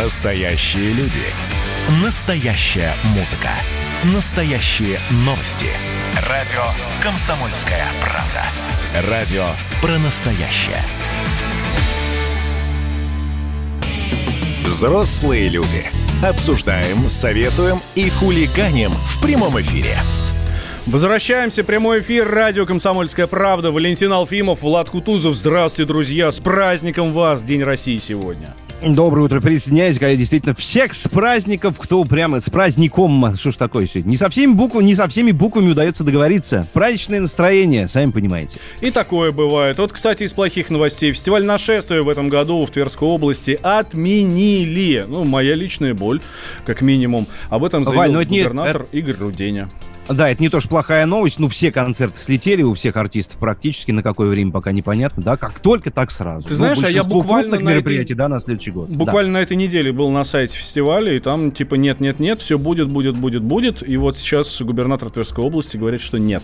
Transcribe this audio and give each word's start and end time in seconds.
Настоящие 0.00 0.94
люди. 0.94 1.20
Настоящая 2.02 2.94
музыка. 3.14 3.50
Настоящие 4.14 4.98
новости. 5.26 5.66
Радио 6.30 6.62
«Комсомольская 7.02 7.84
правда». 8.00 9.10
Радио 9.10 9.44
про 9.82 9.98
настоящее. 9.98 10.82
Взрослые 14.64 15.50
люди. 15.50 15.84
Обсуждаем, 16.24 17.10
советуем 17.10 17.78
и 17.94 18.08
хулиганим 18.08 18.92
в 18.92 19.20
прямом 19.20 19.60
эфире. 19.60 19.98
Возвращаемся. 20.86 21.64
Прямой 21.64 22.00
эфир. 22.00 22.26
Радио 22.30 22.64
«Комсомольская 22.64 23.26
правда». 23.26 23.70
Валентин 23.70 24.10
Алфимов, 24.12 24.62
Влад 24.62 24.88
Кутузов. 24.88 25.34
Здравствуйте, 25.34 25.86
друзья. 25.86 26.30
С 26.30 26.40
праздником 26.40 27.12
вас. 27.12 27.42
День 27.42 27.62
России 27.62 27.98
сегодня. 27.98 28.54
Доброе 28.84 29.22
утро, 29.22 29.40
присоединяюсь, 29.40 29.96
когда 29.96 30.16
действительно 30.16 30.56
всех 30.56 30.94
с 30.94 31.08
праздников, 31.08 31.78
кто 31.78 32.02
прямо 32.02 32.40
с 32.40 32.50
праздником, 32.50 33.36
что 33.36 33.52
ж 33.52 33.56
такое 33.56 33.86
сегодня, 33.86 34.10
не 34.10 34.16
со 34.16 34.28
всеми 34.28 34.54
буквами, 34.54 34.86
не 34.86 34.96
со 34.96 35.06
всеми 35.06 35.30
буквами 35.30 35.70
удается 35.70 36.02
договориться. 36.02 36.66
Праздничное 36.72 37.20
настроение, 37.20 37.86
сами 37.86 38.10
понимаете. 38.10 38.58
И 38.80 38.90
такое 38.90 39.30
бывает. 39.30 39.78
Вот, 39.78 39.92
кстати, 39.92 40.24
из 40.24 40.32
плохих 40.32 40.68
новостей. 40.68 41.12
Фестиваль 41.12 41.44
нашествия 41.44 42.02
в 42.02 42.08
этом 42.08 42.28
году 42.28 42.64
в 42.66 42.70
Тверской 42.72 43.06
области 43.06 43.56
отменили. 43.62 45.04
Ну, 45.06 45.24
моя 45.24 45.54
личная 45.54 45.94
боль, 45.94 46.20
как 46.66 46.80
минимум. 46.80 47.28
Об 47.50 47.62
этом 47.62 47.84
заявил 47.84 48.00
Валь, 48.00 48.12
ну, 48.12 48.24
губернатор 48.24 48.88
не... 48.90 48.98
Игорь 48.98 49.16
Руденя. 49.16 49.68
Да, 50.08 50.28
это 50.28 50.42
не 50.42 50.48
то, 50.48 50.60
что 50.60 50.68
плохая 50.68 51.06
новость. 51.06 51.38
Ну, 51.38 51.48
все 51.48 51.70
концерты 51.70 52.18
слетели 52.18 52.62
у 52.62 52.74
всех 52.74 52.96
артистов 52.96 53.38
практически. 53.38 53.92
На 53.92 54.02
какое 54.02 54.28
время 54.28 54.50
пока 54.50 54.72
непонятно, 54.72 55.22
да? 55.22 55.36
Как 55.36 55.60
только, 55.60 55.90
так 55.90 56.10
сразу. 56.10 56.46
Ты 56.46 56.54
ну, 56.54 56.56
знаешь, 56.56 56.78
ну, 56.80 56.88
а 56.88 56.90
я 56.90 57.04
буквально 57.04 57.58
на 57.58 57.62
мероприятий, 57.62 58.12
этой... 58.12 58.18
да, 58.18 58.28
на 58.28 58.40
следующий 58.40 58.72
год. 58.72 58.88
Буквально 58.88 59.32
да. 59.32 59.38
на 59.38 59.42
этой 59.42 59.56
неделе 59.56 59.92
был 59.92 60.10
на 60.10 60.24
сайте 60.24 60.56
фестиваля, 60.56 61.14
и 61.14 61.20
там 61.20 61.52
типа 61.52 61.76
нет-нет-нет, 61.76 62.40
все 62.40 62.58
будет, 62.58 62.88
будет, 62.88 63.16
будет, 63.16 63.42
будет. 63.42 63.88
И 63.88 63.96
вот 63.96 64.16
сейчас 64.16 64.60
губернатор 64.60 65.10
Тверской 65.10 65.44
области 65.44 65.76
говорит, 65.76 66.00
что 66.00 66.18
нет. 66.18 66.42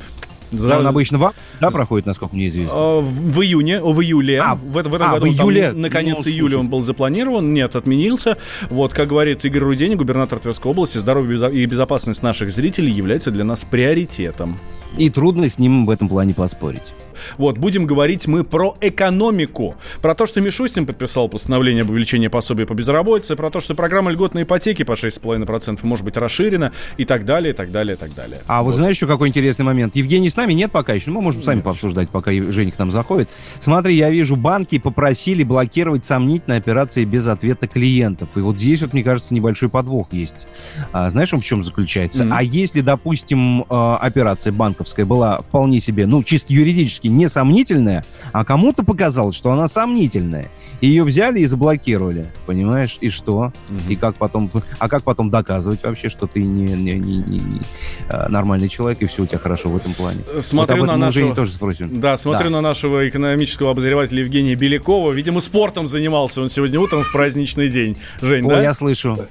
За... 0.51 0.79
Он 0.79 0.87
обычно 0.87 1.19
в 1.19 1.33
да, 1.61 1.71
проходит, 1.71 2.07
насколько 2.07 2.35
мне 2.35 2.49
известно? 2.49 2.73
А, 2.75 3.01
в 3.01 3.41
июне, 3.43 3.81
в 3.81 4.01
июле. 4.01 4.41
А, 4.41 4.55
в, 4.55 4.73
в 4.73 4.77
этом 4.79 4.93
а, 4.95 5.13
году 5.15 5.27
в 5.27 5.29
июле? 5.29 5.71
Там, 5.71 5.81
наконец 5.81 6.25
ну, 6.25 6.31
июля 6.31 6.59
он 6.59 6.69
был 6.69 6.81
запланирован, 6.81 7.53
нет, 7.53 7.77
отменился. 7.77 8.37
Вот, 8.71 8.95
как 8.95 9.09
говорит 9.09 9.45
Игорь 9.45 9.63
Рудень, 9.63 9.97
губернатор 9.97 10.39
Тверской 10.39 10.71
области, 10.71 10.99
здоровье 10.99 11.51
и 11.53 11.67
безопасность 11.67 12.23
наших 12.23 12.51
зрителей 12.51 12.93
является 12.93 13.31
для 13.31 13.45
нас 13.45 13.65
приоритетом. 13.65 14.59
И 14.97 15.11
трудно 15.11 15.49
с 15.49 15.59
ним 15.59 15.87
в 15.87 15.91
этом 15.91 16.09
плане 16.09 16.35
поспорить. 16.35 16.95
Вот, 17.37 17.59
будем 17.59 17.87
говорить 17.87 18.27
мы 18.27 18.45
про 18.45 18.77
экономику. 18.81 19.77
Про 20.03 20.15
то, 20.15 20.27
что 20.27 20.41
Мишустин 20.41 20.87
подписал 20.87 21.29
постановление 21.29 21.83
об 21.83 21.91
увеличении 21.91 22.29
пособия 22.29 22.67
по 22.67 22.75
безработице, 22.75 23.37
про 23.37 23.51
то, 23.51 23.61
что 23.61 23.75
программа 23.75 24.11
льготной 24.11 24.43
ипотеки 24.43 24.83
по 24.83 24.93
6,5% 24.93 25.81
может 25.83 26.05
быть 26.05 26.17
расширена 26.17 26.73
и 26.97 27.05
так 27.05 27.25
далее, 27.25 27.53
и 27.53 27.57
так 27.57 27.71
далее, 27.71 27.95
и 27.95 27.99
так 27.99 28.15
далее. 28.15 28.41
А 28.47 28.63
вот, 28.63 28.69
вот 28.69 28.77
знаешь 28.77 28.97
еще 28.97 29.07
какой 29.07 29.29
интересный 29.29 29.65
момент? 29.65 29.97
Евгений 29.97 30.31
с 30.31 30.37
нами 30.37 30.53
нет 30.53 30.71
пока 30.71 30.95
еще, 30.95 31.11
мы 31.11 31.21
можем 31.21 31.43
сами 31.43 31.57
нет. 31.57 31.65
пообсуждать, 31.65 32.09
пока 32.11 32.31
Женя 32.33 32.73
к 32.73 32.79
нам 32.79 32.91
заходит. 32.91 33.29
Смотри, 33.61 33.95
я 33.97 34.11
вижу, 34.11 34.37
банки 34.37 34.79
попросили 34.79 35.43
блокировать 35.43 36.05
сомнительные 36.05 36.59
операции 36.59 37.05
без 37.05 37.27
ответа 37.27 37.67
клиентов. 37.67 38.31
И 38.37 38.41
вот 38.41 38.59
здесь 38.59 38.83
вот, 38.83 38.93
мне 38.93 39.03
кажется, 39.03 39.35
небольшой 39.35 39.69
подвох 39.69 40.13
есть. 40.13 40.47
А, 40.93 41.11
знаешь, 41.11 41.33
он 41.33 41.41
в 41.41 41.45
чем 41.45 41.65
заключается? 41.65 42.25
Mm-hmm. 42.25 42.33
А 42.33 42.43
если, 42.43 42.81
допустим, 42.81 43.65
а, 43.69 43.97
операция 43.97 44.53
банковская 44.53 45.05
была 45.05 45.39
вполне 45.39 45.81
себе, 45.81 46.07
ну, 46.07 46.23
чисто 46.23 46.53
юридически 46.53 47.08
несомнительная, 47.09 48.05
а 48.33 48.45
кому-то 48.45 48.85
показалось, 48.85 49.37
что 49.37 49.51
она 49.51 49.69
сомнительная. 49.69 50.51
Ее 50.81 51.03
взяли 51.03 51.41
и 51.41 51.47
заблокировали, 51.47 52.31
понимаешь? 52.47 52.99
И 53.01 53.11
что? 53.11 53.53
Угу. 53.69 53.91
И 53.91 53.97
как 53.97 54.15
потом... 54.15 54.51
А 54.79 54.89
как 54.89 55.03
потом 55.03 55.29
доказывать 55.29 55.83
вообще, 55.83 56.09
что 56.09 56.27
ты 56.27 56.43
не, 56.43 56.67
не, 56.67 56.93
не, 56.93 57.17
не, 57.17 57.39
не 57.39 57.61
а, 58.09 58.29
нормальный 58.29 58.69
человек, 58.69 59.03
и 59.03 59.07
все 59.07 59.25
у 59.25 59.27
тебя 59.27 59.39
хорошо 59.39 59.71
в 59.71 59.77
этом 59.77 59.93
плане? 59.93 60.21
Смотрю 60.41 60.81
вот 60.81 60.87
на 60.87 60.97
нашего... 60.97 61.35
тоже 61.35 61.53
спросим. 61.53 62.01
Да, 62.01 62.17
смотрю 62.17 62.51
да. 62.51 62.57
на 62.57 62.61
нашего 62.61 63.09
экономического 63.09 63.73
обозревателя 63.73 64.21
Евгения 64.21 64.55
Белякова. 64.55 65.13
Видимо, 65.13 65.41
спортом 65.41 65.87
занимался 65.87 66.43
он 66.43 66.49
сегодня 66.49 66.79
утром 66.79 67.03
в 67.03 67.13
праздничный 67.13 67.69
день. 67.69 67.97
Жень, 68.21 68.47
О, 68.47 68.51
да? 68.51 68.63
я 68.63 68.75
слышу. 68.75 69.27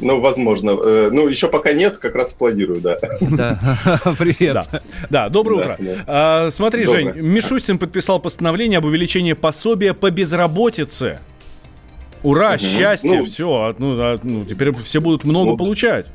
Ну, 0.00 0.20
возможно. 0.20 0.70
Э, 0.70 1.10
ну, 1.12 1.28
еще 1.28 1.48
пока 1.48 1.72
нет, 1.72 1.98
как 1.98 2.14
раз 2.14 2.32
планирую, 2.32 2.80
да. 2.80 2.98
Да, 3.20 3.78
привет. 4.18 4.54
Да, 4.54 4.68
да 5.10 5.28
доброе 5.28 5.60
утро. 5.60 5.78
А, 6.06 6.50
смотри, 6.50 6.84
Жень, 6.84 7.12
Мишустин 7.16 7.78
подписал 7.78 8.20
постановление 8.20 8.78
об 8.78 8.84
увеличении 8.84 9.32
пособия 9.32 9.94
по 9.94 10.10
безработице. 10.10 11.20
Ура, 12.22 12.56
счастье, 12.56 13.18
ну, 13.18 13.24
все. 13.24 13.54
А, 13.54 13.74
ну, 13.78 14.00
а, 14.00 14.18
ну, 14.22 14.44
теперь 14.44 14.74
все 14.82 15.00
будут 15.00 15.24
много 15.24 15.50
ну, 15.50 15.56
получать. 15.58 16.06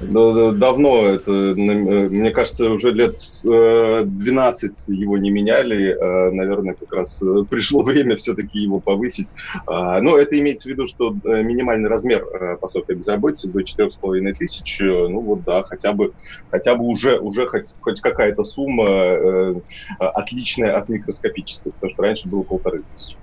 Давно 0.00 1.06
это, 1.06 1.30
мне 1.30 2.30
кажется, 2.30 2.70
уже 2.70 2.90
лет 2.92 3.20
12 3.42 4.70
э, 4.88 4.92
его 4.94 5.18
не 5.18 5.30
меняли. 5.30 5.92
Э, 5.92 6.30
наверное, 6.30 6.74
как 6.74 6.92
раз 6.92 7.20
э, 7.22 7.44
пришло 7.48 7.82
время 7.84 8.16
все-таки 8.16 8.60
его 8.60 8.80
повысить. 8.80 9.28
А, 9.66 10.00
но 10.00 10.16
это 10.16 10.38
имеется 10.38 10.68
в 10.68 10.72
виду, 10.72 10.86
что 10.86 11.14
минимальный 11.24 11.88
размер 11.88 12.24
пособия 12.60 12.94
безработицы 12.94 13.50
до 13.50 13.60
4,5 13.60 14.32
тысяч, 14.38 14.80
ну 14.80 15.20
вот 15.20 15.44
да, 15.44 15.62
хотя 15.62 15.92
бы, 15.92 16.12
хотя 16.50 16.74
бы 16.74 16.86
уже, 16.86 17.18
уже 17.18 17.46
хоть, 17.46 17.74
хоть 17.80 18.00
какая-то 18.00 18.44
сумма 18.44 19.60
отличная 19.98 20.76
от 20.76 20.88
микроскопической, 20.88 21.72
потому 21.72 21.90
что 21.90 22.02
раньше 22.02 22.28
было 22.28 22.42
полторы 22.42 22.84
тысячи. 22.92 23.18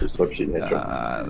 Есть 0.00 0.18
вообще 0.18 0.46
ни 0.46 0.56
о 0.56 0.68
чем. 0.68 0.78
А, 0.78 1.22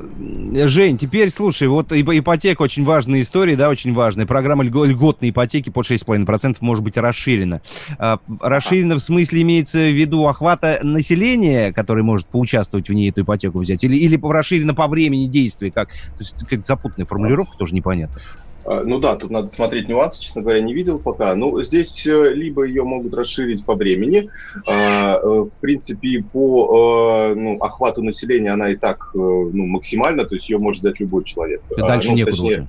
Жень, 0.69 0.99
теперь 0.99 1.31
слушай, 1.31 1.69
вот 1.69 1.93
ипотека 1.93 2.63
очень 2.63 2.85
важная 2.85 3.23
история, 3.23 3.57
да, 3.57 3.69
очень 3.69 3.93
важная. 3.93 4.27
Программа 4.27 4.65
льготной 4.65 5.31
ипотеки 5.31 5.71
под 5.71 5.87
6,5% 5.91 6.57
может 6.61 6.85
быть 6.85 6.97
расширена. 6.97 7.63
А, 7.99 8.19
расширена 8.41 8.97
в 8.97 9.01
смысле 9.01 9.43
имеется 9.43 9.79
в 9.79 9.95
виду 9.95 10.27
охвата 10.27 10.81
населения, 10.83 11.73
который 11.73 12.03
может 12.03 12.27
поучаствовать 12.27 12.89
в 12.89 12.93
ней 12.93 13.11
эту 13.11 13.23
ипотеку 13.23 13.59
взять, 13.59 13.85
или, 13.85 13.97
или 13.97 14.19
расширена 14.23 14.75
по 14.75 14.87
времени 14.87 15.27
действия, 15.27 15.71
как, 15.71 15.89
то 15.89 16.21
есть, 16.21 16.35
как 16.49 16.67
запутанная 16.67 17.07
формулировка, 17.07 17.57
тоже 17.57 17.75
непонятно. 17.75 18.21
А, 18.65 18.83
ну 18.85 18.99
да, 18.99 19.17
тут 19.17 19.31
надо 19.31 19.49
смотреть 19.49 19.89
нюансы, 19.89 20.23
честно 20.23 20.43
говоря, 20.43 20.61
не 20.61 20.75
видел 20.75 20.99
пока. 20.99 21.35
Ну, 21.35 21.63
здесь 21.63 22.07
э, 22.07 22.33
либо 22.33 22.65
ее 22.65 22.85
могут 22.85 23.15
расширить 23.15 23.65
по 23.65 23.75
времени. 23.75 24.29
А, 24.67 25.17
э, 25.17 25.27
в 25.27 25.53
принципе, 25.61 26.25
по 26.33 27.33
э, 27.33 27.35
ну, 27.35 27.59
охвату 27.59 28.03
населения 28.03 28.53
она 28.53 28.71
и 28.71 28.77
так 28.77 29.11
ну, 29.15 29.67
максимальна, 29.67 30.25
то 30.25 30.35
есть 30.35 30.49
ее 30.49 30.59
может 30.59 30.81
взять 30.81 31.01
любой 31.01 31.25
человек. 31.25 31.63
Дальше 31.77 32.11
ну, 32.11 32.17
некуда 32.17 32.37
точнее, 32.37 32.53
уже. 32.53 32.69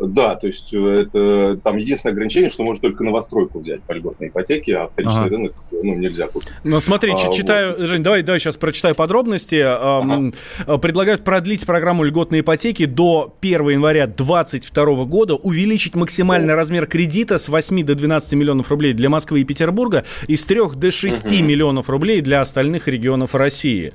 Да, 0.00 0.34
то 0.36 0.46
есть 0.46 0.72
э, 0.72 1.06
это 1.06 1.60
там 1.62 1.76
единственное 1.76 2.12
ограничение, 2.12 2.50
что 2.50 2.62
можно 2.62 2.88
только 2.88 3.04
новостройку 3.04 3.60
взять 3.60 3.82
по 3.82 3.92
льготной 3.92 4.28
ипотеке, 4.28 4.76
а 4.76 4.88
вторичный 4.88 5.20
ага. 5.20 5.28
рынок 5.28 5.54
ну, 5.70 5.94
нельзя 5.94 6.28
купить. 6.28 6.48
Ну 6.64 6.80
смотри, 6.80 7.12
а, 7.12 7.32
читаю, 7.32 7.76
вот. 7.76 7.86
Жень, 7.86 8.02
давай, 8.02 8.22
давай 8.22 8.40
сейчас 8.40 8.56
прочитаю 8.56 8.94
подробности. 8.94 9.62
Ага. 9.62 10.32
Предлагают 10.78 11.24
продлить 11.24 11.66
программу 11.66 12.04
льготной 12.04 12.40
ипотеки 12.40 12.86
до 12.86 13.34
1 13.40 13.68
января 13.68 14.06
2022 14.06 15.04
года, 15.04 15.34
увеличить 15.34 15.94
максимальный 15.94 16.54
О. 16.54 16.56
размер 16.56 16.86
кредита 16.86 17.38
с 17.38 17.48
8 17.48 17.84
до 17.84 17.94
12 17.94 18.32
миллионов 18.34 18.70
рублей 18.70 18.92
для 18.92 19.08
Москвы 19.08 19.42
и 19.42 19.44
Петербурга 19.44 20.04
и 20.26 20.36
с 20.36 20.44
3 20.46 20.60
до 20.76 20.90
6 20.90 21.26
угу. 21.26 21.44
миллионов 21.44 21.88
рублей 21.88 22.20
для 22.20 22.40
остальных 22.40 22.88
регионов 22.88 23.34
России. 23.34 23.92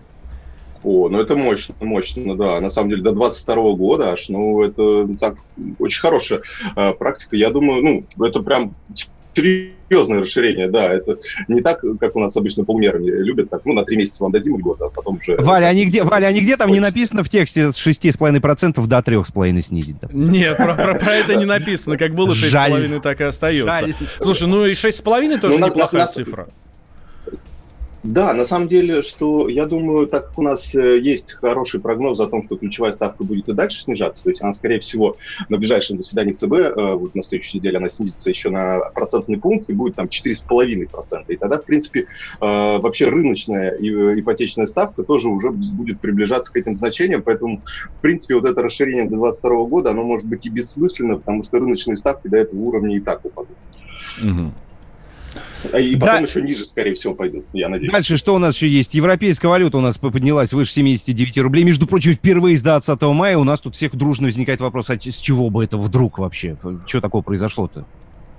О, 0.83 1.09
ну 1.09 1.19
это 1.19 1.35
мощно, 1.35 1.75
мощно, 1.79 2.35
да. 2.35 2.59
На 2.59 2.69
самом 2.69 2.89
деле 2.89 3.01
до 3.01 3.11
22 3.11 3.73
года 3.73 4.11
аж, 4.11 4.29
ну 4.29 4.63
это 4.63 5.07
так, 5.19 5.35
очень 5.79 6.01
хорошая 6.01 6.41
э, 6.75 6.93
практика. 6.93 7.35
Я 7.35 7.49
думаю, 7.49 7.83
ну 8.17 8.25
это 8.25 8.39
прям 8.41 8.73
серьезное 9.37 10.21
расширение, 10.21 10.69
да, 10.69 10.93
это 10.93 11.19
не 11.47 11.61
так, 11.61 11.83
как 11.99 12.15
у 12.15 12.19
нас 12.19 12.35
обычно 12.37 12.65
полмерами 12.65 13.05
любят, 13.05 13.49
так, 13.49 13.61
ну, 13.65 13.73
на 13.73 13.83
три 13.83 13.97
месяца 13.97 14.23
вам 14.23 14.31
дадим 14.31 14.57
год, 14.57 14.81
а 14.81 14.89
потом 14.89 15.19
уже... 15.21 15.35
Валя, 15.37 15.67
а 15.67 15.73
нигде, 15.73 16.03
Валя, 16.03 16.27
а 16.27 16.31
нигде 16.31 16.57
там 16.57 16.71
не 16.71 16.79
написано 16.79 17.23
в 17.23 17.29
тексте 17.29 17.71
с 17.71 17.87
6,5% 17.87 18.87
до 18.87 18.97
3,5% 18.97 19.61
снизить? 19.61 19.95
Да? 20.01 20.09
Нет, 20.11 20.57
про, 20.57 20.75
про, 20.75 20.95
про 20.95 21.13
это 21.13 21.35
не 21.35 21.45
написано, 21.45 21.97
как 21.97 22.15
было 22.15 22.33
6,5, 22.33 23.01
так 23.01 23.21
и 23.21 23.25
остается. 23.25 23.79
Жаль. 23.79 23.95
Слушай, 24.21 24.47
ну 24.47 24.65
и 24.65 24.71
6,5 24.71 25.39
тоже 25.39 25.59
ну, 25.59 25.67
неплохая 25.67 26.01
на, 26.01 26.07
цифра. 26.07 26.47
Да, 28.07 28.33
на 28.33 28.45
самом 28.45 28.69
деле, 28.69 29.01
что 29.01 29.49
я 29.49 29.65
думаю, 29.65 30.07
так 30.07 30.27
как 30.27 30.39
у 30.39 30.41
нас 30.41 30.73
э, 30.73 30.97
есть 30.97 31.33
хороший 31.33 31.81
прогноз 31.81 32.17
о 32.21 32.27
том, 32.27 32.41
что 32.41 32.55
ключевая 32.55 32.93
ставка 32.93 33.25
будет 33.25 33.49
и 33.49 33.53
дальше 33.53 33.81
снижаться, 33.81 34.23
то 34.23 34.29
есть 34.29 34.41
она, 34.41 34.53
скорее 34.53 34.79
всего, 34.79 35.17
на 35.49 35.57
ближайшем 35.57 35.99
заседании 35.99 36.31
ЦБ, 36.31 36.53
э, 36.53 36.93
вот 36.93 37.15
на 37.15 37.21
следующей 37.21 37.57
неделе 37.57 37.79
она 37.79 37.89
снизится 37.89 38.29
еще 38.29 38.49
на 38.49 38.79
процентный 38.95 39.37
пункт 39.37 39.69
и 39.69 39.73
будет 39.73 39.95
там 39.95 40.05
4,5%. 40.07 41.25
И 41.27 41.35
тогда, 41.35 41.57
в 41.57 41.65
принципе, 41.65 42.01
э, 42.01 42.05
вообще 42.39 43.09
рыночная 43.09 43.71
ипотечная 43.71 44.67
ставка 44.67 45.03
тоже 45.03 45.27
уже 45.27 45.51
будет 45.51 45.99
приближаться 45.99 46.53
к 46.53 46.55
этим 46.55 46.77
значениям, 46.77 47.21
поэтому, 47.23 47.61
в 47.97 48.01
принципе, 48.01 48.35
вот 48.35 48.45
это 48.45 48.61
расширение 48.61 49.03
до 49.03 49.17
2022 49.17 49.65
года, 49.65 49.89
оно 49.89 50.03
может 50.03 50.29
быть 50.29 50.45
и 50.45 50.49
бессмысленно, 50.49 51.17
потому 51.17 51.43
что 51.43 51.59
рыночные 51.59 51.97
ставки 51.97 52.29
до 52.29 52.37
этого 52.37 52.57
уровня 52.57 52.95
и 52.95 53.01
так 53.01 53.25
упадут. 53.25 53.57
Угу. 54.23 54.53
И 55.77 55.95
потом 55.95 56.15
да. 56.15 56.19
еще 56.19 56.41
ниже, 56.41 56.63
скорее 56.65 56.93
всего, 56.93 57.13
пойдут, 57.13 57.45
я 57.53 57.69
надеюсь. 57.69 57.91
Дальше 57.91 58.17
что 58.17 58.35
у 58.35 58.37
нас 58.37 58.55
еще 58.55 58.67
есть? 58.67 58.93
Европейская 58.93 59.47
валюта 59.47 59.77
у 59.77 59.81
нас 59.81 59.97
поднялась 59.97 60.53
выше 60.53 60.71
79 60.73 61.37
рублей. 61.39 61.63
Между 61.63 61.87
прочим, 61.87 62.13
впервые 62.13 62.57
с 62.57 62.61
20 62.61 63.01
мая 63.03 63.37
у 63.37 63.43
нас 63.43 63.59
тут 63.61 63.75
всех 63.75 63.95
дружно 63.95 64.27
возникает 64.27 64.59
вопрос, 64.59 64.89
а 64.89 64.95
с 64.95 65.15
чего 65.15 65.49
бы 65.49 65.63
это 65.63 65.77
вдруг 65.77 66.19
вообще? 66.19 66.57
Что 66.85 67.01
такого 67.01 67.21
произошло-то? 67.21 67.85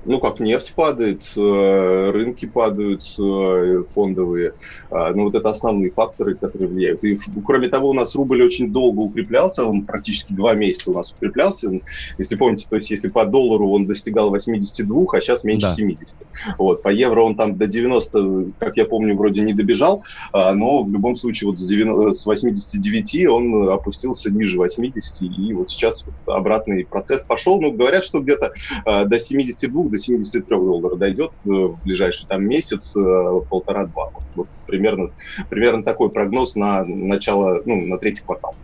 Ну, 0.09 0.21
как 0.21 0.41
нефть 0.41 0.73
падает, 0.75 1.23
э, 1.37 2.11
рынки 2.11 2.47
падают 2.47 3.03
э, 3.19 3.85
фондовые. 3.95 4.55
А, 4.91 5.13
ну, 5.13 5.25
вот 5.25 5.35
это 5.35 5.51
основные 5.51 5.91
факторы, 5.91 6.35
которые 6.35 6.69
влияют. 6.69 7.05
И, 7.05 7.19
кроме 7.45 7.69
того, 7.69 7.91
у 7.91 7.93
нас 7.93 8.15
рубль 8.15 8.43
очень 8.43 8.73
долго 8.73 9.01
укреплялся, 9.01 9.65
он 9.65 9.83
практически 9.83 10.33
два 10.33 10.55
месяца 10.55 10.91
у 10.91 10.95
нас 10.95 11.13
укреплялся. 11.13 11.71
Если 12.17 12.37
помните, 12.37 12.67
то 12.69 12.77
есть 12.77 12.91
если 12.91 13.09
по 13.09 13.27
доллару 13.27 13.69
он 13.71 13.87
достигал 13.87 14.31
82, 14.31 15.05
а 15.13 15.21
сейчас 15.21 15.45
меньше 15.45 15.67
да. 15.67 15.75
70. 15.75 16.27
Вот, 16.57 16.83
по 16.83 16.89
евро 16.89 17.21
он 17.21 17.37
там 17.37 17.59
до 17.59 17.67
90, 17.67 18.53
как 18.59 18.79
я 18.79 18.87
помню, 18.87 19.15
вроде 19.15 19.43
не 19.43 19.53
добежал, 19.53 20.05
а, 20.33 20.55
но 20.55 20.85
в 20.85 20.91
любом 20.91 21.17
случае 21.17 21.51
вот 21.51 21.61
с, 21.61 21.67
90, 21.67 22.13
с 22.13 22.25
89 22.25 23.27
он 23.27 23.69
опустился 23.69 24.31
ниже 24.33 24.57
80, 24.57 25.23
и 25.39 25.53
вот 25.53 25.71
сейчас 25.71 26.07
обратный 26.25 26.87
процесс 26.87 27.23
пошел. 27.23 27.61
Ну, 27.61 27.73
говорят, 27.73 28.05
что 28.05 28.21
где-то 28.21 28.55
а, 28.87 29.05
до 29.05 29.19
72 29.19 29.85
до 29.85 29.98
73 29.99 30.56
долларов 30.56 30.99
дойдет 30.99 31.31
э, 31.45 31.49
в 31.49 31.81
ближайший 31.83 32.27
там 32.29 32.45
месяц, 32.45 32.95
э, 32.97 33.00
полтора-два. 33.49 34.11
Вот, 34.15 34.23
вот 34.35 34.49
примерно, 34.67 35.11
примерно 35.50 35.85
такой 35.85 36.11
прогноз 36.11 36.55
на 36.55 36.85
начало, 36.85 37.62
ну, 37.65 37.87
на 37.87 37.99
третий 37.99 38.23
квартал. 38.25 38.55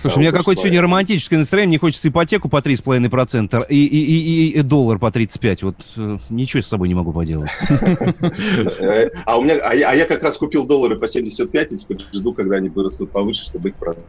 Слушай, 0.00 0.16
у 0.16 0.20
меня 0.20 0.32
какое-то 0.32 0.62
сегодня 0.62 0.82
романтическое 0.82 1.38
настроение, 1.38 1.68
мне 1.68 1.78
хочется 1.78 2.08
ипотеку 2.08 2.48
по 2.48 2.58
3,5% 2.58 3.66
и, 3.68 3.84
и, 3.86 3.98
и, 3.98 4.48
и 4.58 4.62
доллар 4.62 4.98
по 4.98 5.10
35. 5.10 5.62
Вот 5.62 5.76
э, 5.96 6.18
ничего 6.30 6.62
с 6.62 6.66
собой 6.66 6.88
не 6.88 6.94
могу 6.94 7.12
поделать. 7.12 7.50
А 9.24 9.38
у 9.38 9.42
меня, 9.42 9.58
а 9.62 9.74
я, 9.74 9.90
а 9.90 9.94
я 9.94 10.04
как 10.04 10.22
раз 10.22 10.36
купил 10.36 10.66
доллары 10.66 10.96
по 10.96 11.06
75 11.06 11.72
и 11.72 11.78
теперь 11.78 11.98
жду, 12.12 12.32
когда 12.32 12.56
они 12.56 12.68
вырастут 12.68 13.10
повыше, 13.10 13.44
чтобы 13.44 13.70
их 13.70 13.74
продать. 13.76 14.04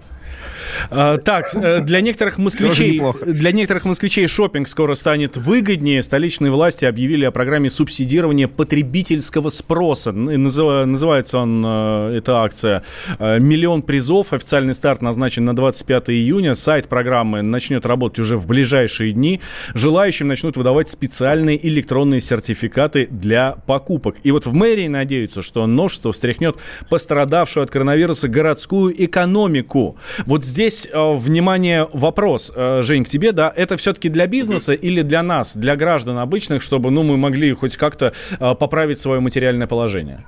А, 0.90 1.18
так, 1.18 1.56
э, 1.56 1.82
для 1.82 2.02
некоторых 2.02 2.38
москвичей, 2.38 3.02
для 3.26 3.52
некоторых 3.52 3.86
москвичей 3.86 4.28
шопинг 4.28 4.68
скоро 4.68 4.96
станет 4.96 5.38
выгоднее. 5.38 6.02
Столичные 6.02 6.52
власти 6.52 6.86
объявили 6.86 7.26
о 7.26 7.32
программе 7.32 7.70
субсидирования 7.70 8.48
потребительского 8.48 9.50
спроса. 9.50 10.12
Называется 10.12 11.38
он, 11.40 11.64
э, 11.66 12.18
эта 12.18 12.42
акция, 12.42 12.84
«Миллион 13.20 13.82
призов». 13.82 14.34
Официальный 14.34 14.74
старт 14.74 15.02
назначен 15.02 15.46
на 15.46 15.56
25 15.64 16.10
июня. 16.10 16.56
Сайт 16.56 16.90
программы 16.90 17.42
начнет 17.42 17.86
работать 17.86 18.20
уже 18.20 18.36
в 18.36 18.48
ближайшие 18.48 19.12
дни. 19.12 19.40
Желающим 19.74 20.28
начнут 20.28 20.58
выдавать 20.58 20.90
специальные 20.90 21.66
электронные 21.66 22.20
сертификаты 22.20 23.08
для 23.10 23.54
покупок. 23.66 24.18
И 24.24 24.32
вот 24.32 24.46
в 24.46 24.54
мэрии 24.54 24.90
надеются, 24.90 25.42
что 25.42 25.66
множество 25.66 26.12
встряхнет 26.12 26.58
пострадавшую 26.90 27.64
от 27.64 27.72
коронавируса 27.72 28.28
городскую 28.28 28.94
экономику. 29.06 29.96
Вот 30.26 30.44
здесь, 30.44 30.90
э, 30.92 31.14
внимание, 31.14 31.88
вопрос, 31.94 32.52
э, 32.54 32.82
Жень, 32.82 33.06
к 33.06 33.08
тебе, 33.08 33.32
да, 33.32 33.54
это 33.56 33.78
все-таки 33.78 34.10
для 34.10 34.28
бизнеса 34.28 34.74
или 34.74 35.02
для 35.02 35.24
нас, 35.24 35.56
для 35.56 35.78
граждан 35.78 36.18
обычных, 36.18 36.62
чтобы, 36.62 36.92
ну, 36.92 37.04
мы 37.04 37.16
могли 37.16 37.54
хоть 37.54 37.78
как-то 37.78 38.12
э, 38.38 38.56
поправить 38.56 39.00
свое 39.00 39.22
материальное 39.22 39.68
положение? 39.68 40.26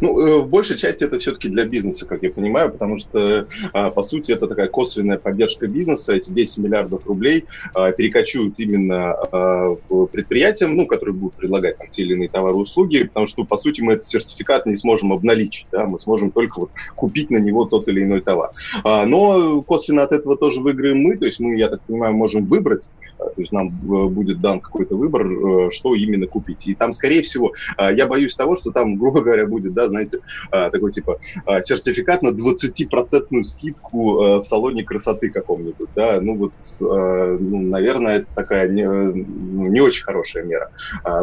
Ну, 0.00 0.20
э, 0.20 0.40
в 0.40 0.48
большей 0.48 0.76
части 0.76 1.04
это 1.04 1.18
все-таки 1.18 1.48
для 1.48 1.64
бизнеса, 1.64 2.06
как 2.06 2.22
я 2.22 2.30
понимаю, 2.30 2.70
потому 2.70 2.98
что, 2.98 3.46
а, 3.72 3.90
по 3.90 4.02
сути, 4.02 4.32
это 4.32 4.46
такая 4.46 4.68
косвенная 4.68 5.18
поддержка 5.18 5.66
бизнеса. 5.66 6.14
Эти 6.14 6.30
10 6.30 6.58
миллиардов 6.58 7.06
рублей 7.06 7.44
а, 7.74 7.92
перекочуют 7.92 8.54
именно 8.58 9.12
а, 9.12 9.76
предприятиям, 10.12 10.76
ну, 10.76 10.86
которые 10.86 11.14
будут 11.14 11.34
предлагать 11.34 11.78
там, 11.78 11.88
те 11.90 12.02
или 12.02 12.14
иные 12.14 12.28
товары 12.28 12.56
и 12.56 12.60
услуги, 12.60 13.04
потому 13.04 13.26
что, 13.26 13.44
по 13.44 13.56
сути, 13.56 13.80
мы 13.80 13.94
этот 13.94 14.04
сертификат 14.04 14.66
не 14.66 14.76
сможем 14.76 15.12
обналичить, 15.12 15.66
да, 15.72 15.86
мы 15.86 15.98
сможем 15.98 16.30
только 16.30 16.60
вот 16.60 16.70
купить 16.94 17.30
на 17.30 17.38
него 17.38 17.64
тот 17.64 17.88
или 17.88 18.02
иной 18.02 18.20
товар. 18.20 18.50
Но 18.84 19.62
косвенно 19.62 20.02
от 20.02 20.12
этого 20.12 20.36
тоже 20.36 20.60
выиграем 20.60 20.98
мы, 20.98 21.16
то 21.16 21.24
есть 21.24 21.40
мы, 21.40 21.56
я 21.56 21.68
так 21.68 21.82
понимаю, 21.82 22.14
можем 22.14 22.46
выбрать, 22.46 22.88
то 23.36 23.42
есть 23.42 23.52
нам 23.52 23.68
э, 23.68 24.08
будет 24.08 24.40
дан 24.40 24.60
какой-то 24.60 24.96
выбор, 24.96 25.26
э, 25.26 25.70
что 25.70 25.94
именно 25.94 26.26
купить. 26.26 26.66
И 26.66 26.74
там, 26.74 26.92
скорее 26.92 27.22
всего, 27.22 27.52
я 27.78 28.06
боюсь 28.06 28.34
того, 28.34 28.56
что 28.56 28.72
там, 28.72 28.96
грубо 28.98 29.20
говоря, 29.20 29.46
будет, 29.46 29.74
да, 29.74 29.86
знаете, 29.88 30.20
такой 30.50 30.90
типа 30.90 31.18
сертификат 31.60 32.22
на 32.22 32.30
20% 32.30 33.42
скидку 33.44 34.40
в 34.40 34.42
салоне 34.42 34.84
красоты 34.84 35.30
каком-нибудь, 35.30 35.88
да, 35.94 36.20
ну 36.20 36.36
вот, 36.36 36.52
ну, 36.80 37.60
наверное, 37.62 38.18
это 38.18 38.26
такая 38.34 38.68
не, 38.68 38.86
ну, 38.86 39.66
не 39.68 39.80
очень 39.80 40.04
хорошая 40.04 40.44
мера 40.44 40.70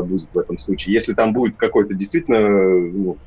будет 0.03 0.29
в 0.33 0.37
этом 0.37 0.57
случае. 0.57 0.93
Если 0.93 1.13
там 1.13 1.33
будет 1.33 1.57
какой-то 1.57 1.93
действительно 1.93 2.49
ну, 2.49 3.17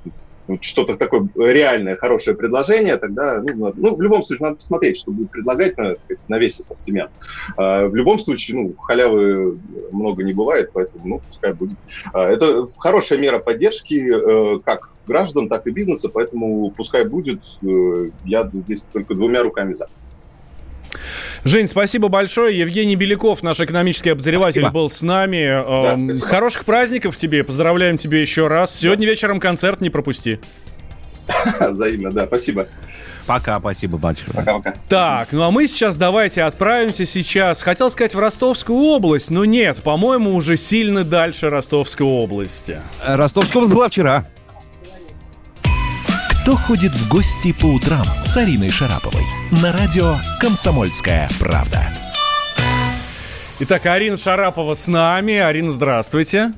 что-то 0.60 0.96
такое 0.96 1.28
реальное, 1.36 1.96
хорошее 1.96 2.36
предложение, 2.36 2.96
тогда, 2.96 3.42
ну, 3.42 3.72
ну, 3.74 3.96
в 3.96 4.00
любом 4.00 4.22
случае, 4.22 4.44
надо 4.44 4.56
посмотреть, 4.56 4.98
что 4.98 5.12
будет 5.12 5.30
предлагать 5.30 5.76
на, 5.76 5.96
сказать, 5.96 6.20
на 6.28 6.38
весь 6.38 6.60
ассортимент. 6.60 7.10
А, 7.56 7.86
в 7.86 7.94
любом 7.94 8.18
случае, 8.18 8.58
ну, 8.58 8.74
халявы 8.76 9.60
много 9.92 10.22
не 10.22 10.32
бывает, 10.32 10.70
поэтому, 10.72 11.06
ну, 11.06 11.20
пускай 11.26 11.52
будет. 11.52 11.78
А, 12.12 12.28
это 12.28 12.68
хорошая 12.78 13.18
мера 13.18 13.38
поддержки 13.38 13.94
э, 13.94 14.60
как 14.64 14.96
граждан, 15.06 15.48
так 15.48 15.66
и 15.66 15.70
бизнеса, 15.70 16.10
поэтому 16.12 16.72
пускай 16.72 17.04
будет. 17.04 17.42
Э, 17.64 18.10
я 18.24 18.48
здесь 18.52 18.86
только 18.92 19.14
двумя 19.14 19.42
руками 19.42 19.72
за. 19.72 19.86
Жень, 21.44 21.68
спасибо 21.68 22.08
большое. 22.08 22.58
Евгений 22.58 22.96
Беляков, 22.96 23.42
наш 23.42 23.60
экономический 23.60 24.10
обозреватель, 24.10 24.62
спасибо. 24.62 24.74
был 24.74 24.90
с 24.90 25.02
нами. 25.02 26.12
Да, 26.12 26.26
Хороших 26.26 26.64
праздников 26.64 27.16
тебе. 27.16 27.44
Поздравляем 27.44 27.96
тебя 27.96 28.20
еще 28.20 28.46
раз. 28.46 28.74
Сегодня 28.74 29.06
да. 29.06 29.10
вечером 29.10 29.40
концерт 29.40 29.80
не 29.80 29.90
пропусти. 29.90 30.40
Взаимно, 31.60 32.10
да. 32.10 32.26
Спасибо. 32.26 32.66
Пока, 33.26 33.58
спасибо 33.58 33.98
большое. 33.98 34.32
Пока-пока. 34.32 34.74
Так, 34.88 35.32
ну 35.32 35.42
а 35.42 35.50
мы 35.50 35.66
сейчас 35.66 35.96
давайте 35.96 36.42
отправимся 36.42 37.04
сейчас. 37.04 37.60
Хотел 37.60 37.90
сказать 37.90 38.14
в 38.14 38.18
Ростовскую 38.20 38.78
область, 38.78 39.30
но 39.30 39.44
нет, 39.44 39.78
по-моему, 39.82 40.34
уже 40.34 40.56
сильно 40.56 41.02
дальше 41.02 41.48
Ростовской 41.50 42.06
области. 42.06 42.80
Ростовская 43.04 43.62
область 43.62 43.74
была 43.74 43.88
вчера. 43.88 44.26
Кто 46.46 46.54
ходит 46.54 46.92
в 46.92 47.08
гости 47.08 47.52
по 47.52 47.66
утрам 47.66 48.06
с 48.24 48.36
Ариной 48.36 48.68
Шараповой? 48.68 49.24
На 49.50 49.72
радио 49.72 50.18
«Комсомольская 50.40 51.28
правда». 51.40 51.92
Итак, 53.58 53.84
Арина 53.86 54.16
Шарапова 54.16 54.74
с 54.74 54.86
нами. 54.86 55.34
Арина, 55.38 55.72
здравствуйте. 55.72 56.52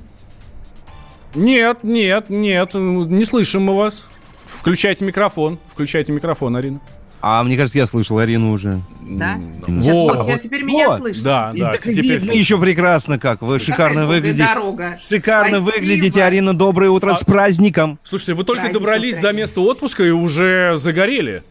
Нет, 1.35 1.85
нет, 1.85 2.29
нет, 2.29 2.75
не 2.75 3.25
слышим 3.25 3.62
мы 3.62 3.75
вас. 3.79 4.11
Включайте 4.44 5.06
микрофон. 5.06 5.58
Включайте 5.73 6.12
микрофон, 6.12 6.56
Арина. 6.56 6.81
А 7.20 7.43
мне 7.43 7.56
кажется, 7.56 7.79
я 7.79 7.87
слышал 7.87 8.19
Арину 8.19 8.53
уже. 8.53 8.81
Да? 9.00 9.41
Сейчас 9.67 9.85
вот, 9.85 10.17
вот, 10.17 10.29
я 10.29 10.38
теперь 10.38 10.62
меня 10.62 10.88
вот. 10.88 10.99
слышу. 10.99 11.23
Да, 11.23 11.52
да. 11.57 11.75
И, 11.75 11.78
теперь 11.81 12.19
видно 12.19 12.33
еще 12.33 12.59
прекрасно 12.59 13.19
как. 13.19 13.43
Вы 13.43 13.59
шикарно 13.59 14.07
выглядите. 14.07 14.45
Дорога. 14.45 14.99
Шикарно 15.09 15.61
Спасибо. 15.61 15.75
выглядите, 15.75 16.23
Арина. 16.23 16.54
Доброе 16.54 16.90
утро 16.90 17.12
а, 17.12 17.16
с 17.16 17.25
праздником. 17.25 17.99
Слушайте, 18.04 18.35
вы 18.35 18.45
только 18.45 18.62
Праздник 18.62 18.81
добрались 18.81 19.19
до 19.19 19.33
места 19.33 19.61
отпуска 19.61 20.04
и 20.04 20.11
уже 20.11 20.75
загорели. 20.76 21.43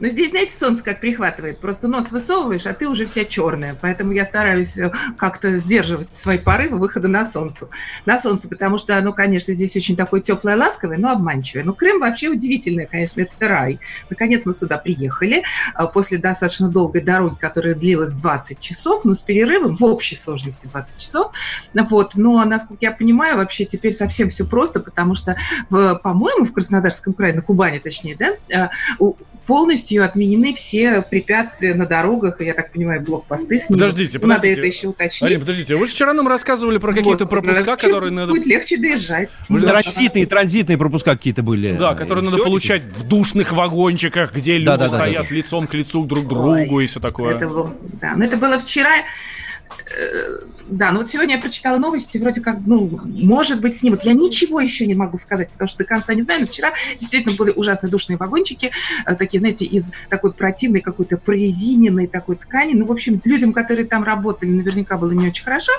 Но 0.00 0.08
здесь, 0.08 0.30
знаете, 0.30 0.52
солнце 0.52 0.82
как 0.82 1.00
прихватывает. 1.00 1.58
Просто 1.58 1.88
нос 1.88 2.10
высовываешь, 2.10 2.66
а 2.66 2.74
ты 2.74 2.88
уже 2.88 3.06
вся 3.06 3.24
черная. 3.24 3.76
Поэтому 3.80 4.12
я 4.12 4.24
стараюсь 4.24 4.76
э, 4.78 4.92
как-то 5.16 5.56
сдерживать 5.58 6.08
свои 6.14 6.38
порывы 6.38 6.78
выхода 6.78 7.08
на 7.08 7.24
солнце. 7.24 7.68
На 8.06 8.18
солнце, 8.18 8.48
потому 8.48 8.78
что 8.78 8.96
оно, 8.96 9.12
конечно, 9.12 9.52
здесь 9.52 9.76
очень 9.76 9.96
такое 9.96 10.20
теплое, 10.20 10.56
ласковое, 10.56 10.98
но 10.98 11.10
обманчивое. 11.10 11.64
Но 11.64 11.72
Крым 11.72 12.00
вообще 12.00 12.28
удивительный, 12.28 12.86
конечно, 12.86 13.20
это 13.22 13.48
рай. 13.48 13.78
Наконец 14.10 14.46
мы 14.46 14.54
сюда 14.54 14.78
приехали 14.78 15.42
э, 15.78 15.86
после 15.92 16.18
достаточно 16.18 16.68
долгой 16.68 17.02
дороги, 17.02 17.36
которая 17.38 17.74
длилась 17.74 18.12
20 18.12 18.60
часов, 18.60 19.04
но 19.04 19.14
с 19.14 19.22
перерывом 19.22 19.76
в 19.76 19.84
общей 19.84 20.16
сложности 20.16 20.66
20 20.66 20.98
часов. 20.98 21.32
Вот. 21.74 22.16
Но, 22.16 22.44
насколько 22.44 22.84
я 22.84 22.92
понимаю, 22.92 23.36
вообще 23.36 23.64
теперь 23.64 23.92
совсем 23.92 24.30
все 24.30 24.44
просто, 24.44 24.80
потому 24.80 25.14
что, 25.14 25.36
по-моему, 25.68 26.44
в 26.44 26.52
Краснодарском 26.52 27.12
крае, 27.12 27.34
на 27.34 27.42
Кубани 27.42 27.78
точнее, 27.78 28.16
да, 28.16 28.36
э, 28.48 28.68
полностью 29.46 30.04
отменены 30.04 30.54
все 30.54 31.02
препятствия 31.02 31.74
на 31.74 31.86
дорогах, 31.86 32.40
и, 32.40 32.44
я 32.44 32.54
так 32.54 32.72
понимаю, 32.72 33.00
блокпосты 33.00 33.58
снимут. 33.58 33.80
Подождите, 33.80 34.18
подождите. 34.18 34.48
Надо 34.48 34.60
это 34.60 34.66
еще 34.66 34.88
уточнить. 34.88 35.22
Арина, 35.22 35.40
подождите, 35.40 35.76
вы 35.76 35.86
же 35.86 35.92
вчера 35.92 36.12
нам 36.12 36.28
рассказывали 36.28 36.78
про 36.78 36.94
какие-то 36.94 37.24
вот, 37.24 37.30
пропуска, 37.30 37.76
которые 37.76 38.10
надо... 38.10 38.32
Будет 38.32 38.46
легче 38.46 38.76
доезжать. 38.76 39.30
Вы 39.48 39.60
же 39.60 39.66
транзитные, 39.66 40.26
транзитные 40.26 40.78
пропуска 40.78 41.16
какие-то 41.16 41.42
были. 41.42 41.76
Да, 41.76 41.94
которые 41.94 42.24
надо 42.24 42.38
получать 42.38 42.82
в 42.82 43.06
душных 43.06 43.52
вагончиках, 43.52 44.34
где 44.34 44.58
люди 44.58 44.86
стоят 44.86 45.30
лицом 45.30 45.66
к 45.66 45.74
лицу 45.74 46.04
друг 46.04 46.24
к 46.24 46.28
другу 46.28 46.80
и 46.80 46.86
все 46.86 47.00
такое. 47.00 47.36
Это 47.36 47.48
было, 47.48 47.74
да, 48.00 48.14
но 48.16 48.24
это 48.24 48.36
было 48.36 48.58
вчера. 48.58 48.90
Э, 49.96 50.38
да, 50.68 50.92
ну 50.92 50.98
вот 50.98 51.10
сегодня 51.10 51.36
я 51.36 51.40
прочитала 51.40 51.78
новости, 51.78 52.18
вроде 52.18 52.40
как, 52.40 52.58
ну, 52.64 52.88
может 53.04 53.60
быть, 53.60 53.76
снимут. 53.76 54.02
Я 54.04 54.12
ничего 54.12 54.60
еще 54.60 54.86
не 54.86 54.94
могу 54.94 55.16
сказать, 55.16 55.50
потому 55.50 55.68
что 55.68 55.78
до 55.78 55.84
конца 55.84 56.14
не 56.14 56.22
знаю, 56.22 56.40
но 56.40 56.46
вчера 56.46 56.72
действительно 56.98 57.34
были 57.36 57.50
ужасно 57.50 57.88
душные 57.88 58.16
вагончики, 58.16 58.70
э, 59.06 59.14
такие, 59.16 59.40
знаете, 59.40 59.64
из 59.64 59.90
такой 60.08 60.32
противной 60.32 60.80
какой-то 60.80 61.18
прорезиненной 61.18 62.06
такой 62.06 62.36
ткани. 62.36 62.74
Ну, 62.74 62.86
в 62.86 62.92
общем, 62.92 63.20
людям, 63.24 63.52
которые 63.52 63.86
там 63.86 64.04
работали, 64.04 64.50
наверняка 64.50 64.96
было 64.96 65.12
не 65.12 65.28
очень 65.28 65.44
хорошо. 65.44 65.72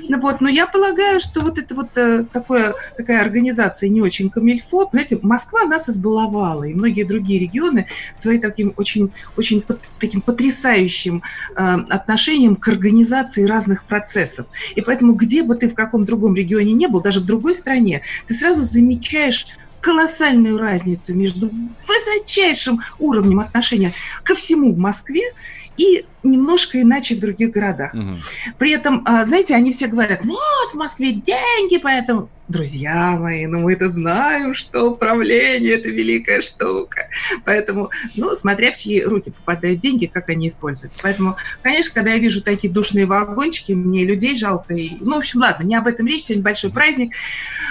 Ну, 0.00 0.18
вот, 0.20 0.40
но 0.40 0.48
я 0.48 0.66
полагаю, 0.66 1.20
что 1.20 1.40
вот 1.40 1.58
это 1.58 1.74
вот 1.74 1.96
э, 1.96 2.24
такое, 2.32 2.74
такая 2.96 3.20
организация 3.20 3.88
не 3.88 4.02
очень 4.02 4.30
камильфо. 4.30 4.88
Знаете, 4.90 5.18
Москва 5.22 5.64
нас 5.64 5.88
избаловала, 5.88 6.64
и 6.64 6.74
многие 6.74 7.04
другие 7.04 7.40
регионы 7.40 7.86
своим 8.14 8.40
таким 8.40 8.72
очень, 8.76 9.12
очень 9.36 9.62
таким 9.98 10.20
потрясающим 10.22 11.22
э, 11.54 11.76
отношением 11.88 12.56
к 12.56 12.66
организации 12.68 13.39
разных 13.46 13.84
процессов. 13.84 14.46
И 14.74 14.80
поэтому 14.80 15.12
где 15.12 15.42
бы 15.42 15.54
ты 15.54 15.68
в 15.68 15.74
каком 15.74 16.04
другом 16.04 16.34
регионе 16.34 16.72
не 16.72 16.86
был, 16.86 17.00
даже 17.00 17.20
в 17.20 17.26
другой 17.26 17.54
стране, 17.54 18.02
ты 18.26 18.34
сразу 18.34 18.62
замечаешь 18.62 19.46
колоссальную 19.80 20.58
разницу 20.58 21.14
между 21.14 21.50
высочайшим 21.86 22.82
уровнем 22.98 23.40
отношения 23.40 23.92
ко 24.22 24.34
всему 24.34 24.72
в 24.72 24.78
Москве 24.78 25.32
и 25.76 26.04
немножко 26.22 26.80
иначе 26.80 27.14
в 27.14 27.20
других 27.20 27.50
городах. 27.50 27.94
Угу. 27.94 28.18
При 28.58 28.72
этом, 28.72 29.02
а, 29.06 29.24
знаете, 29.24 29.54
они 29.54 29.72
все 29.72 29.86
говорят, 29.86 30.24
вот 30.24 30.70
в 30.72 30.74
Москве 30.74 31.12
деньги, 31.12 31.78
поэтому 31.78 32.28
друзья 32.50 33.16
мои, 33.16 33.46
ну 33.46 33.60
мы 33.60 33.74
это 33.74 33.88
знаем, 33.88 34.54
что 34.54 34.90
управление– 34.90 35.74
это 35.78 35.88
великая 35.88 36.40
штука. 36.40 37.08
Поэтому, 37.44 37.90
ну, 38.16 38.34
смотря 38.34 38.72
в 38.72 38.76
чьи 38.76 39.02
руки 39.02 39.30
попадают 39.30 39.78
деньги, 39.78 40.06
как 40.06 40.28
они 40.28 40.48
используются. 40.48 40.98
Поэтому, 41.02 41.36
конечно, 41.62 41.94
когда 41.94 42.10
я 42.10 42.18
вижу 42.18 42.42
такие 42.42 42.72
душные 42.72 43.06
вагончики, 43.06 43.72
мне 43.72 44.04
людей 44.04 44.34
жалко. 44.34 44.74
И, 44.74 44.96
ну, 45.00 45.14
в 45.14 45.18
общем, 45.18 45.40
ладно, 45.40 45.62
не 45.62 45.76
об 45.76 45.86
этом 45.86 46.06
речь. 46.06 46.24
Сегодня 46.24 46.42
большой 46.42 46.72
праздник. 46.72 47.14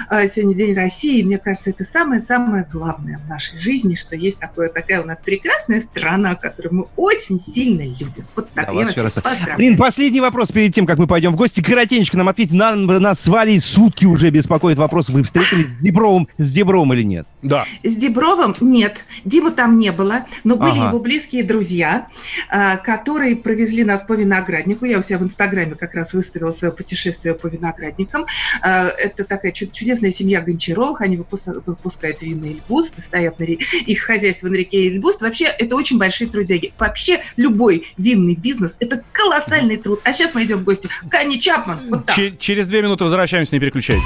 А, 0.07 0.27
сегодня 0.27 0.55
День 0.55 0.75
России. 0.75 1.21
Мне 1.23 1.37
кажется, 1.37 1.71
это 1.71 1.83
самое-самое 1.83 2.65
главное 2.71 3.17
в 3.17 3.27
нашей 3.27 3.59
жизни, 3.59 3.95
что 3.95 4.15
есть 4.15 4.39
такое, 4.39 4.69
такая 4.69 5.01
у 5.01 5.05
нас 5.05 5.19
прекрасная 5.19 5.81
страна, 5.81 6.35
которую 6.35 6.73
мы 6.73 6.85
очень 6.95 7.39
сильно 7.39 7.81
любим. 7.81 8.25
Вот 8.39 8.49
так, 8.51 8.67
да, 8.67 8.71
я 8.71 8.77
вас 8.79 8.91
еще 8.91 9.01
раз... 9.01 9.13
Блин, 9.57 9.75
последний 9.75 10.21
вопрос 10.21 10.49
перед 10.51 10.73
тем, 10.73 10.85
как 10.85 10.97
мы 10.97 11.07
пойдем 11.07 11.33
в 11.33 11.35
гости. 11.35 11.61
Коротенечко 11.61 12.17
нам 12.17 12.29
ответьте. 12.29 12.55
На, 12.55 12.73
нас 12.75 13.19
свали 13.19 13.59
сутки 13.59 14.05
уже 14.05 14.29
беспокоит 14.29 14.77
вопрос, 14.77 15.09
вы 15.09 15.23
встретились 15.23 15.65
с 15.65 15.83
Дебровым, 15.83 16.29
с 16.37 16.51
Дебровым 16.51 16.93
или 16.93 17.03
нет? 17.03 17.27
Да. 17.41 17.65
С 17.83 17.95
Дебровым 17.97 18.55
нет. 18.61 19.05
Дима 19.25 19.51
там 19.51 19.77
не 19.77 19.91
было, 19.91 20.25
но 20.45 20.55
были 20.55 20.71
ага. 20.71 20.87
его 20.87 20.99
близкие 20.99 21.43
друзья, 21.43 22.07
а, 22.49 22.77
которые 22.77 23.35
провезли 23.35 23.83
нас 23.83 24.03
по 24.03 24.13
винограднику. 24.13 24.85
Я 24.85 24.99
у 24.99 25.01
себя 25.01 25.17
в 25.17 25.23
Инстаграме 25.23 25.75
как 25.75 25.95
раз 25.95 26.13
выставила 26.13 26.53
свое 26.53 26.73
путешествие 26.73 27.33
по 27.33 27.47
виноградникам. 27.47 28.25
А, 28.61 28.87
это 28.87 29.25
такая 29.25 29.51
чудесная 29.51 30.11
семья 30.11 30.39
Гончаровых. 30.39 31.01
Они 31.01 31.17
выпускают 31.17 32.21
винный 32.21 32.53
Эльбуст, 32.53 33.03
стоят 33.03 33.37
на 33.39 33.43
их 33.43 33.99
хозяйство 33.99 34.47
на 34.47 34.55
реке 34.55 34.87
Эльбуст. 34.87 35.21
Вообще, 35.21 35.45
это 35.45 35.75
очень 35.75 35.97
большие 35.97 36.29
трудяги. 36.29 36.71
Вообще, 36.79 37.19
любой 37.35 37.87
винный 37.97 38.28
бизнес– 38.35 38.77
это 38.79 39.03
колоссальный 39.11 39.77
труд. 39.77 39.99
А 40.03 40.13
сейчас 40.13 40.33
мы 40.33 40.43
идем 40.43 40.59
в 40.59 40.63
гости 40.63 40.89
к 41.09 41.13
Анне 41.15 41.39
Чапман. 41.39 41.79
Вот 41.89 42.11
Через 42.39 42.67
две 42.67 42.81
минуты 42.81 43.03
возвращаемся, 43.03 43.55
не 43.55 43.59
переключайтесь. 43.59 44.03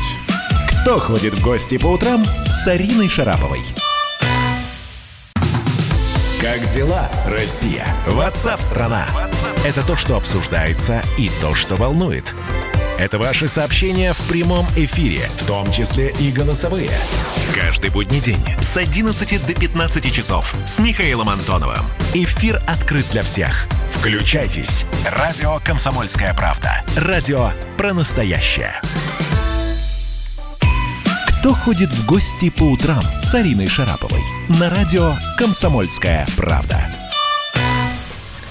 Кто 0.81 0.99
ходит 0.99 1.33
в 1.33 1.43
гости 1.43 1.77
по 1.77 1.87
утрам 1.87 2.25
с 2.51 2.67
Ариной 2.67 3.09
Шараповой? 3.09 3.59
Как 6.41 6.65
дела, 6.73 7.09
Россия? 7.25 7.87
Ватсап-страна! 8.05 9.07
Это 9.65 9.85
то, 9.87 9.95
что 9.95 10.17
обсуждается 10.17 11.01
и 11.17 11.29
то, 11.41 11.55
что 11.55 11.75
волнует. 11.77 12.35
Это 12.97 13.17
ваши 13.17 13.47
сообщения 13.47 14.13
в 14.13 14.27
прямом 14.29 14.65
эфире, 14.75 15.21
в 15.37 15.47
том 15.47 15.71
числе 15.71 16.13
и 16.19 16.31
голосовые. 16.31 16.91
Каждый 17.55 17.89
будний 17.89 18.19
день 18.19 18.43
с 18.61 18.77
11 18.77 19.45
до 19.45 19.53
15 19.53 20.13
часов 20.13 20.55
с 20.65 20.79
Михаилом 20.79 21.29
Антоновым. 21.29 21.85
Эфир 22.13 22.61
открыт 22.67 23.05
для 23.11 23.23
всех. 23.23 23.67
Включайтесь. 23.91 24.85
Радио 25.05 25.59
«Комсомольская 25.65 26.33
правда». 26.33 26.83
Радио 26.95 27.51
про 27.77 27.93
настоящее. 27.93 28.73
«Кто 31.27 31.53
ходит 31.53 31.89
в 31.89 32.05
гости 32.05 32.49
по 32.49 32.63
утрам» 32.63 33.03
с 33.21 33.33
Ариной 33.35 33.67
Шараповой 33.67 34.21
на 34.47 34.69
радио 34.69 35.17
«Комсомольская 35.37 36.25
правда». 36.37 37.02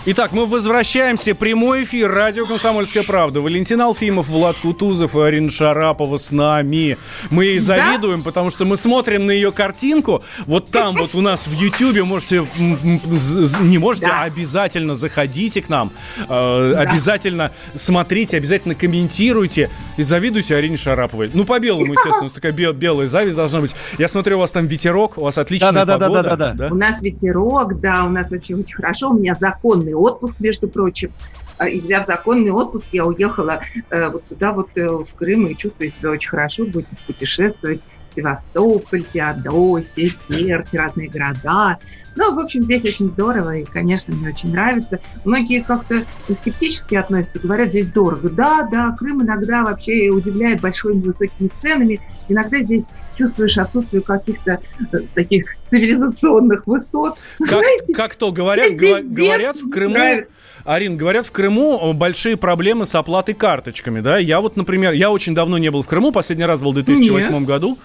Итак, 0.05 0.33
мы 0.33 0.47
возвращаемся. 0.47 1.33
Прямой 1.33 1.85
эфир. 1.85 2.11
Радио 2.11 2.45
«Комсомольская 2.45 3.05
правда». 3.05 3.41
Валентин 3.41 3.81
Алфимов, 3.81 4.27
Влад 4.27 4.57
Кутузов 4.59 5.15
и 5.15 5.21
Арина 5.21 5.49
Шарапова 5.49 6.17
с 6.17 6.33
нами. 6.33 6.99
Мы 7.31 7.45
ей 7.45 7.59
завидуем, 7.61 8.19
да? 8.19 8.25
потому 8.25 8.51
что 8.51 8.65
мы 8.65 8.77
смотрим 8.77 9.27
на 9.27 9.31
ее 9.31 9.53
картинку. 9.53 10.25
Вот 10.47 10.73
там 10.73 10.97
вот 10.97 11.15
у 11.15 11.21
нас 11.21 11.47
в 11.47 11.53
Ютьюбе 11.53 12.03
можете, 12.03 12.45
не 12.59 13.79
можете, 13.79 14.07
да. 14.07 14.23
а 14.23 14.25
обязательно 14.25 14.97
заходите 14.97 15.63
к 15.63 15.69
нам. 15.69 15.93
Э, 16.29 16.73
да. 16.75 16.81
Обязательно 16.81 17.53
смотрите, 17.75 18.39
обязательно 18.39 18.75
комментируйте. 18.75 19.71
И 19.97 20.03
завидуйте 20.03 20.57
Арине 20.57 20.79
Шараповой. 20.79 21.31
Ну, 21.33 21.45
по 21.45 21.61
белому, 21.61 21.93
естественно. 21.93 22.29
Такая 22.29 22.51
белая 22.51 23.07
зависть 23.07 23.37
должна 23.37 23.61
быть. 23.61 23.77
Я 23.99 24.09
смотрю, 24.09 24.39
у 24.39 24.41
вас 24.41 24.51
там 24.51 24.67
ветерок, 24.67 25.17
у 25.17 25.23
вас 25.23 25.39
отличная 25.39 25.71
да, 25.71 25.85
да, 25.85 25.99
погода. 26.01 26.23
Да, 26.23 26.31
да, 26.31 26.37
да, 26.37 26.53
да, 26.55 26.69
да. 26.69 26.75
У 26.75 26.77
нас 26.77 27.01
ветерок, 27.03 27.79
да, 27.79 28.05
у 28.05 28.11
нас 28.11 28.33
очень, 28.33 28.57
очень 28.59 28.75
хорошо. 28.75 29.11
У 29.11 29.15
меня 29.15 29.37
законный 29.37 29.92
законный 29.93 29.95
отпуск, 29.95 30.41
между 30.41 30.69
прочим. 30.69 31.13
А, 31.59 31.69
и 31.69 31.81
взяв 31.81 32.07
законный 32.07 32.51
отпуск, 32.51 32.87
я 32.93 33.05
уехала 33.05 33.61
э, 33.91 34.09
вот 34.09 34.27
сюда, 34.27 34.53
вот 34.53 34.77
э, 34.77 34.89
в 34.89 35.15
Крым, 35.15 35.47
и 35.47 35.57
чувствую 35.57 35.91
себя 35.91 36.11
очень 36.11 36.31
хорошо, 36.31 36.65
буду 36.65 36.87
путешествовать. 37.07 37.81
Севастополь, 38.15 39.05
Феодосия, 39.05 40.11
Керчь, 40.29 40.75
разные 40.75 41.09
города. 41.09 41.79
Ну, 42.15 42.35
в 42.35 42.41
общем, 42.41 42.63
здесь 42.65 42.85
очень 42.85 43.09
здорово, 43.09 43.57
и, 43.57 43.65
конечно, 43.65 44.15
мне 44.15 44.29
очень 44.29 44.53
нравится. 44.53 45.01
Многие 45.25 45.63
как-то 45.63 46.03
скептически 46.31 46.95
относятся, 46.95 47.39
говорят, 47.39 47.71
здесь 47.71 47.87
дорого. 47.87 48.29
Да, 48.29 48.69
да, 48.71 48.95
Крым 48.99 49.23
иногда 49.23 49.63
вообще 49.63 50.11
удивляет 50.11 50.61
большими 50.61 51.01
высокими 51.01 51.49
ценами. 51.49 52.01
Иногда 52.29 52.61
здесь 52.61 52.93
чувствуешь 53.17 53.59
отсутствие 53.59 54.03
каких-то 54.03 54.61
э, 54.93 54.99
таких 55.15 55.57
цивилизационных 55.71 56.67
высот. 56.67 57.19
Как, 57.39 57.49
Знаете, 57.49 57.95
как 57.95 58.15
то 58.15 58.33
говорят, 58.33 58.73
говорят 58.75 59.57
в 59.57 59.71
Крыму... 59.71 59.95
Нравится. 59.95 60.33
Арин, 60.65 60.97
говорят, 60.97 61.27
в 61.27 61.33
Крыму 61.33 61.93
большие 61.93 62.37
проблемы 62.37 62.87
с 62.87 62.95
оплатой 62.95 63.35
карточками, 63.35 64.01
да? 64.01 64.19
Я 64.19 64.41
вот, 64.41 64.57
например, 64.57 64.93
я 64.93 65.11
очень 65.11 65.35
давно 65.35 65.59
не 65.59 65.71
был 65.71 65.83
в 65.83 65.89
Крыму, 65.89 66.13
последний 66.13 66.45
раз 66.45 66.61
был 66.61 66.71
в 66.71 66.75
2008 66.75 67.33
Нет. 67.33 67.45
году. 67.45 67.79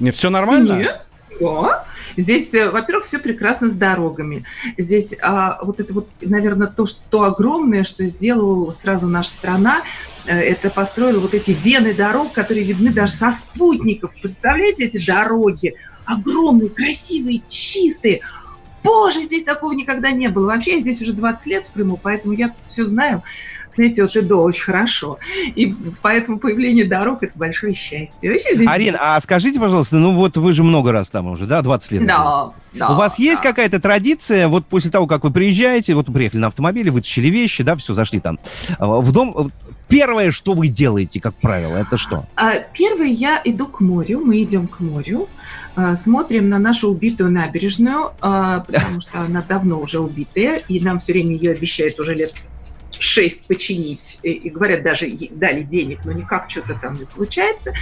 Не, 0.00 0.10
все 0.10 0.30
нормально? 0.30 0.78
Нет. 0.78 1.00
Да. 1.40 1.84
Здесь, 2.16 2.54
э, 2.54 2.70
во-первых, 2.70 3.04
все 3.04 3.18
прекрасно 3.18 3.68
с 3.68 3.72
дорогами. 3.72 4.44
Здесь 4.78 5.16
а, 5.20 5.58
вот 5.62 5.80
это 5.80 5.92
вот, 5.92 6.08
наверное, 6.20 6.68
то, 6.68 6.86
что 6.86 7.24
огромное, 7.24 7.82
что 7.82 8.04
сделала 8.06 8.70
сразу 8.70 9.08
наша 9.08 9.30
страна, 9.30 9.82
э, 9.82 10.13
это 10.26 10.70
построила 10.70 11.20
вот 11.20 11.34
эти 11.34 11.50
вены 11.50 11.94
дорог, 11.94 12.32
которые 12.32 12.64
видны 12.64 12.92
даже 12.92 13.12
со 13.12 13.32
спутников. 13.32 14.14
Представляете 14.20 14.84
эти 14.84 15.04
дороги? 15.04 15.74
Огромные, 16.04 16.70
красивые, 16.70 17.42
чистые 17.48 18.20
боже, 18.84 19.22
здесь 19.22 19.42
такого 19.42 19.72
никогда 19.72 20.12
не 20.12 20.28
было. 20.28 20.46
Вообще, 20.46 20.74
я 20.76 20.80
здесь 20.80 21.02
уже 21.02 21.14
20 21.14 21.46
лет 21.46 21.66
в 21.66 21.72
Крыму, 21.72 21.98
поэтому 22.00 22.34
я 22.34 22.50
тут 22.50 22.64
все 22.64 22.84
знаю, 22.84 23.22
знаете, 23.74 24.02
вот 24.02 24.16
и 24.16 24.20
до 24.20 24.42
очень 24.42 24.64
хорошо. 24.64 25.18
И 25.54 25.74
поэтому 26.02 26.38
появление 26.38 26.84
дорог– 26.84 27.22
это 27.22 27.32
большое 27.36 27.74
счастье. 27.74 28.30
Вообще 28.30 28.54
здесь... 28.54 28.68
Арин, 28.68 28.96
а 28.98 29.20
скажите, 29.20 29.60
пожалуйста, 29.60 29.96
ну 29.96 30.14
вот 30.14 30.36
вы 30.36 30.52
же 30.52 30.62
много 30.62 30.92
раз 30.92 31.08
там 31.08 31.26
уже, 31.26 31.46
да, 31.46 31.62
20 31.62 31.92
лет? 31.92 32.06
Да, 32.06 32.52
да. 32.72 32.90
У 32.90 32.94
вас 32.96 33.18
есть 33.18 33.42
да. 33.42 33.50
какая-то 33.50 33.80
традиция, 33.80 34.48
вот 34.48 34.66
после 34.66 34.90
того, 34.90 35.06
как 35.06 35.24
вы 35.24 35.30
приезжаете, 35.30 35.94
вот 35.94 36.08
вы 36.08 36.14
приехали 36.14 36.40
на 36.40 36.48
автомобиле, 36.48 36.90
вытащили 36.90 37.28
вещи, 37.28 37.62
да, 37.62 37.76
все, 37.76 37.94
зашли 37.94 38.20
там 38.20 38.38
в 38.78 39.12
дом, 39.12 39.52
первое, 39.88 40.32
что 40.32 40.54
вы 40.54 40.68
делаете, 40.68 41.20
как 41.20 41.34
правило, 41.34 41.76
это 41.76 41.96
что? 41.96 42.24
А, 42.36 42.58
первое, 42.58 43.06
я 43.06 43.40
иду 43.44 43.66
к 43.66 43.80
морю, 43.80 44.20
мы 44.24 44.42
идем 44.42 44.66
к 44.66 44.80
морю, 44.80 45.28
а, 45.76 45.94
смотрим 45.94 46.48
на 46.48 46.58
нашу 46.58 46.90
убитую 46.90 47.30
набережную, 47.30 48.12
потому 48.20 49.00
что 49.00 49.20
она 49.20 49.42
давно 49.46 49.78
уже 49.80 50.00
убитая, 50.00 50.58
и 50.68 50.80
нам 50.80 50.98
все 50.98 51.12
время 51.12 51.36
ее 51.36 51.52
обещают 51.52 51.98
уже 52.00 52.14
лет 52.14 52.34
шесть 53.04 53.46
починить, 53.46 54.18
и, 54.22 54.50
говорят, 54.50 54.82
даже 54.82 55.10
дали 55.32 55.62
денег, 55.62 56.00
но 56.04 56.12
никак 56.12 56.50
что-то 56.50 56.74
там 56.74 56.94
не 56.94 57.04
получается. 57.04 57.72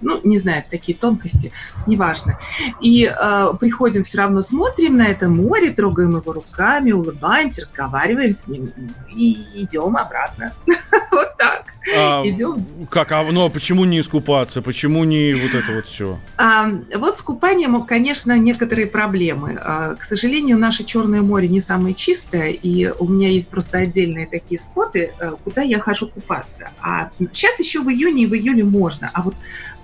Ну, 0.00 0.20
не 0.24 0.38
знаю, 0.38 0.64
такие 0.68 0.96
тонкости, 0.98 1.52
неважно. 1.86 2.38
И 2.80 3.04
э, 3.04 3.54
приходим, 3.60 4.02
все 4.02 4.18
равно 4.18 4.42
смотрим 4.42 4.96
на 4.96 5.06
это 5.06 5.28
море, 5.28 5.70
трогаем 5.70 6.16
его 6.16 6.32
руками, 6.32 6.92
улыбаемся, 6.92 7.62
разговариваем 7.62 8.34
с 8.34 8.48
ним 8.48 8.70
и 9.14 9.32
идем 9.54 9.96
обратно. 9.96 10.52
Вот 11.10 11.36
так. 11.36 11.71
А, 11.96 12.22
Идем. 12.24 12.64
Как? 12.90 13.12
А 13.12 13.22
ну, 13.24 13.44
а 13.44 13.48
почему 13.48 13.84
не 13.84 14.00
искупаться? 14.00 14.62
Почему 14.62 15.04
не 15.04 15.34
вот 15.34 15.54
это 15.54 15.72
вот 15.74 15.86
все? 15.86 16.18
А, 16.36 16.68
вот 16.94 17.18
с 17.18 17.22
купанием, 17.22 17.82
конечно, 17.84 18.36
некоторые 18.38 18.86
проблемы. 18.86 19.58
А, 19.60 19.94
к 19.94 20.04
сожалению, 20.04 20.58
наше 20.58 20.84
Черное 20.84 21.22
море 21.22 21.48
не 21.48 21.60
самое 21.60 21.94
чистое, 21.94 22.50
и 22.50 22.92
у 22.98 23.08
меня 23.08 23.28
есть 23.28 23.50
просто 23.50 23.78
отдельные 23.78 24.26
такие 24.26 24.58
споты, 24.58 25.12
э, 25.18 25.32
куда 25.44 25.62
я 25.62 25.78
хожу 25.80 26.08
купаться. 26.08 26.70
А 26.80 27.10
сейчас 27.32 27.58
еще 27.58 27.80
в 27.80 27.88
июне 27.88 28.24
и 28.24 28.26
в 28.26 28.34
июле 28.34 28.64
можно. 28.64 29.10
А 29.12 29.22
вот 29.22 29.34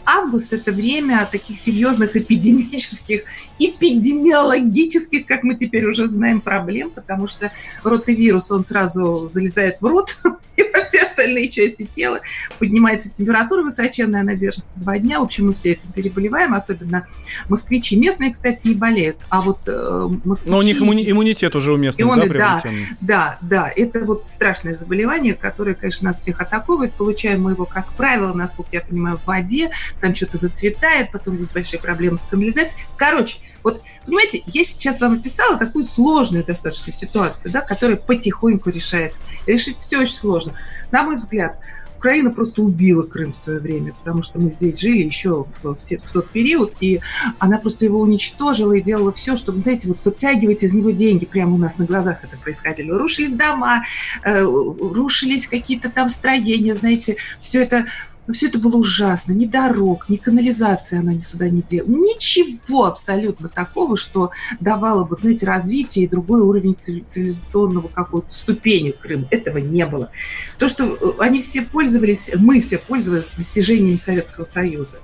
август– 0.08 0.52
это 0.54 0.72
время 0.72 1.28
таких 1.30 1.58
серьезных 1.58 2.16
эпидемических, 2.16 3.22
эпидемиологических, 3.58 5.26
как 5.26 5.42
мы 5.42 5.54
теперь 5.54 5.86
уже 5.86 6.08
знаем, 6.08 6.40
проблем, 6.40 6.90
потому 6.90 7.26
что 7.26 7.52
ротовирус, 7.82 8.50
он 8.50 8.64
сразу 8.64 9.28
залезает 9.28 9.80
в 9.80 9.86
рот 9.86 10.16
и 10.56 10.62
во 10.62 10.80
все 10.80 11.02
остальные 11.02 11.50
части 11.50 11.84
тела, 11.84 12.20
поднимается 12.58 13.10
температура 13.10 13.62
высоченная, 13.62 14.22
она 14.22 14.34
держится 14.34 14.80
два 14.80 14.98
дня. 14.98 15.20
В 15.20 15.24
общем, 15.24 15.46
мы 15.46 15.54
все 15.54 15.72
этим 15.72 15.92
переболеваем, 15.92 16.54
особенно 16.54 17.06
москвичи. 17.48 17.96
Местные, 17.96 18.32
кстати, 18.32 18.68
не 18.68 18.74
болеют, 18.74 19.18
а 19.28 19.40
вот 19.40 19.58
э, 19.66 20.08
москвичи... 20.24 20.50
Но 20.50 20.58
у 20.58 20.62
них 20.62 20.80
иммуни- 20.80 21.10
иммунитет 21.10 21.54
уже 21.54 21.72
у 21.72 21.76
местных, 21.76 22.06
да, 22.32 22.62
да, 22.62 22.70
да, 23.00 23.38
да, 23.40 23.72
это 23.74 24.00
вот 24.00 24.28
страшное 24.28 24.74
заболевание, 24.74 25.34
которое, 25.34 25.74
конечно, 25.74 26.08
нас 26.08 26.20
всех 26.20 26.40
атакует. 26.40 26.92
Получаем 26.92 27.42
мы 27.42 27.52
его, 27.52 27.64
как 27.64 27.92
правило, 27.92 28.32
насколько 28.32 28.70
я 28.72 28.80
понимаю, 28.80 29.18
в 29.18 29.26
воде, 29.26 29.70
там 30.00 30.14
что-то 30.14 30.38
зацветает, 30.38 31.12
потом 31.12 31.36
здесь 31.36 31.50
большие 31.50 31.80
проблемы 31.80 32.18
с 32.18 32.22
канализацией. 32.22 32.82
Короче, 32.96 33.38
вот, 33.62 33.82
понимаете, 34.06 34.42
я 34.46 34.64
сейчас 34.64 35.00
вам 35.00 35.14
описала 35.14 35.56
такую 35.58 35.84
сложную 35.84 36.44
достаточно 36.44 36.92
ситуацию, 36.92 37.52
да, 37.52 37.60
которая 37.60 37.96
потихоньку 37.96 38.70
решается. 38.70 39.22
Решить 39.46 39.78
все 39.78 39.98
очень 39.98 40.14
сложно. 40.14 40.54
На 40.90 41.02
мой 41.02 41.16
взгляд, 41.16 41.58
Украина 41.98 42.30
просто 42.30 42.62
убила 42.62 43.02
Крым 43.02 43.32
в 43.32 43.36
свое 43.36 43.58
время, 43.58 43.92
потому 43.92 44.22
что 44.22 44.38
мы 44.38 44.50
здесь 44.50 44.80
жили 44.80 45.02
еще 45.02 45.44
в, 45.62 45.74
в, 45.74 45.76
в 45.76 46.10
тот 46.12 46.30
период, 46.30 46.72
и 46.78 47.00
она 47.40 47.58
просто 47.58 47.84
его 47.86 47.98
уничтожила 48.00 48.72
и 48.72 48.80
делала 48.80 49.12
все, 49.12 49.34
чтобы, 49.34 49.60
знаете, 49.60 49.88
вот 49.88 50.04
вытягивать 50.04 50.62
из 50.62 50.74
него 50.74 50.92
деньги. 50.92 51.24
Прямо 51.24 51.54
у 51.56 51.58
нас 51.58 51.76
на 51.76 51.86
глазах 51.86 52.22
это 52.22 52.36
происходило. 52.36 52.96
Рушились 52.96 53.32
дома, 53.32 53.82
э, 54.22 54.42
рушились 54.42 55.48
какие-то 55.48 55.90
там 55.90 56.08
строения, 56.08 56.76
знаете, 56.76 57.16
все 57.40 57.64
это 57.64 57.86
но 58.28 58.34
все 58.34 58.48
это 58.48 58.58
было 58.58 58.76
ужасно. 58.76 59.32
Ни 59.32 59.46
дорог, 59.46 60.08
ни 60.10 60.16
канализации 60.16 60.98
она 60.98 61.14
ни 61.14 61.18
сюда 61.18 61.48
не 61.48 61.62
делала. 61.62 61.90
Ничего 61.90 62.84
абсолютно 62.84 63.48
такого, 63.48 63.96
что 63.96 64.30
давало 64.60 65.04
бы, 65.04 65.16
знаете, 65.16 65.46
развитие 65.46 66.04
и 66.04 66.08
другой 66.08 66.42
уровень 66.42 66.76
цивилизационного 66.78 67.88
какой-то 67.88 68.30
ступени 68.30 68.90
Крыма. 68.90 69.26
Этого 69.30 69.56
не 69.56 69.86
было. 69.86 70.10
То, 70.58 70.68
что 70.68 70.84
э, 70.84 71.12
они 71.20 71.40
все 71.40 71.62
пользовались, 71.62 72.30
мы 72.36 72.60
все 72.60 72.76
пользовались 72.76 73.32
достижениями 73.34 73.96
Советского 73.96 74.44
Союза. 74.44 74.98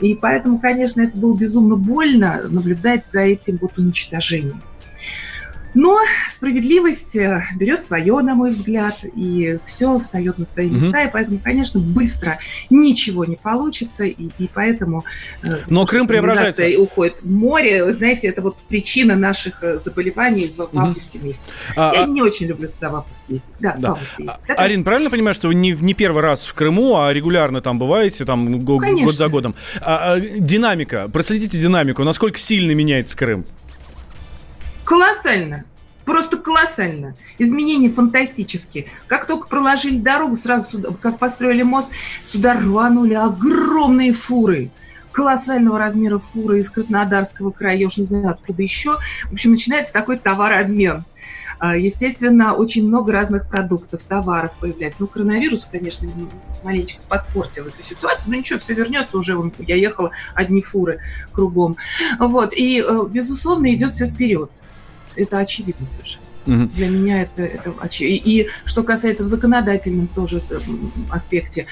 И 0.00 0.14
поэтому, 0.14 0.58
конечно, 0.58 1.02
это 1.02 1.16
было 1.16 1.36
безумно 1.36 1.76
больно 1.76 2.40
наблюдать 2.48 3.04
за 3.10 3.20
этим 3.20 3.58
вот 3.60 3.76
уничтожением. 3.76 4.62
Но 5.74 5.98
справедливость 6.28 7.16
э, 7.16 7.42
берет 7.56 7.82
свое, 7.82 8.20
на 8.20 8.34
мой 8.34 8.50
взгляд, 8.50 8.98
и 9.14 9.58
все 9.64 9.98
встает 9.98 10.38
на 10.38 10.46
свои 10.46 10.68
места, 10.68 10.98
угу. 10.98 11.08
и 11.08 11.10
поэтому, 11.10 11.38
конечно, 11.42 11.80
быстро 11.80 12.38
ничего 12.70 13.24
не 13.24 13.36
получится, 13.36 14.04
и, 14.04 14.28
и 14.38 14.50
поэтому... 14.52 15.04
Э, 15.42 15.56
Но 15.68 15.86
Крым 15.86 16.06
преображается. 16.06 16.64
уходит 16.78 17.22
в 17.22 17.30
море, 17.30 17.84
вы 17.84 17.92
знаете, 17.92 18.28
это 18.28 18.42
вот 18.42 18.58
причина 18.68 19.16
наших 19.16 19.62
э, 19.62 19.78
заболеваний 19.78 20.50
в, 20.56 20.58
в 20.58 20.78
августе 20.78 21.18
месяце. 21.18 21.44
А, 21.76 21.92
Я 21.94 22.04
а... 22.04 22.06
не 22.06 22.22
очень 22.22 22.46
люблю 22.46 22.68
туда 22.68 22.90
в 22.90 22.96
августе 22.96 23.24
ездить. 23.28 23.48
Да, 23.60 23.74
да. 23.78 23.88
в 23.88 23.92
августе 23.92 24.22
ездить. 24.22 24.40
Это... 24.46 24.62
Арин, 24.62 24.84
правильно 24.84 25.10
понимаю, 25.10 25.34
что 25.34 25.48
вы 25.48 25.54
не, 25.54 25.72
не 25.72 25.94
первый 25.94 26.22
раз 26.22 26.46
в 26.46 26.54
Крыму, 26.54 27.00
а 27.00 27.12
регулярно 27.12 27.60
там 27.60 27.78
бываете, 27.78 28.24
там 28.24 28.60
год, 28.60 28.82
год 28.82 29.14
за 29.14 29.28
годом? 29.28 29.54
А, 29.80 30.14
а, 30.14 30.20
динамика, 30.20 31.08
проследите 31.08 31.58
динамику, 31.58 32.04
насколько 32.04 32.38
сильно 32.38 32.72
меняется 32.72 33.16
Крым? 33.16 33.44
Колоссально. 34.92 35.64
Просто 36.04 36.36
колоссально. 36.36 37.14
Изменения 37.38 37.88
фантастические. 37.88 38.90
Как 39.06 39.26
только 39.26 39.48
проложили 39.48 39.96
дорогу, 39.96 40.36
сразу 40.36 40.72
сюда, 40.72 40.90
как 41.00 41.18
построили 41.18 41.62
мост, 41.62 41.88
сюда 42.24 42.52
рванули 42.52 43.14
огромные 43.14 44.12
фуры. 44.12 44.68
Колоссального 45.10 45.78
размера 45.78 46.18
фуры 46.18 46.58
из 46.58 46.68
Краснодарского 46.68 47.52
края, 47.52 47.78
я 47.78 47.86
уж 47.86 47.96
не 47.96 48.04
знаю, 48.04 48.28
откуда 48.28 48.62
еще. 48.62 48.98
В 49.30 49.32
общем, 49.32 49.52
начинается 49.52 49.94
такой 49.94 50.18
товарообмен. 50.18 51.04
А, 51.58 51.74
естественно, 51.74 52.52
очень 52.52 52.86
много 52.86 53.12
разных 53.12 53.48
продуктов, 53.48 54.02
товаров 54.02 54.52
появляется. 54.60 55.04
Ну, 55.04 55.06
коронавирус, 55.06 55.70
конечно, 55.72 56.06
маленечко 56.64 57.00
подпортил 57.08 57.66
эту 57.66 57.82
ситуацию, 57.82 58.28
но 58.28 58.36
ничего, 58.36 58.58
все 58.58 58.74
вернется 58.74 59.16
уже. 59.16 59.40
Я 59.60 59.76
ехала 59.76 60.10
одни 60.34 60.60
фуры 60.60 61.00
кругом. 61.32 61.78
Вот. 62.18 62.52
И, 62.52 62.84
э, 62.86 63.06
безусловно, 63.08 63.72
идет 63.72 63.92
все 63.92 64.06
вперед. 64.06 64.50
Это 65.16 65.38
очевидно 65.38 65.86
совершенно. 65.86 66.24
Угу. 66.46 66.70
Для 66.74 66.88
меня 66.88 67.22
это, 67.22 67.42
это 67.42 67.72
очевидно. 67.80 68.28
И, 68.28 68.42
и 68.42 68.48
что 68.64 68.82
касается 68.82 69.24
в 69.24 69.28
законодательном 69.28 70.08
тоже 70.08 70.42
э, 70.50 70.58
аспекте, 71.10 71.66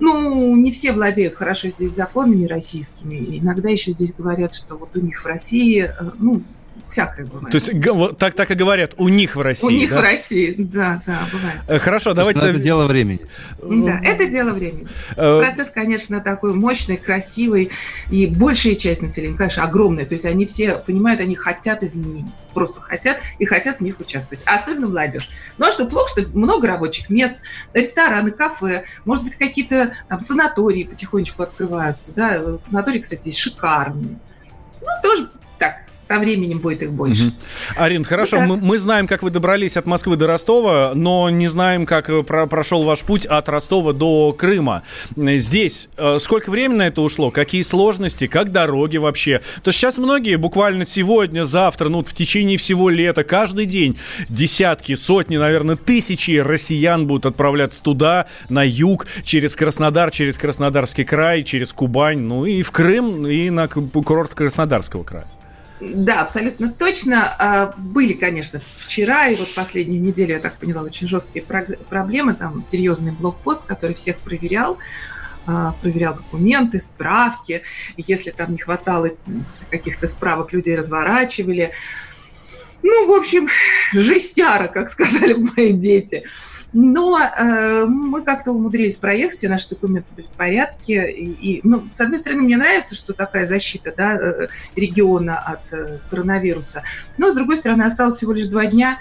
ну, 0.00 0.56
не 0.56 0.72
все 0.72 0.92
владеют 0.92 1.34
хорошо 1.34 1.68
здесь 1.70 1.92
законами 1.92 2.46
российскими. 2.46 3.38
Иногда 3.38 3.68
еще 3.68 3.92
здесь 3.92 4.14
говорят, 4.14 4.54
что 4.54 4.76
вот 4.76 4.96
у 4.96 5.00
них 5.00 5.22
в 5.22 5.26
России, 5.26 5.84
э, 5.84 6.10
ну, 6.18 6.42
всякое 6.88 7.26
бывает. 7.26 7.50
То 7.50 7.56
есть 7.56 8.18
так, 8.18 8.34
так 8.34 8.50
и 8.50 8.54
говорят, 8.54 8.94
у 8.98 9.08
них 9.08 9.36
в 9.36 9.40
России, 9.40 9.66
У 9.66 9.70
них 9.70 9.90
да? 9.90 9.98
в 9.98 10.02
России, 10.02 10.54
да, 10.58 11.02
да, 11.06 11.20
бывает. 11.32 11.60
Э, 11.66 11.78
хорошо, 11.78 12.14
давайте... 12.14 12.40
Это 12.40 12.58
дело 12.58 12.86
времени. 12.86 13.20
Да, 13.62 14.00
это 14.02 14.26
дело 14.26 14.50
времени. 14.50 14.86
Э, 15.16 15.40
Процесс, 15.40 15.70
конечно, 15.70 16.20
такой 16.20 16.54
мощный, 16.54 16.96
красивый, 16.96 17.70
и 18.10 18.26
большая 18.26 18.74
часть 18.74 19.02
населения, 19.02 19.36
конечно, 19.36 19.64
огромная, 19.64 20.06
то 20.06 20.14
есть 20.14 20.24
они 20.24 20.46
все 20.46 20.78
понимают, 20.78 21.20
они 21.20 21.34
хотят 21.34 21.82
изменений, 21.82 22.26
просто 22.52 22.80
хотят 22.80 23.18
и 23.38 23.44
хотят 23.44 23.78
в 23.78 23.80
них 23.80 23.98
участвовать, 24.00 24.42
особенно 24.44 24.88
молодежь. 24.88 25.28
Ну 25.58 25.66
а 25.66 25.72
что, 25.72 25.86
плохо, 25.86 26.08
что 26.10 26.28
много 26.36 26.66
рабочих 26.66 27.10
мест, 27.10 27.36
рестораны, 27.72 28.30
кафе, 28.30 28.84
может 29.04 29.24
быть, 29.24 29.36
какие-то 29.36 29.94
там 30.08 30.20
санатории 30.20 30.84
потихонечку 30.84 31.42
открываются, 31.42 32.12
да, 32.14 32.40
санатории, 32.62 33.00
кстати, 33.00 33.22
здесь 33.22 33.38
шикарные. 33.38 34.18
Ну, 34.80 34.88
тоже 35.02 35.30
со 36.06 36.18
временем 36.18 36.58
будет 36.58 36.82
их 36.82 36.92
больше. 36.92 37.28
Угу. 37.28 37.32
Арин, 37.76 38.04
хорошо, 38.04 38.40
мы, 38.40 38.56
мы 38.56 38.78
знаем, 38.78 39.06
как 39.06 39.22
вы 39.22 39.30
добрались 39.30 39.76
от 39.76 39.86
Москвы 39.86 40.16
до 40.16 40.26
Ростова, 40.26 40.92
но 40.94 41.30
не 41.30 41.46
знаем, 41.46 41.86
как 41.86 42.10
э, 42.10 42.22
про 42.22 42.46
прошел 42.46 42.82
ваш 42.82 43.00
путь 43.00 43.26
от 43.26 43.48
Ростова 43.48 43.92
до 43.92 44.32
Крыма. 44.32 44.82
Здесь 45.16 45.88
э, 45.96 46.18
сколько 46.20 46.50
времени 46.50 46.78
на 46.78 46.86
это 46.88 47.00
ушло? 47.00 47.30
Какие 47.30 47.62
сложности? 47.62 48.26
Как 48.26 48.52
дороги 48.52 48.96
вообще? 48.96 49.40
То 49.62 49.72
сейчас 49.72 49.98
многие 49.98 50.36
буквально 50.36 50.84
сегодня, 50.84 51.44
завтра, 51.44 51.88
ну, 51.88 52.04
в 52.04 52.12
течение 52.12 52.58
всего 52.58 52.90
лета, 52.90 53.24
каждый 53.24 53.66
день 53.66 53.96
десятки, 54.28 54.94
сотни, 54.94 55.36
наверное, 55.36 55.76
тысячи 55.76 56.38
россиян 56.38 57.06
будут 57.06 57.26
отправляться 57.26 57.82
туда, 57.82 58.26
на 58.48 58.64
юг, 58.64 59.06
через 59.24 59.56
Краснодар, 59.56 60.10
через 60.10 60.36
Краснодарский 60.38 61.04
край, 61.04 61.42
через 61.42 61.72
Кубань, 61.72 62.20
ну 62.20 62.44
и 62.44 62.62
в 62.62 62.70
Крым, 62.70 63.26
и 63.26 63.50
на 63.50 63.68
курорт 63.68 64.34
Краснодарского 64.34 65.04
края. 65.04 65.26
Да, 65.80 66.22
абсолютно 66.22 66.70
точно. 66.70 67.34
А, 67.38 67.74
были, 67.76 68.12
конечно, 68.12 68.60
вчера 68.76 69.28
и 69.28 69.36
вот 69.36 69.52
последнюю 69.54 70.00
неделю, 70.00 70.34
я 70.34 70.40
так 70.40 70.56
поняла, 70.56 70.82
очень 70.82 71.06
жесткие 71.06 71.44
проблемы. 71.44 72.34
Там 72.34 72.64
серьезный 72.64 73.12
блокпост, 73.12 73.64
который 73.64 73.94
всех 73.94 74.18
проверял 74.18 74.78
а, 75.46 75.72
проверял 75.82 76.14
документы, 76.14 76.80
справки. 76.80 77.62
Если 77.96 78.30
там 78.30 78.52
не 78.52 78.58
хватало 78.58 79.10
каких-то 79.70 80.06
справок, 80.06 80.52
людей 80.52 80.74
разворачивали. 80.74 81.72
Ну, 82.82 83.08
в 83.08 83.12
общем, 83.12 83.48
жестяра, 83.92 84.68
как 84.68 84.88
сказали 84.88 85.34
мои 85.34 85.72
дети. 85.72 86.24
Но 86.74 87.18
э, 87.18 87.84
мы 87.86 88.22
как-то 88.22 88.50
умудрились 88.50 88.96
проехать, 88.96 89.44
и 89.44 89.48
наши 89.48 89.70
документы 89.70 90.08
были 90.16 90.26
в 90.26 90.36
порядке. 90.36 91.08
И, 91.08 91.30
и, 91.30 91.60
ну, 91.62 91.88
с 91.92 92.00
одной 92.00 92.18
стороны, 92.18 92.42
мне 92.42 92.56
нравится, 92.56 92.96
что 92.96 93.12
такая 93.12 93.46
защита 93.46 93.94
да, 93.96 94.16
э, 94.16 94.48
региона 94.74 95.38
от 95.38 95.72
э, 95.72 96.00
коронавируса. 96.10 96.82
Но, 97.16 97.30
с 97.30 97.36
другой 97.36 97.58
стороны, 97.58 97.84
осталось 97.84 98.16
всего 98.16 98.32
лишь 98.32 98.48
два 98.48 98.66
дня. 98.66 98.98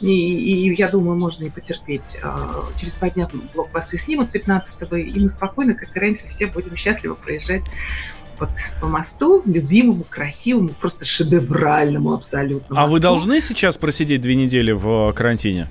И, 0.00 0.08
и 0.08 0.74
я 0.74 0.90
думаю, 0.90 1.18
можно 1.18 1.44
и 1.44 1.50
потерпеть. 1.50 2.18
Э, 2.22 2.60
через 2.76 2.92
два 2.92 3.08
дня 3.08 3.26
блокпосты 3.54 3.96
снимут 3.96 4.34
15-го, 4.34 4.94
и 4.94 5.18
мы 5.18 5.28
спокойно, 5.30 5.72
как 5.72 5.96
и 5.96 5.98
раньше, 5.98 6.26
все 6.26 6.46
будем 6.46 6.76
счастливо 6.76 7.14
проезжать 7.14 7.62
вот 8.38 8.50
по 8.80 8.88
мосту, 8.88 9.42
любимому, 9.46 10.04
красивому, 10.04 10.70
просто 10.70 11.06
шедевральному 11.06 12.12
абсолютно. 12.12 12.76
А 12.76 12.82
мосту. 12.82 12.92
вы 12.92 13.00
должны 13.00 13.40
сейчас 13.40 13.78
просидеть 13.78 14.20
две 14.20 14.34
недели 14.34 14.72
в 14.72 15.12
карантине? 15.14 15.68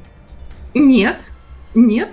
Нет, 0.73 1.21
нет. 1.75 2.09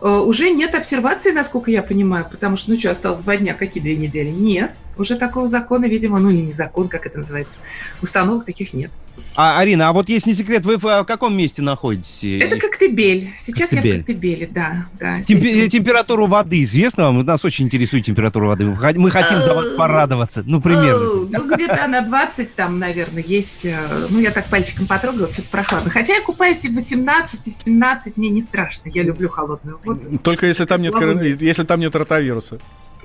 Э, 0.00 0.18
уже 0.18 0.50
нет 0.50 0.74
обсервации, 0.74 1.32
насколько 1.32 1.70
я 1.70 1.82
понимаю, 1.82 2.26
потому 2.30 2.56
что, 2.56 2.70
ну 2.70 2.78
что, 2.78 2.90
осталось 2.90 3.20
два 3.20 3.36
дня, 3.36 3.54
какие 3.54 3.82
две 3.82 3.96
недели? 3.96 4.28
Нет. 4.28 4.72
Уже 4.98 5.16
такого 5.16 5.48
закона, 5.48 5.86
видимо, 5.86 6.18
ну 6.18 6.30
не 6.30 6.52
закон, 6.52 6.88
как 6.88 7.06
это 7.06 7.18
называется, 7.18 7.58
установок 8.00 8.44
таких 8.44 8.72
нет. 8.72 8.90
А, 9.34 9.58
Арина, 9.60 9.88
а 9.88 9.92
вот 9.92 10.08
если 10.08 10.30
не 10.30 10.34
секрет, 10.36 10.64
вы 10.64 10.76
в 10.76 11.04
каком 11.04 11.36
месте 11.36 11.62
находитесь? 11.62 12.42
Это 12.42 12.58
Коктебель. 12.58 13.32
Сейчас 13.38 13.70
Коктебель. 13.70 13.90
я 13.90 13.94
в 13.94 13.98
Коктебеле, 13.98 14.46
да. 14.46 14.86
да 14.98 15.20
Темпе- 15.20 15.68
Температуру 15.68 16.26
воды 16.26 16.62
известна 16.62 17.04
вам? 17.04 17.24
Нас 17.24 17.44
очень 17.44 17.66
интересует 17.66 18.04
температура 18.04 18.46
воды. 18.46 18.64
Мы 18.64 19.10
хотим 19.10 19.38
за 19.38 19.54
вас 19.54 19.68
порадоваться. 19.76 20.42
Ну, 20.46 20.60
примерно. 20.60 21.28
Ну, 21.30 21.54
где-то 21.54 21.84
она 21.84 22.00
20 22.00 22.54
там, 22.54 22.78
наверное, 22.78 23.22
есть. 23.22 23.64
Э, 23.66 24.06
ну, 24.10 24.20
я 24.20 24.30
так 24.30 24.46
пальчиком 24.46 24.86
потрогала, 24.86 25.32
что-то 25.32 25.48
прохладно. 25.48 25.90
Хотя 25.90 26.14
я 26.14 26.22
купаюсь 26.22 26.64
и 26.64 26.68
в 26.68 26.74
18, 26.74 27.48
и 27.48 27.50
в 27.50 27.54
17, 27.54 28.16
мне 28.16 28.30
не 28.30 28.42
страшно. 28.42 28.90
Я 28.90 29.02
люблю 29.02 29.28
холодную 29.28 29.78
воду. 29.84 30.18
Только 30.18 30.46
если 30.46 30.64
там 30.64 30.80
нет, 30.80 30.94
если 31.42 31.64
там 31.64 31.80
нет 31.80 31.94
ротавируса. 31.94 32.58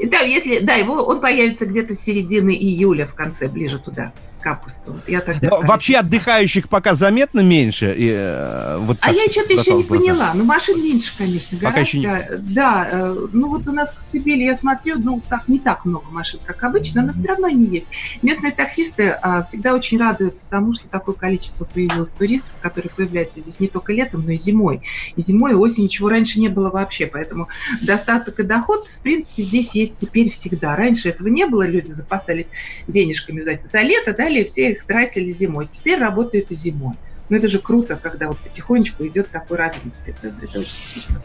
Да, 0.06 0.20
если, 0.20 0.60
да, 0.60 0.76
его, 0.76 1.04
он 1.04 1.22
появится 1.22 1.66
где-то 1.66 1.96
с 1.96 2.00
середины 2.00 2.52
июля 2.52 3.06
в 3.06 3.16
конце, 3.16 3.48
ближе 3.48 3.80
туда 3.80 4.14
к 4.42 4.48
августу. 4.48 5.00
Я 5.08 5.22
тогда 5.22 5.50
Но 5.50 5.62
вообще 5.62 5.98
отдыхающих 5.98 6.68
пока 6.70 6.96
заметно 6.96 7.42
меньше. 7.42 7.94
И, 7.98 8.10
э, 8.12 8.78
вот 8.80 8.98
а 9.02 9.12
я 9.12 9.28
что-то 9.28 9.54
еще 9.54 9.74
не 9.74 9.84
поняла. 9.84 10.32
Ну, 10.34 10.44
машин 10.44 10.84
меньше, 10.84 11.14
конечно, 11.18 11.58
гораздо. 11.58 11.80
Пока 11.80 11.80
еще 11.82 12.00
не... 12.00 12.38
Да, 12.54 12.88
э, 12.92 13.28
ну 13.34 13.50
вот 13.50 13.68
у 13.68 13.72
нас 13.72 13.94
в 13.94 14.00
Коктебеле, 14.00 14.46
я 14.46 14.56
смотрю, 14.56 15.00
ну, 15.00 15.22
так, 15.30 15.48
не 15.48 15.60
так 15.60 15.86
много 15.86 16.06
машин, 16.12 16.40
как 16.44 16.64
обычно, 16.64 17.04
но 17.04 17.14
все 17.14 17.30
равно 17.30 17.48
они 17.48 17.66
есть. 17.66 17.88
Местные 18.22 18.52
таксисты 18.52 19.10
а, 19.10 19.44
всегда 19.44 19.74
очень 19.74 20.00
радуются 20.00 20.48
тому, 20.50 20.74
что 20.74 20.88
такое 20.88 21.16
количество 21.16 21.66
появилось 21.66 22.14
туристов, 22.14 22.52
которые 22.62 22.92
появляются 22.96 23.42
здесь 23.42 23.60
не 23.60 23.68
только 23.68 23.94
летом, 23.94 24.24
но 24.26 24.32
и 24.32 24.38
зимой. 24.38 24.82
И 25.16 25.22
зимой, 25.22 25.52
и 25.52 25.56
осенью 25.56 25.86
ничего 25.86 26.10
раньше 26.10 26.40
не 26.40 26.50
было 26.50 26.70
вообще, 26.70 27.08
поэтому 27.08 27.48
достаток 27.82 28.40
и 28.40 28.44
доход, 28.44 28.88
в 28.88 29.02
принципе, 29.02 29.44
здесь 29.44 29.76
есть 29.76 29.98
теперь 29.98 30.30
всегда. 30.30 30.76
Раньше 30.76 31.10
этого 31.10 31.28
не 31.28 31.46
было, 31.46 31.66
люди 31.66 31.92
запасались 31.92 32.52
денежками 32.88 33.40
за, 33.40 33.60
за 33.64 33.82
лето, 33.82 34.14
да, 34.18 34.28
далее 34.32 34.46
все 34.46 34.72
их 34.72 34.86
тратили 34.86 35.30
зимой. 35.30 35.68
Теперь 35.68 36.00
работают 36.00 36.52
и 36.52 36.56
зимой. 36.56 36.96
Но 37.30 37.38
это 37.38 37.48
же 37.48 37.60
круто, 37.60 37.96
когда 37.96 38.28
вот 38.28 38.38
потихонечку 38.40 39.06
идет 39.08 39.30
такой 39.30 39.58
развитие. 39.58 40.16
Это, 40.22 40.34
это 40.42 40.60
очень 40.60 40.72
сильно. 40.72 41.22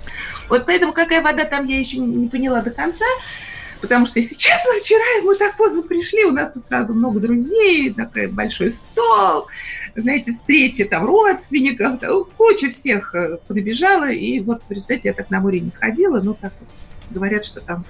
Вот 0.49 0.67
поэтому 0.67 0.93
какая 0.93 1.23
вода 1.23 1.45
там 1.45 1.67
я 1.67 1.79
еще 1.79 1.99
не 1.99 2.29
поняла 2.29 2.63
до 2.63 2.71
конца. 2.71 3.05
Потому 3.81 4.07
что, 4.07 4.19
если 4.19 4.35
честно, 4.39 4.73
вчера 4.81 5.05
мы 5.25 5.37
так 5.37 5.57
поздно 5.57 5.83
пришли, 5.83 6.25
у 6.25 6.33
нас 6.33 6.53
тут 6.53 6.65
сразу 6.65 6.95
много 6.95 7.21
друзей, 7.21 7.93
такой 7.93 8.27
большой 8.27 8.71
стол, 8.71 9.49
знаете, 9.95 10.33
встречи 10.33 10.85
там 10.85 11.05
родственников, 11.07 12.01
куча 12.37 12.69
всех 12.71 13.15
э, 13.15 13.39
подбежала, 13.47 14.11
и 14.11 14.41
вот 14.41 14.63
в 14.63 14.71
результате 14.71 15.09
я 15.09 15.15
так 15.15 15.31
на 15.31 15.41
море 15.41 15.61
не 15.61 15.71
сходила, 15.71 16.21
но 16.21 16.35
так 16.35 16.53
вот 16.59 16.69
говорят, 17.11 17.45
что 17.45 17.61
там 17.65 17.85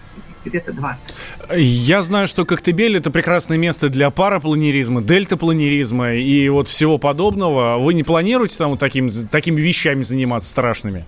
где-то 0.44 0.72
20. 0.72 1.14
Я 1.56 2.02
знаю, 2.02 2.26
что 2.26 2.44
Коктебель– 2.44 2.96
это 2.98 3.10
прекрасное 3.10 3.58
место 3.58 3.88
для 3.88 4.10
парапланеризма, 4.10 5.02
дельтапланеризма 5.02 6.14
и 6.14 6.48
вот 6.48 6.68
всего 6.68 6.98
подобного. 6.98 7.78
Вы 7.78 7.94
не 7.94 8.02
планируете 8.02 8.56
там 8.56 8.70
вот 8.70 8.80
таким, 8.80 9.08
такими 9.30 9.60
вещами 9.60 10.02
заниматься 10.02 10.48
страшными? 10.48 11.04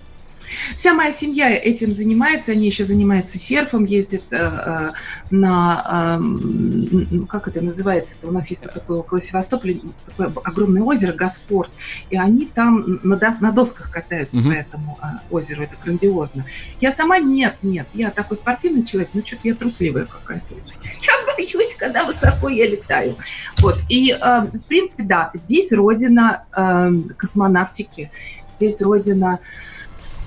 Вся 0.75 0.93
моя 0.93 1.11
семья 1.11 1.49
этим 1.49 1.93
занимается, 1.93 2.51
они 2.51 2.65
еще 2.65 2.85
занимаются 2.85 3.37
серфом, 3.37 3.85
ездят 3.85 4.23
э, 4.31 4.37
э, 4.37 4.91
на, 5.31 6.19
э, 6.19 7.25
как 7.27 7.47
это 7.47 7.61
называется, 7.61 8.15
это 8.17 8.27
у 8.27 8.31
нас 8.31 8.49
есть 8.49 8.63
такое 8.63 8.99
около 8.99 9.19
Севастополя 9.19 9.79
такое 10.05 10.31
огромное 10.43 10.81
озеро 10.81 11.13
Гасфорд, 11.13 11.71
и 12.09 12.17
они 12.17 12.45
там 12.45 12.99
на, 13.03 13.15
дос, 13.17 13.39
на 13.39 13.51
досках 13.51 13.91
катаются 13.91 14.39
угу. 14.39 14.49
по 14.49 14.53
этому 14.53 14.99
э, 15.01 15.05
озеру, 15.29 15.63
это 15.63 15.75
грандиозно. 15.83 16.45
Я 16.79 16.91
сама 16.91 17.19
нет, 17.19 17.55
нет, 17.61 17.87
я 17.93 18.11
такой 18.11 18.37
спортивный 18.37 18.83
человек, 18.83 19.09
ну 19.13 19.25
что-то 19.25 19.47
я 19.47 19.55
трусливая 19.55 20.05
какая-то. 20.05 20.55
Я 20.55 21.35
боюсь, 21.35 21.75
когда 21.75 22.03
высоко 22.03 22.49
я 22.49 22.67
летаю. 22.67 23.15
Вот, 23.59 23.79
и 23.89 24.11
э, 24.11 24.41
в 24.41 24.63
принципе, 24.67 25.03
да, 25.03 25.31
здесь 25.33 25.71
родина 25.71 26.45
э, 26.55 26.91
космонавтики, 27.17 28.11
здесь 28.57 28.81
родина 28.81 29.39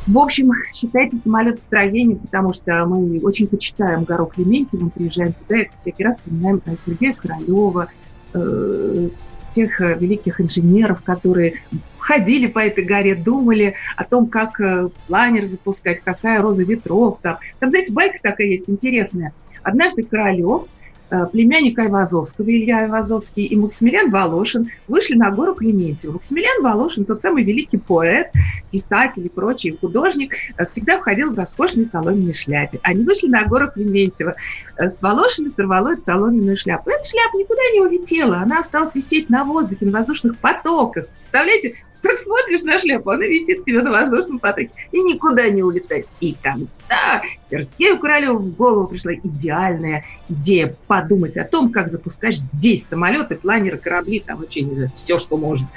в 0.06 0.18
общем, 0.18 0.52
считайте 0.72 1.16
самолетостроение, 1.22 2.16
потому 2.16 2.52
что 2.52 2.84
мы 2.86 3.20
очень 3.20 3.46
почитаем 3.46 4.04
гору 4.04 4.26
Клементьева, 4.26 4.84
мы 4.84 4.90
приезжаем 4.90 5.32
туда 5.32 5.60
и 5.60 5.68
всякий 5.78 6.04
раз 6.04 6.18
вспоминаем 6.18 6.60
Сергея 6.84 7.14
Королева, 7.14 7.88
э, 8.34 9.08
тех 9.54 9.80
э, 9.80 9.98
великих 9.98 10.40
инженеров, 10.40 11.02
которые 11.02 11.54
ходили 11.98 12.46
по 12.46 12.58
этой 12.58 12.84
горе, 12.84 13.14
думали 13.14 13.74
о 13.96 14.04
том, 14.04 14.26
как 14.26 14.60
э, 14.60 14.88
планер 15.06 15.44
запускать, 15.44 16.00
какая 16.00 16.42
роза 16.42 16.64
ветров 16.64 17.18
там. 17.22 17.38
Там, 17.60 17.70
знаете, 17.70 17.92
байка 17.92 18.18
такая 18.22 18.48
есть 18.48 18.68
интересная. 18.68 19.32
Однажды 19.62 20.02
Королев– 20.02 20.66
Э, 20.81 20.81
племянник 21.30 21.78
Айвазовского, 21.78 22.48
Илья 22.50 22.78
Айвазовский, 22.78 23.44
и 23.44 23.56
Максимилиан 23.56 24.10
Волошин 24.10 24.66
вышли 24.88 25.14
на 25.14 25.30
гору 25.30 25.54
Клементьева. 25.54 26.12
Максимилиан 26.12 26.62
Волошин, 26.62 27.04
тот 27.04 27.20
самый 27.20 27.42
великий 27.42 27.78
поэт, 27.78 28.32
писатель 28.70 29.26
и 29.26 29.28
прочий 29.28 29.76
художник, 29.76 30.34
э, 30.56 30.66
всегда 30.66 30.98
входил 30.98 31.30
в 31.30 31.38
роскошной 31.38 31.86
соломенной 31.86 32.34
шляпе. 32.34 32.78
Они 32.82 33.04
вышли 33.04 33.28
на 33.28 33.44
гору 33.44 33.70
Клементьева. 33.70 34.34
Э, 34.78 34.88
с 34.88 35.02
Волошиной 35.02 35.52
сорвало 35.54 35.92
эту 35.92 36.04
соломенную 36.04 36.56
шляпу. 36.56 36.90
Эта 36.90 37.06
шляпа 37.06 37.36
никуда 37.36 37.62
не 37.74 37.80
улетела, 37.80 38.38
она 38.38 38.60
осталась 38.60 38.94
висеть 38.94 39.28
на 39.28 39.44
воздухе, 39.44 39.86
на 39.86 39.92
воздушных 39.92 40.38
потоках. 40.38 41.08
Представляете, 41.08 41.76
так 42.02 42.18
смотришь 42.18 42.62
на 42.62 42.78
шляпу, 42.78 43.10
она 43.10 43.24
висит 43.26 43.64
тебе 43.64 43.82
на 43.82 43.90
воздушном 43.90 44.38
потоке 44.38 44.70
и 44.90 45.00
никуда 45.00 45.48
не 45.48 45.62
улетает. 45.62 46.06
И 46.20 46.36
тогда 46.42 47.22
Сергею 47.50 47.98
Королеву 47.98 48.38
в 48.38 48.56
голову 48.56 48.88
пришла 48.88 49.14
идеальная 49.14 50.04
идея 50.28 50.74
подумать 50.86 51.36
о 51.36 51.44
том, 51.44 51.70
как 51.70 51.90
запускать 51.90 52.36
здесь 52.36 52.86
самолеты, 52.86 53.36
планеры, 53.36 53.78
корабли, 53.78 54.20
там 54.20 54.38
вообще 54.38 54.62
не 54.62 54.74
знаю, 54.74 54.90
все, 54.94 55.18
что 55.18 55.36
можно. 55.36 55.68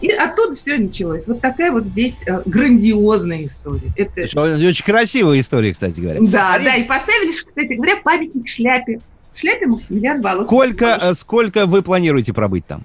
И 0.00 0.10
оттуда 0.10 0.54
все 0.54 0.76
началось. 0.76 1.26
Вот 1.26 1.40
такая 1.40 1.72
вот 1.72 1.86
здесь 1.86 2.22
э, 2.26 2.42
грандиозная 2.44 3.46
история. 3.46 3.90
Это... 3.96 4.22
Очень, 4.22 4.84
красивая 4.84 5.40
история, 5.40 5.72
кстати 5.72 6.00
говоря. 6.00 6.20
Да, 6.22 6.54
а 6.54 6.58
да, 6.58 6.74
и 6.74 6.84
поставили, 6.84 7.30
кстати 7.30 7.72
говоря, 7.72 7.96
памятник 8.04 8.46
шляпе. 8.46 9.00
Шляпе 9.34 9.66
Максимилиан 9.66 10.20
Волос. 10.20 10.46
Сколько, 10.46 10.98
э, 11.00 11.14
сколько 11.14 11.66
вы 11.66 11.82
планируете 11.82 12.34
пробыть 12.34 12.66
там? 12.66 12.84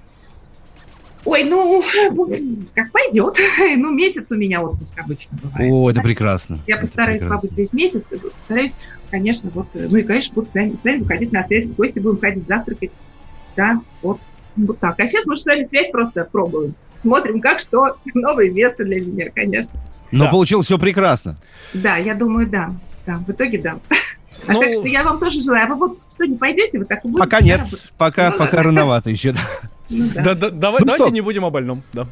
Ой, 1.25 1.43
ну, 1.43 1.83
как 2.73 2.91
пойдет. 2.91 3.37
Ну, 3.77 3.91
месяц 3.91 4.31
у 4.31 4.37
меня 4.37 4.61
отпуск 4.61 4.97
обычно 4.99 5.37
бывает. 5.43 5.71
О, 5.71 5.89
это 5.89 6.01
прекрасно. 6.01 6.59
Я 6.67 6.75
это 6.75 6.81
постараюсь 6.81 7.21
прекрасно. 7.21 7.41
побыть 7.41 7.51
здесь 7.53 7.73
месяц. 7.73 8.03
Постараюсь, 8.09 8.75
конечно, 9.09 9.51
вот, 9.53 9.67
ну 9.73 9.97
и, 9.97 10.03
конечно, 10.03 10.33
буду 10.33 10.47
с 10.49 10.53
вами, 10.53 10.75
с 10.75 10.83
вами 10.83 10.97
выходить 10.97 11.31
на 11.31 11.43
связь. 11.43 11.65
В 11.65 11.75
гости 11.75 11.99
будем 11.99 12.19
ходить 12.19 12.47
завтракать. 12.47 12.91
Да, 13.55 13.81
вот, 14.01 14.19
вот 14.55 14.79
так. 14.79 14.99
А 14.99 15.05
сейчас 15.05 15.25
мы 15.25 15.37
с 15.37 15.45
вами 15.45 15.63
связь 15.63 15.89
просто 15.89 16.23
пробуем. 16.23 16.75
Смотрим, 17.01 17.39
как 17.39 17.59
что. 17.59 17.97
Новое 18.13 18.49
место 18.49 18.83
для 18.83 18.99
меня, 18.99 19.29
конечно. 19.33 19.79
Но 20.11 20.25
да. 20.25 20.31
получилось 20.31 20.65
все 20.65 20.77
прекрасно. 20.77 21.37
Да, 21.73 21.97
я 21.97 22.15
думаю, 22.15 22.47
да. 22.47 22.71
Да, 23.05 23.17
в 23.17 23.31
итоге 23.31 23.57
да. 23.57 23.79
А 24.47 24.53
ну, 24.53 24.61
так 24.61 24.73
что 24.73 24.87
я 24.87 25.03
вам 25.03 25.19
тоже 25.19 25.43
желаю. 25.43 25.65
А 25.65 25.69
вы 25.69 25.75
вот 25.75 26.01
что, 26.01 26.25
не 26.25 26.35
пойдете? 26.35 26.79
Вы 26.79 26.85
так 26.85 27.05
и 27.05 27.07
будете? 27.07 27.19
Пока 27.23 27.41
нет. 27.41 27.61
Пока, 27.97 28.31
ну, 28.31 28.37
пока 28.39 28.57
да. 28.57 28.63
рановато 28.63 29.11
еще. 29.11 29.35
Ну, 29.91 30.09
да. 30.13 30.23
Да, 30.23 30.35
да, 30.35 30.49
давай, 30.49 30.79
ну, 30.79 30.85
давайте 30.85 31.05
что? 31.05 31.13
не 31.13 31.21
будем 31.21 31.45
о 31.45 31.49
больном. 31.49 31.83
Да. 31.93 32.07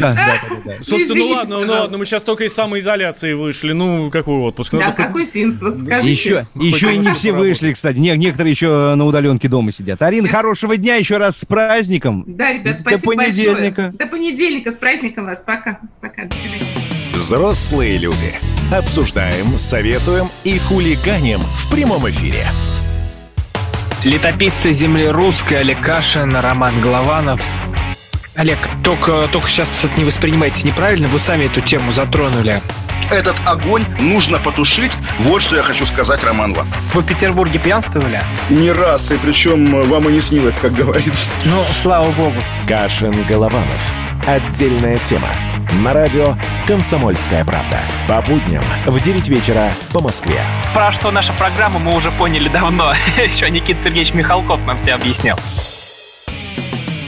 Да, 0.00 0.14
да, 0.14 0.40
да, 0.48 0.56
да. 0.64 0.72
Собственно, 0.82 1.18
ну 1.18 1.28
ладно, 1.30 1.64
ну 1.64 1.72
ладно, 1.72 1.98
мы 1.98 2.04
сейчас 2.04 2.22
только 2.22 2.44
из 2.44 2.54
самоизоляции 2.54 3.32
вышли. 3.32 3.72
Ну, 3.72 4.10
какой 4.10 4.36
отпуск? 4.36 4.74
Да, 4.74 4.92
какое 4.92 5.26
свинство, 5.26 5.70
скажите. 5.70 6.10
Еще, 6.10 6.46
еще 6.54 6.94
и 6.94 6.98
не 6.98 7.12
все 7.14 7.32
вышли, 7.32 7.72
кстати. 7.72 7.98
Не, 7.98 8.16
некоторые 8.16 8.52
еще 8.52 8.94
на 8.94 9.04
удаленке 9.04 9.48
дома 9.48 9.72
сидят. 9.72 10.00
Арина, 10.02 10.28
хорошего 10.28 10.76
дня 10.76 10.96
еще 10.96 11.16
раз 11.16 11.38
с 11.38 11.44
праздником. 11.44 12.24
Да, 12.28 12.52
ребят, 12.52 12.80
спасибо 12.80 13.14
До 13.14 13.22
понедельника. 13.22 13.82
большое. 13.82 13.90
До 13.98 14.06
понедельника. 14.06 14.70
С 14.70 14.76
праздником 14.76 15.24
вас. 15.24 15.40
Пока. 15.40 15.80
Пока. 16.00 16.26
До 16.26 16.36
свидания. 16.36 16.66
Взрослые 17.12 17.98
люди. 17.98 18.32
Обсуждаем, 18.72 19.58
советуем 19.58 20.26
и 20.44 20.58
хулиганим 20.58 21.40
в 21.40 21.70
прямом 21.70 22.08
эфире. 22.08 22.44
Летописцы 24.04 24.72
земли 24.72 25.06
русской 25.06 25.60
Олег 25.60 25.80
Кашин, 25.80 26.34
Роман 26.34 26.80
Голованов. 26.80 27.40
Олег, 28.34 28.58
только, 28.82 29.28
только 29.30 29.48
сейчас 29.48 29.68
это 29.84 29.96
не 29.96 30.04
воспринимайте 30.04 30.66
неправильно, 30.66 31.06
вы 31.06 31.20
сами 31.20 31.44
эту 31.44 31.60
тему 31.60 31.92
затронули. 31.92 32.60
Этот 33.12 33.36
огонь 33.46 33.84
нужно 34.00 34.38
потушить. 34.38 34.90
Вот 35.20 35.42
что 35.42 35.54
я 35.54 35.62
хочу 35.62 35.86
сказать, 35.86 36.24
Роман 36.24 36.52
вам. 36.52 36.66
Вы 36.94 37.02
в 37.02 37.06
Петербурге 37.06 37.60
пьянствовали? 37.60 38.20
Не 38.50 38.72
раз, 38.72 39.08
и 39.12 39.16
причем 39.18 39.82
вам 39.88 40.08
и 40.08 40.12
не 40.14 40.20
снилось, 40.20 40.56
как 40.56 40.74
говорится. 40.74 41.28
Ну, 41.44 41.64
слава 41.72 42.10
богу. 42.10 42.42
Кашин 42.66 43.22
Голованов. 43.24 43.92
Отдельная 44.26 44.98
тема. 44.98 45.28
На 45.82 45.92
радио 45.92 46.36
«Комсомольская 46.68 47.44
правда». 47.44 47.80
По 48.06 48.22
будням 48.22 48.62
в 48.86 49.00
9 49.00 49.28
вечера 49.28 49.72
по 49.92 50.00
Москве. 50.00 50.38
Про 50.72 50.92
что 50.92 51.10
наша 51.10 51.32
программа 51.32 51.80
мы 51.80 51.96
уже 51.96 52.12
поняли 52.12 52.48
давно. 52.48 52.94
Еще 53.16 53.50
Никита 53.50 53.82
Сергеевич 53.82 54.14
Михалков 54.14 54.64
нам 54.64 54.76
все 54.76 54.92
объяснял. 54.92 55.36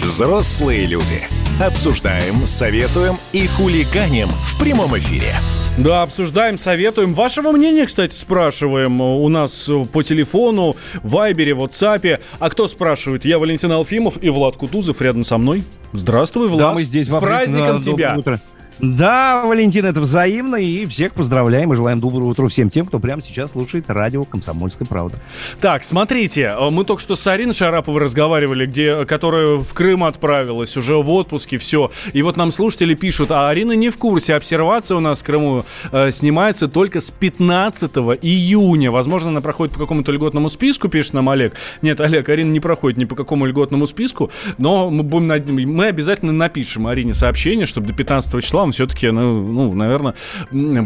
Взрослые 0.03 0.87
люди. 0.87 1.23
Обсуждаем, 1.65 2.49
советуем 2.49 3.17
и 3.33 3.47
хулиганим 3.47 4.29
в 4.29 4.59
прямом 4.59 4.99
эфире. 4.99 5.35
Да, 5.77 6.03
обсуждаем, 6.03 6.57
советуем. 6.57 7.15
Вашего 7.15 7.51
мнения, 7.51 7.87
кстати, 7.87 8.15
спрашиваем 8.15 9.01
у 9.01 9.29
нас 9.29 9.69
по 9.93 10.05
телефону, 10.05 10.77
в 11.03 11.11
Вайбере, 11.11 11.53
WhatsApp. 11.53 12.21
А 12.39 12.49
кто 12.49 12.69
спрашивает? 12.69 13.25
Я 13.25 13.41
Валентин 13.41 13.73
Алфимов 13.73 14.23
и 14.23 14.31
Влад 14.31 14.57
Кутузов 14.57 15.03
рядом 15.03 15.25
со 15.25 15.37
мной. 15.37 15.65
Здравствуй, 15.93 16.47
Влад. 16.47 16.59
Да, 16.61 16.73
мы 16.73 16.85
здесь. 16.85 17.09
С 17.09 17.19
праздником 17.19 17.81
тебя. 17.81 18.15
Утро. 18.17 18.41
Да, 18.81 19.45
Валентин, 19.45 19.85
это 19.85 20.01
взаимно, 20.01 20.57
и 20.57 20.85
всех 20.87 21.15
поздравляем 21.15 21.73
и 21.73 21.77
желаем 21.77 22.01
доброго 22.01 22.29
утра 22.29 22.49
всем 22.49 22.71
тем, 22.71 22.87
кто 22.87 22.99
прямо 22.99 23.23
сейчас 23.23 23.53
слушает 23.53 23.85
радио 23.89 24.25
«Комсомольская 24.25 24.87
правда». 24.87 25.19
Так, 25.61 25.85
смотрите, 25.85 26.57
э, 26.59 26.71
мы 26.71 26.85
только 26.85 27.01
что 27.01 27.15
с 27.15 27.25
Ариной 27.27 27.55
Шараповой 27.55 28.01
разговаривали, 28.01 28.67
где, 28.67 29.05
которая 29.05 29.59
в 29.59 29.73
Крым 29.75 30.03
отправилась, 30.03 30.77
уже 30.77 30.97
в 30.97 31.09
отпуске, 31.11 31.57
все. 31.59 31.93
И 32.13 32.23
вот 32.23 32.37
нам 32.37 32.51
слушатели 32.51 32.95
пишут, 32.95 33.31
а 33.31 33.49
Арина 33.49 33.73
не 33.73 33.91
в 33.91 33.97
курсе, 33.97 34.35
обсервация 34.35 34.97
у 34.97 35.01
нас 35.01 35.21
в 35.21 35.25
Крыму 35.25 35.65
э, 35.93 36.11
снимается 36.11 36.67
только 36.67 37.01
с 37.01 37.13
15 37.13 37.93
июня. 38.23 38.91
Возможно, 38.91 39.31
она 39.31 39.41
проходит 39.41 39.75
по 39.75 39.81
какому-то 39.81 40.11
льготному 40.11 40.49
списку, 40.49 40.89
пишет 40.89 41.15
нам 41.15 41.29
Олег. 41.29 41.55
Нет, 41.81 42.01
Олег, 42.01 42.29
Арина 42.29 42.51
не 42.51 42.61
проходит 42.61 42.99
ни 42.99 43.05
по 43.05 43.15
какому 43.15 43.47
льготному 43.47 43.87
списку, 43.87 44.33
но 44.59 44.91
мы, 44.91 45.05
будем, 45.05 45.73
мы 45.73 45.87
обязательно 45.87 46.33
напишем 46.33 46.89
Арине 46.89 47.15
сообщение, 47.15 47.67
чтобы 47.67 47.87
до 47.87 47.93
15 47.93 48.43
числа 48.43 48.64
он 48.65 48.73
все-таки, 48.73 49.11
ну, 49.11 49.47
ну, 49.47 49.75
наверное, 49.75 50.15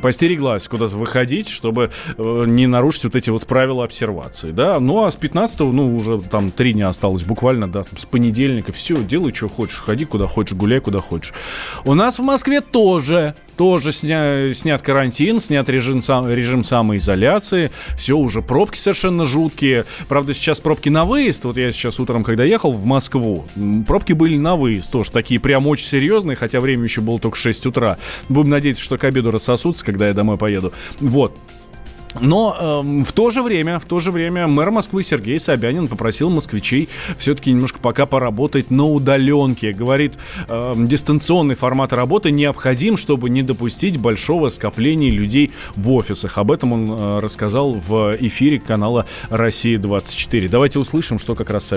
постереглась 0.01 0.69
куда-то 0.69 0.97
выходить, 0.97 1.49
чтобы 1.49 1.91
э, 2.17 2.45
не 2.47 2.67
нарушить 2.67 3.05
вот 3.05 3.17
эти 3.17 3.31
вот 3.31 3.47
правила 3.47 3.85
обсервации, 3.85 4.51
да. 4.51 4.79
Ну, 4.81 5.05
а 5.05 5.11
с 5.11 5.17
15 5.17 5.61
ну, 5.61 5.97
уже 5.97 6.21
там 6.21 6.51
три 6.51 6.73
дня 6.73 6.89
осталось 6.89 7.25
буквально, 7.25 7.69
да, 7.69 7.83
с 7.85 8.05
понедельника. 8.07 8.73
Все, 8.73 8.97
делай, 8.97 9.33
что 9.35 9.49
хочешь, 9.49 9.81
ходи 9.81 10.05
куда 10.05 10.27
хочешь, 10.27 10.57
гуляй 10.57 10.81
куда 10.81 11.01
хочешь. 11.01 11.33
У 11.85 11.95
нас 11.95 12.19
в 12.19 12.23
Москве 12.23 12.61
тоже 12.61 13.35
тоже 13.59 13.93
сня, 13.93 14.55
снят 14.55 14.81
карантин, 14.81 15.41
снят 15.41 15.69
режим, 15.69 16.01
сам, 16.01 16.31
режим 16.31 16.63
самоизоляции. 16.63 17.71
Все, 17.97 18.17
уже 18.17 18.41
пробки 18.41 18.79
совершенно 18.79 19.27
жуткие. 19.27 19.85
Правда, 20.09 20.33
сейчас 20.33 20.61
пробки 20.61 20.89
на 20.89 21.05
выезд. 21.05 21.45
Вот 21.45 21.57
я 21.57 21.73
сейчас 21.73 21.99
утром, 21.99 22.23
когда 22.23 22.45
ехал 22.45 22.73
в 22.73 22.85
Москву, 22.87 23.45
пробки 23.87 24.13
были 24.13 24.39
на 24.39 24.57
выезд 24.57 24.91
тоже 24.91 25.11
такие 25.11 25.41
прям 25.41 25.67
очень 25.67 25.87
серьезные, 25.87 26.37
хотя 26.37 26.61
время 26.61 26.85
еще 26.85 27.01
было 27.01 27.19
только 27.19 27.37
6 27.37 27.67
утра. 27.67 27.99
Будем 28.29 28.51
надеяться, 28.51 28.83
что 28.83 28.97
к 28.97 29.05
обеду 29.05 29.33
рассосутся, 29.33 29.85
когда 29.85 30.07
я 30.07 30.15
домой 30.15 30.37
поеду. 30.37 30.73
Вот. 31.01 31.37
Но 32.21 32.57
э, 32.59 33.03
в 33.05 33.13
то 33.13 33.31
же 33.31 33.43
время, 33.43 33.79
в 33.79 33.85
то 33.85 33.99
же 34.01 34.11
время 34.11 34.47
мэр 34.47 34.71
Москвы 34.71 35.03
Сергей 35.03 35.39
Собянин 35.39 35.89
попросил 35.89 36.31
москвичей 36.31 36.89
все-таки 37.17 37.51
немножко 37.53 37.79
пока 37.81 38.07
поработать 38.07 38.71
на 38.71 38.85
удаленке. 38.85 39.73
Говорит, 39.73 40.15
э, 40.49 40.75
дистанционный 40.77 41.55
формат 41.55 41.93
работы 41.93 42.31
необходим, 42.31 42.97
чтобы 42.97 43.31
не 43.31 43.43
допустить 43.43 43.99
большого 43.99 44.49
скопления 44.49 45.11
людей 45.11 45.53
в 45.77 45.91
офисах. 45.93 46.39
Об 46.39 46.53
этом 46.53 46.73
он 46.73 46.91
э, 46.91 47.19
рассказал 47.21 47.73
в 47.73 48.17
эфире 48.21 48.61
канала 48.61 49.07
«Россия-24». 49.31 50.49
Давайте 50.49 50.79
услышим, 50.79 51.19
что 51.19 51.35
как 51.35 51.51
раз 51.51 51.73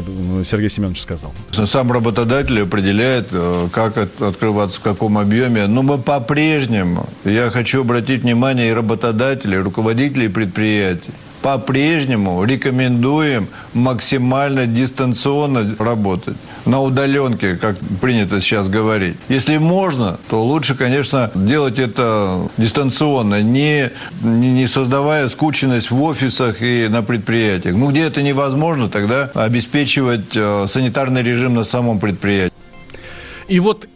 Сергей 0.46 0.70
Семенович 0.70 1.02
сказал. 1.02 1.34
Сам 1.52 1.92
работодатель 1.92 2.62
определяет, 2.62 3.28
э, 3.32 3.68
как 3.72 3.98
открываться, 3.98 4.80
в 4.80 4.82
каком 4.82 5.18
объеме. 5.18 5.68
Но 5.68 5.84
мы 5.84 5.98
по-прежнему, 5.98 7.08
я 7.24 7.50
хочу 7.50 7.82
обратить 7.82 8.22
внимание 8.24 8.70
и 8.70 8.74
работодателей, 8.74 9.58
и 9.58 9.62
руководителей 9.62 10.28
предприятий. 10.32 11.12
По-прежнему 11.42 12.44
рекомендуем 12.44 13.48
максимально 13.74 14.68
дистанционно 14.68 15.76
работать 15.80 16.38
на 16.66 16.82
удаленке, 16.82 17.56
как 17.56 17.78
принято 18.00 18.40
сейчас 18.42 18.68
говорить. 18.68 19.16
Если 19.28 19.58
можно, 19.58 20.20
то 20.30 20.44
лучше, 20.44 20.76
конечно, 20.76 21.32
делать 21.34 21.80
это 21.80 22.48
дистанционно, 22.58 23.42
не, 23.42 23.90
не 24.22 24.68
создавая 24.68 25.30
скученность 25.30 25.90
в 25.90 26.00
офисах 26.04 26.62
и 26.62 26.88
на 26.88 27.02
предприятиях. 27.02 27.76
Ну, 27.76 27.90
где 27.90 28.02
это 28.02 28.22
невозможно, 28.22 28.88
тогда 28.88 29.32
обеспечивать 29.34 30.36
э, 30.36 30.68
санитарный 30.72 31.24
режим 31.24 31.56
на 31.56 31.64
самом 31.64 32.00
предприятии. 32.00 32.54
И 33.48 33.60
вот 33.60 33.88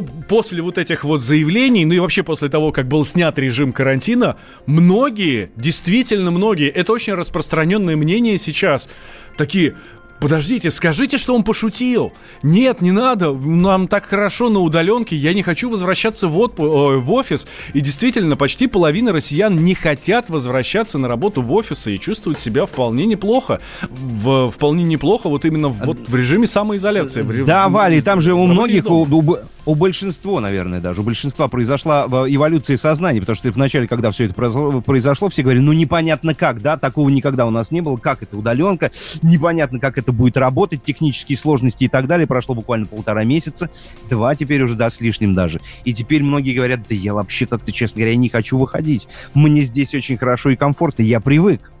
по 0.00 0.02
после 0.28 0.62
вот 0.62 0.78
этих 0.78 1.04
вот 1.04 1.20
заявлений, 1.20 1.84
ну 1.84 1.94
и 1.94 1.98
вообще 1.98 2.22
после 2.22 2.48
того, 2.48 2.72
как 2.72 2.88
был 2.88 3.04
снят 3.04 3.38
режим 3.38 3.72
карантина, 3.72 4.36
многие, 4.66 5.50
действительно 5.56 6.30
многие, 6.30 6.68
это 6.68 6.92
очень 6.92 7.14
распространенное 7.14 7.96
мнение 7.96 8.38
сейчас, 8.38 8.88
такие, 9.36 9.74
Подождите, 10.22 10.70
скажите, 10.70 11.18
что 11.18 11.34
он 11.34 11.42
пошутил. 11.42 12.12
Нет, 12.44 12.80
не 12.80 12.92
надо. 12.92 13.32
Нам 13.32 13.88
так 13.88 14.06
хорошо 14.06 14.50
на 14.50 14.60
удаленке. 14.60 15.16
Я 15.16 15.34
не 15.34 15.42
хочу 15.42 15.68
возвращаться 15.68 16.28
в, 16.28 16.38
отпу- 16.38 16.94
э, 16.94 16.96
в 16.98 17.12
офис. 17.12 17.48
И 17.72 17.80
действительно, 17.80 18.36
почти 18.36 18.68
половина 18.68 19.12
россиян 19.12 19.56
не 19.56 19.74
хотят 19.74 20.30
возвращаться 20.30 20.98
на 20.98 21.08
работу 21.08 21.42
в 21.42 21.52
офисы 21.52 21.96
и 21.96 21.98
чувствуют 21.98 22.38
себя 22.38 22.66
вполне 22.66 23.04
неплохо. 23.06 23.60
В, 23.90 24.48
вполне 24.48 24.84
неплохо 24.84 25.28
вот 25.28 25.44
именно 25.44 25.68
в, 25.68 25.84
вот, 25.84 26.08
в 26.08 26.14
режиме 26.14 26.46
самоизоляции. 26.46 27.22
Да, 27.44 27.68
Вали, 27.68 28.00
там 28.00 28.20
же 28.20 28.32
у 28.32 28.46
многих, 28.46 28.88
у, 28.88 29.02
у, 29.02 29.38
у 29.64 29.74
большинства, 29.74 30.40
наверное, 30.40 30.80
даже, 30.80 31.00
у 31.00 31.04
большинства 31.04 31.48
произошла 31.48 32.06
эволюция 32.28 32.76
сознания, 32.76 33.20
потому 33.20 33.36
что 33.36 33.50
вначале, 33.50 33.86
когда 33.86 34.10
все 34.10 34.26
это 34.26 34.34
произошло, 34.34 35.28
все 35.28 35.42
говорили, 35.42 35.62
ну 35.62 35.72
непонятно 35.72 36.34
как, 36.34 36.60
да, 36.60 36.76
такого 36.76 37.08
никогда 37.08 37.46
у 37.46 37.50
нас 37.50 37.70
не 37.70 37.80
было, 37.80 37.96
как 37.96 38.22
это 38.22 38.36
удаленка, 38.36 38.90
непонятно, 39.22 39.78
как 39.78 39.98
это 39.98 40.11
будет 40.12 40.36
работать, 40.36 40.82
технические 40.84 41.38
сложности 41.38 41.84
и 41.84 41.88
так 41.88 42.06
далее. 42.06 42.26
Прошло 42.26 42.54
буквально 42.54 42.86
полтора 42.86 43.24
месяца, 43.24 43.70
два 44.08 44.34
теперь 44.34 44.62
уже, 44.62 44.74
да, 44.74 44.90
с 44.90 45.00
лишним 45.00 45.34
даже. 45.34 45.60
И 45.84 45.92
теперь 45.92 46.22
многие 46.22 46.54
говорят, 46.54 46.80
да 46.88 46.94
я 46.94 47.14
вообще 47.14 47.46
как-то, 47.46 47.72
честно 47.72 48.00
говоря, 48.00 48.16
не 48.16 48.28
хочу 48.28 48.58
выходить. 48.58 49.08
Мне 49.34 49.62
здесь 49.62 49.94
очень 49.94 50.16
хорошо 50.16 50.50
и 50.50 50.56
комфортно, 50.56 51.02
я 51.02 51.20
привык. 51.20 51.72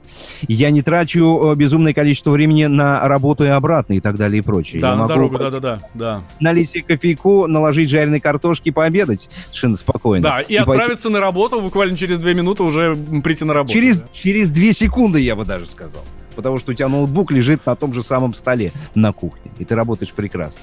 Я 0.48 0.70
не 0.70 0.82
трачу 0.82 1.52
э, 1.52 1.54
безумное 1.54 1.94
количество 1.94 2.30
времени 2.30 2.66
на 2.66 3.06
работу 3.08 3.44
и 3.44 3.48
обратно 3.48 3.94
и 3.94 4.00
так 4.00 4.16
далее 4.16 4.40
и 4.40 4.42
прочее. 4.42 4.80
Да, 4.80 4.90
я 4.90 4.96
на 4.96 5.06
дорогу, 5.06 5.38
да-да-да. 5.38 5.80
да. 5.94 6.22
Налить 6.40 6.70
себе 6.70 6.82
кофейку, 6.82 7.46
наложить 7.46 7.88
жареной 7.88 8.20
картошки, 8.20 8.70
пообедать 8.70 9.28
совершенно 9.46 9.76
спокойно. 9.76 10.22
Да, 10.22 10.40
и, 10.40 10.54
и 10.54 10.56
отправиться 10.56 11.04
пойти... 11.04 11.14
на 11.14 11.20
работу 11.20 11.60
буквально 11.60 11.96
через 11.96 12.18
две 12.18 12.34
минуты 12.34 12.62
уже 12.62 12.96
прийти 13.22 13.44
на 13.44 13.54
работу. 13.54 13.72
Через, 13.72 13.98
да. 13.98 14.06
через 14.12 14.50
две 14.50 14.72
секунды, 14.72 15.20
я 15.20 15.36
бы 15.36 15.44
даже 15.44 15.66
сказал 15.66 16.02
потому 16.32 16.58
что 16.58 16.72
у 16.72 16.74
тебя 16.74 16.88
ноутбук 16.88 17.30
лежит 17.30 17.64
на 17.66 17.76
том 17.76 17.94
же 17.94 18.02
самом 18.02 18.34
столе 18.34 18.72
на 18.94 19.12
кухне, 19.12 19.50
и 19.58 19.64
ты 19.64 19.74
работаешь 19.74 20.12
прекрасно. 20.12 20.62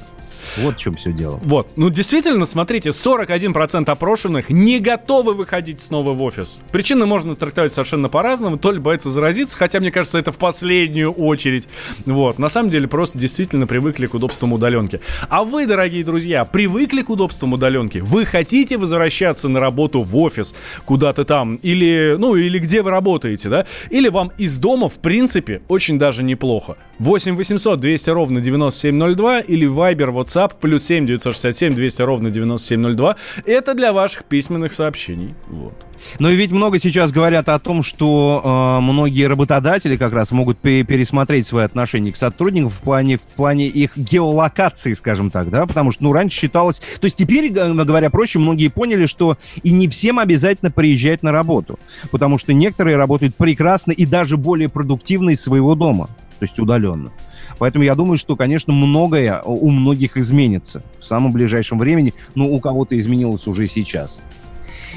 Вот 0.57 0.75
в 0.75 0.79
чем 0.79 0.95
все 0.95 1.11
дело. 1.11 1.39
Вот. 1.43 1.69
Ну, 1.75 1.89
действительно, 1.89 2.45
смотрите, 2.45 2.89
41% 2.89 3.89
опрошенных 3.89 4.49
не 4.49 4.79
готовы 4.79 5.33
выходить 5.33 5.79
снова 5.81 6.13
в 6.13 6.21
офис. 6.21 6.59
Причины 6.71 7.05
можно 7.05 7.35
трактовать 7.35 7.71
совершенно 7.71 8.09
по-разному. 8.09 8.57
То 8.57 8.71
ли 8.71 8.79
боятся 8.79 9.09
заразиться, 9.09 9.57
хотя, 9.57 9.79
мне 9.79 9.91
кажется, 9.91 10.17
это 10.17 10.31
в 10.31 10.37
последнюю 10.37 11.11
очередь. 11.11 11.69
Вот. 12.05 12.39
На 12.39 12.49
самом 12.49 12.69
деле, 12.69 12.87
просто 12.87 13.17
действительно 13.19 13.67
привыкли 13.67 14.05
к 14.05 14.13
удобствам 14.13 14.53
удаленки. 14.53 14.99
А 15.29 15.43
вы, 15.43 15.65
дорогие 15.65 16.03
друзья, 16.03 16.45
привыкли 16.45 17.01
к 17.01 17.09
удобствам 17.09 17.53
удаленки? 17.53 17.99
Вы 17.99 18.25
хотите 18.25 18.77
возвращаться 18.77 19.49
на 19.49 19.59
работу 19.59 20.01
в 20.01 20.17
офис 20.17 20.53
куда-то 20.85 21.23
там? 21.25 21.55
Или, 21.55 22.15
ну, 22.17 22.35
или 22.35 22.59
где 22.59 22.81
вы 22.81 22.91
работаете, 22.91 23.49
да? 23.49 23.65
Или 23.89 24.09
вам 24.09 24.31
из 24.37 24.57
дома, 24.59 24.89
в 24.89 24.99
принципе, 24.99 25.61
очень 25.67 25.99
даже 25.99 26.23
неплохо? 26.23 26.77
8 26.99 27.35
800 27.35 27.79
200 27.79 28.09
ровно 28.09 28.41
9702 28.41 29.41
или 29.41 29.67
Viber, 29.67 30.13
WhatsApp 30.13 30.38
WhatsApp, 30.39 30.53
плюс 30.59 30.83
7 30.85 31.05
967 31.05 31.73
200 31.75 32.01
ровно 32.01 32.29
9702. 32.29 33.15
Это 33.45 33.73
для 33.73 33.93
ваших 33.93 34.25
письменных 34.25 34.73
сообщений. 34.73 35.35
Вот. 35.47 35.73
Но 36.17 36.29
ведь 36.29 36.51
много 36.51 36.79
сейчас 36.79 37.11
говорят 37.11 37.49
о 37.49 37.59
том, 37.59 37.83
что 37.83 38.41
э, 38.79 38.81
многие 38.81 39.27
работодатели 39.27 39.97
как 39.97 40.13
раз 40.13 40.31
могут 40.31 40.57
пересмотреть 40.59 41.47
свои 41.47 41.65
отношения 41.65 42.13
к 42.13 42.15
сотрудникам 42.15 42.69
в 42.69 42.79
плане, 42.79 43.17
в 43.17 43.21
плане 43.21 43.67
их 43.67 43.97
геолокации, 43.97 44.93
скажем 44.93 45.29
так, 45.29 45.49
да, 45.49 45.65
потому 45.65 45.91
что, 45.91 46.03
ну, 46.03 46.13
раньше 46.13 46.39
считалось... 46.39 46.81
То 47.01 47.05
есть 47.05 47.17
теперь, 47.17 47.49
говоря 47.51 48.09
проще, 48.09 48.39
многие 48.39 48.69
поняли, 48.69 49.07
что 49.07 49.37
и 49.61 49.71
не 49.71 49.89
всем 49.89 50.19
обязательно 50.19 50.71
приезжать 50.71 51.21
на 51.21 51.33
работу, 51.33 51.77
потому 52.11 52.37
что 52.37 52.53
некоторые 52.53 52.95
работают 52.95 53.35
прекрасно 53.35 53.91
и 53.91 54.05
даже 54.05 54.37
более 54.37 54.69
продуктивно 54.69 55.31
из 55.31 55.41
своего 55.41 55.75
дома, 55.75 56.09
то 56.39 56.45
есть 56.45 56.59
удаленно. 56.59 57.11
Поэтому 57.57 57.83
я 57.83 57.95
думаю, 57.95 58.17
что, 58.17 58.35
конечно, 58.35 58.73
многое 58.73 59.41
у 59.41 59.69
многих 59.69 60.17
изменится 60.17 60.81
в 60.99 61.03
самом 61.03 61.31
ближайшем 61.31 61.77
времени, 61.77 62.13
но 62.35 62.47
у 62.47 62.59
кого-то 62.59 62.97
изменилось 62.97 63.47
уже 63.47 63.67
сейчас. 63.67 64.19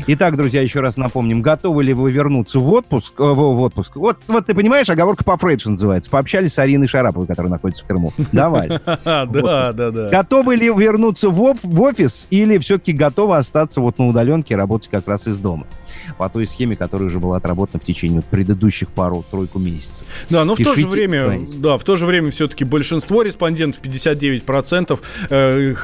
Итак, 0.07 0.37
друзья, 0.37 0.63
еще 0.63 0.81
раз 0.81 0.97
напомним, 0.97 1.43
готовы 1.43 1.85
ли 1.85 1.93
вы 1.93 2.11
вернуться 2.11 2.59
в 2.59 2.73
отпуск? 2.73 3.15
Э, 3.19 3.25
в, 3.25 3.61
отпуск? 3.61 3.97
Вот, 3.97 4.19
вот 4.27 4.47
ты 4.47 4.55
понимаешь, 4.55 4.89
оговорка 4.89 5.23
по 5.23 5.37
Фрейду 5.37 5.71
называется. 5.71 6.11
Пообщались 6.11 6.55
с 6.55 6.59
Ариной 6.59 6.89
Шараповой, 6.89 7.27
которая 7.27 7.51
находится 7.51 7.85
в 7.85 7.87
Крыму. 7.87 8.13
Давай. 8.33 8.71
Да, 9.05 9.73
да, 9.73 9.91
да. 9.91 10.09
Готовы 10.09 10.57
ли 10.57 10.67
вернуться 10.67 11.29
в 11.31 11.81
офис 11.81 12.27
или 12.31 12.59
все-таки 12.59 12.93
готовы 12.93 13.37
остаться 13.37 13.81
вот 13.81 13.99
на 13.99 14.07
удаленке 14.07 14.55
и 14.55 14.57
работать 14.57 14.91
как 14.91 15.07
раз 15.09 15.27
из 15.27 15.39
дома? 15.39 15.67
По 16.19 16.29
той 16.29 16.47
схеме, 16.47 16.77
которая 16.77 17.09
уже 17.09 17.19
была 17.19 17.37
отработана 17.37 17.81
в 17.81 17.87
течение 17.87 18.23
предыдущих 18.23 18.88
пару-тройку 18.88 19.59
месяцев. 19.59 20.07
Да, 20.31 20.45
но 20.45 20.55
в 20.55 20.59
то 20.59 20.75
же 20.75 20.87
время, 20.87 21.41
да, 21.57 21.77
в 21.77 21.85
то 21.85 21.97
же 21.97 22.07
время 22.07 22.31
все-таки 22.31 22.65
большинство 22.65 23.23
респондентов, 23.23 23.83
59%, 23.83 25.01
э, 25.31 25.75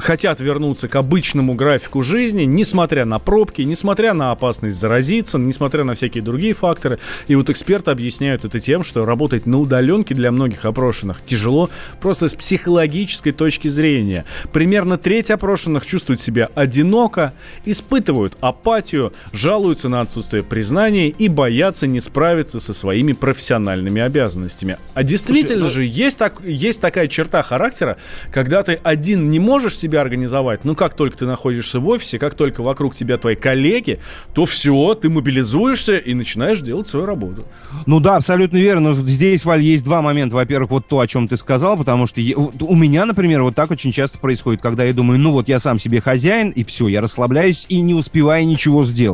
хотят 0.00 0.40
вернуться 0.40 0.88
к 0.88 0.96
обычному 0.96 1.54
графику 1.54 2.02
жизни, 2.02 2.42
несмотря 2.42 3.04
на 3.04 3.18
пробки, 3.18 3.62
несмотря 3.62 4.14
на 4.14 4.32
опасность 4.32 4.76
заразиться, 4.76 5.38
несмотря 5.38 5.84
на 5.84 5.94
всякие 5.94 6.22
другие 6.22 6.54
факторы. 6.54 6.98
И 7.28 7.34
вот 7.34 7.50
эксперты 7.50 7.90
объясняют 7.90 8.44
это 8.44 8.60
тем, 8.60 8.82
что 8.82 9.04
работать 9.04 9.46
на 9.46 9.58
удаленке 9.58 10.14
для 10.14 10.30
многих 10.30 10.64
опрошенных 10.64 11.18
тяжело 11.24 11.70
просто 12.00 12.28
с 12.28 12.34
психологической 12.34 13.32
точки 13.32 13.68
зрения. 13.68 14.24
Примерно 14.52 14.98
треть 14.98 15.30
опрошенных 15.30 15.86
чувствует 15.86 16.20
себя 16.20 16.50
одиноко, 16.54 17.32
испытывают 17.64 18.36
апатию, 18.40 19.12
жалуются 19.32 19.88
на 19.88 20.00
отсутствие 20.00 20.42
признания 20.42 21.08
и 21.08 21.28
боятся 21.28 21.86
не 21.86 22.00
справиться 22.00 22.60
со 22.60 22.72
своими 22.72 23.12
профессиональными 23.12 24.00
обязанностями. 24.02 24.78
А 24.94 25.02
действительно 25.02 25.68
Слушай, 25.68 25.84
ну... 25.84 25.88
же 25.90 26.02
есть, 26.02 26.18
так, 26.18 26.40
есть 26.44 26.80
такая 26.80 27.08
черта 27.08 27.42
характера, 27.42 27.96
когда 28.32 28.62
ты 28.62 28.78
один 28.82 29.30
не 29.30 29.38
можешь 29.38 29.76
себя 29.76 30.00
организовать, 30.00 30.64
но 30.64 30.74
как 30.74 30.94
только 30.94 31.18
ты 31.18 31.26
находишься 31.26 31.80
в 31.80 31.88
офисе, 31.88 32.18
как 32.18 32.34
только 32.34 32.62
вокруг 32.62 32.94
тебя 32.94 33.16
твои 33.16 33.34
коллеги, 33.34 34.00
то 34.34 34.44
все, 34.44 34.94
ты 34.94 35.08
мобилизуешься 35.08 35.96
и 35.96 36.14
начинаешь 36.14 36.60
делать 36.60 36.86
свою 36.86 37.06
работу. 37.06 37.44
Ну 37.86 38.00
да, 38.00 38.16
абсолютно 38.16 38.56
верно. 38.56 38.92
Но 38.92 38.94
здесь, 38.94 39.44
Валь, 39.44 39.62
есть 39.62 39.84
два 39.84 40.02
момента. 40.02 40.36
Во-первых, 40.36 40.70
вот 40.70 40.86
то, 40.86 41.00
о 41.00 41.06
чем 41.06 41.28
ты 41.28 41.36
сказал, 41.36 41.76
потому 41.76 42.06
что 42.06 42.20
у 42.20 42.76
меня, 42.76 43.06
например, 43.06 43.42
вот 43.42 43.54
так 43.54 43.70
очень 43.70 43.92
часто 43.92 44.18
происходит, 44.18 44.60
когда 44.60 44.84
я 44.84 44.92
думаю, 44.92 45.18
ну 45.18 45.32
вот 45.32 45.48
я 45.48 45.58
сам 45.58 45.80
себе 45.80 46.00
хозяин, 46.00 46.50
и 46.50 46.64
все, 46.64 46.88
я 46.88 47.00
расслабляюсь 47.00 47.66
и 47.68 47.80
не 47.80 47.94
успеваю 47.94 48.46
ничего 48.46 48.84
сделать. 48.84 49.05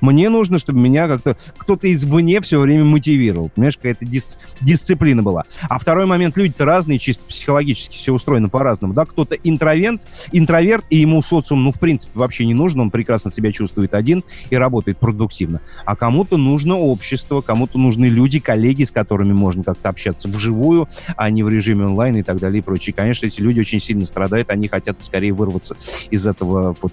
Мне 0.00 0.28
нужно, 0.28 0.58
чтобы 0.58 0.80
меня 0.80 1.08
как-то 1.08 1.36
кто-то 1.56 1.92
извне 1.92 2.40
все 2.40 2.60
время 2.60 2.84
мотивировал. 2.84 3.50
Понимаешь, 3.50 3.76
какая-то 3.76 4.04
дис 4.04 4.38
дисциплина 4.60 5.22
была. 5.22 5.44
А 5.68 5.78
второй 5.78 6.06
момент, 6.06 6.36
люди-то 6.36 6.64
разные, 6.64 6.98
чисто 6.98 7.24
психологически 7.28 7.96
все 7.96 8.12
устроено 8.12 8.48
по-разному, 8.48 8.94
да, 8.94 9.04
кто-то 9.04 9.34
интроверт, 9.34 10.00
интроверт, 10.32 10.84
и 10.90 10.96
ему 10.96 11.22
социум, 11.22 11.64
ну, 11.64 11.72
в 11.72 11.78
принципе, 11.78 12.18
вообще 12.18 12.44
не 12.46 12.54
нужен, 12.54 12.80
он 12.80 12.90
прекрасно 12.90 13.30
себя 13.30 13.52
чувствует 13.52 13.94
один 13.94 14.24
и 14.50 14.56
работает 14.56 14.98
продуктивно. 14.98 15.60
А 15.84 15.96
кому-то 15.96 16.36
нужно 16.36 16.76
общество, 16.76 17.40
кому-то 17.40 17.78
нужны 17.78 18.06
люди, 18.06 18.40
коллеги, 18.40 18.84
с 18.84 18.90
которыми 18.90 19.32
можно 19.32 19.62
как-то 19.62 19.88
общаться 19.88 20.28
вживую, 20.28 20.88
а 21.16 21.30
не 21.30 21.42
в 21.42 21.48
режиме 21.48 21.86
онлайн 21.86 22.16
и 22.16 22.22
так 22.22 22.38
далее 22.38 22.58
и 22.58 22.62
прочее. 22.62 22.94
Конечно, 22.94 23.26
эти 23.26 23.40
люди 23.40 23.60
очень 23.60 23.80
сильно 23.80 24.04
страдают, 24.04 24.50
они 24.50 24.68
хотят 24.68 24.96
скорее 25.02 25.32
вырваться 25.32 25.76
из 26.10 26.26
этого 26.26 26.76
вот 26.80 26.92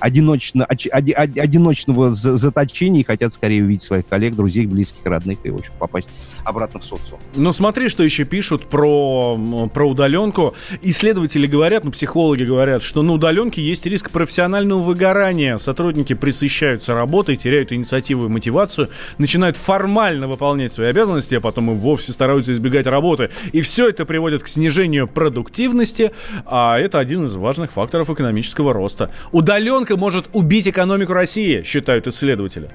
одиночно, 0.00 0.64
одиночного 0.64 1.95
заточения 2.08 3.00
и 3.00 3.04
хотят 3.04 3.32
скорее 3.32 3.62
увидеть 3.64 3.82
своих 3.82 4.06
коллег, 4.06 4.34
друзей, 4.34 4.66
близких, 4.66 5.04
родных 5.04 5.38
и, 5.44 5.50
в 5.50 5.56
общем, 5.56 5.72
попасть 5.78 6.08
обратно 6.44 6.80
в 6.80 6.84
социум. 6.84 7.20
Ну, 7.34 7.52
смотри, 7.52 7.88
что 7.88 8.02
еще 8.02 8.24
пишут 8.24 8.66
про, 8.66 9.38
про 9.72 9.88
удаленку. 9.88 10.54
Исследователи 10.82 11.46
говорят, 11.46 11.84
ну, 11.84 11.90
психологи 11.90 12.44
говорят, 12.44 12.82
что 12.82 13.02
на 13.02 13.12
удаленке 13.12 13.62
есть 13.62 13.86
риск 13.86 14.10
профессионального 14.10 14.80
выгорания. 14.80 15.58
Сотрудники 15.58 16.14
присыщаются 16.14 16.94
работой, 16.94 17.36
теряют 17.36 17.72
инициативу 17.72 18.26
и 18.26 18.28
мотивацию, 18.28 18.88
начинают 19.18 19.56
формально 19.56 20.28
выполнять 20.28 20.72
свои 20.72 20.88
обязанности, 20.88 21.34
а 21.34 21.40
потом 21.40 21.70
и 21.70 21.74
вовсе 21.74 22.12
стараются 22.12 22.52
избегать 22.52 22.86
работы. 22.86 23.30
И 23.52 23.60
все 23.60 23.88
это 23.88 24.04
приводит 24.04 24.42
к 24.42 24.48
снижению 24.48 25.08
продуктивности, 25.08 26.12
а 26.44 26.78
это 26.78 26.98
один 26.98 27.24
из 27.24 27.34
важных 27.36 27.72
факторов 27.72 28.10
экономического 28.10 28.72
роста. 28.72 29.10
Удаленка 29.32 29.96
может 29.96 30.26
убить 30.32 30.68
экономику 30.68 31.12
России, 31.12 31.62
считают 31.62 31.85
исследователи. 31.88 32.70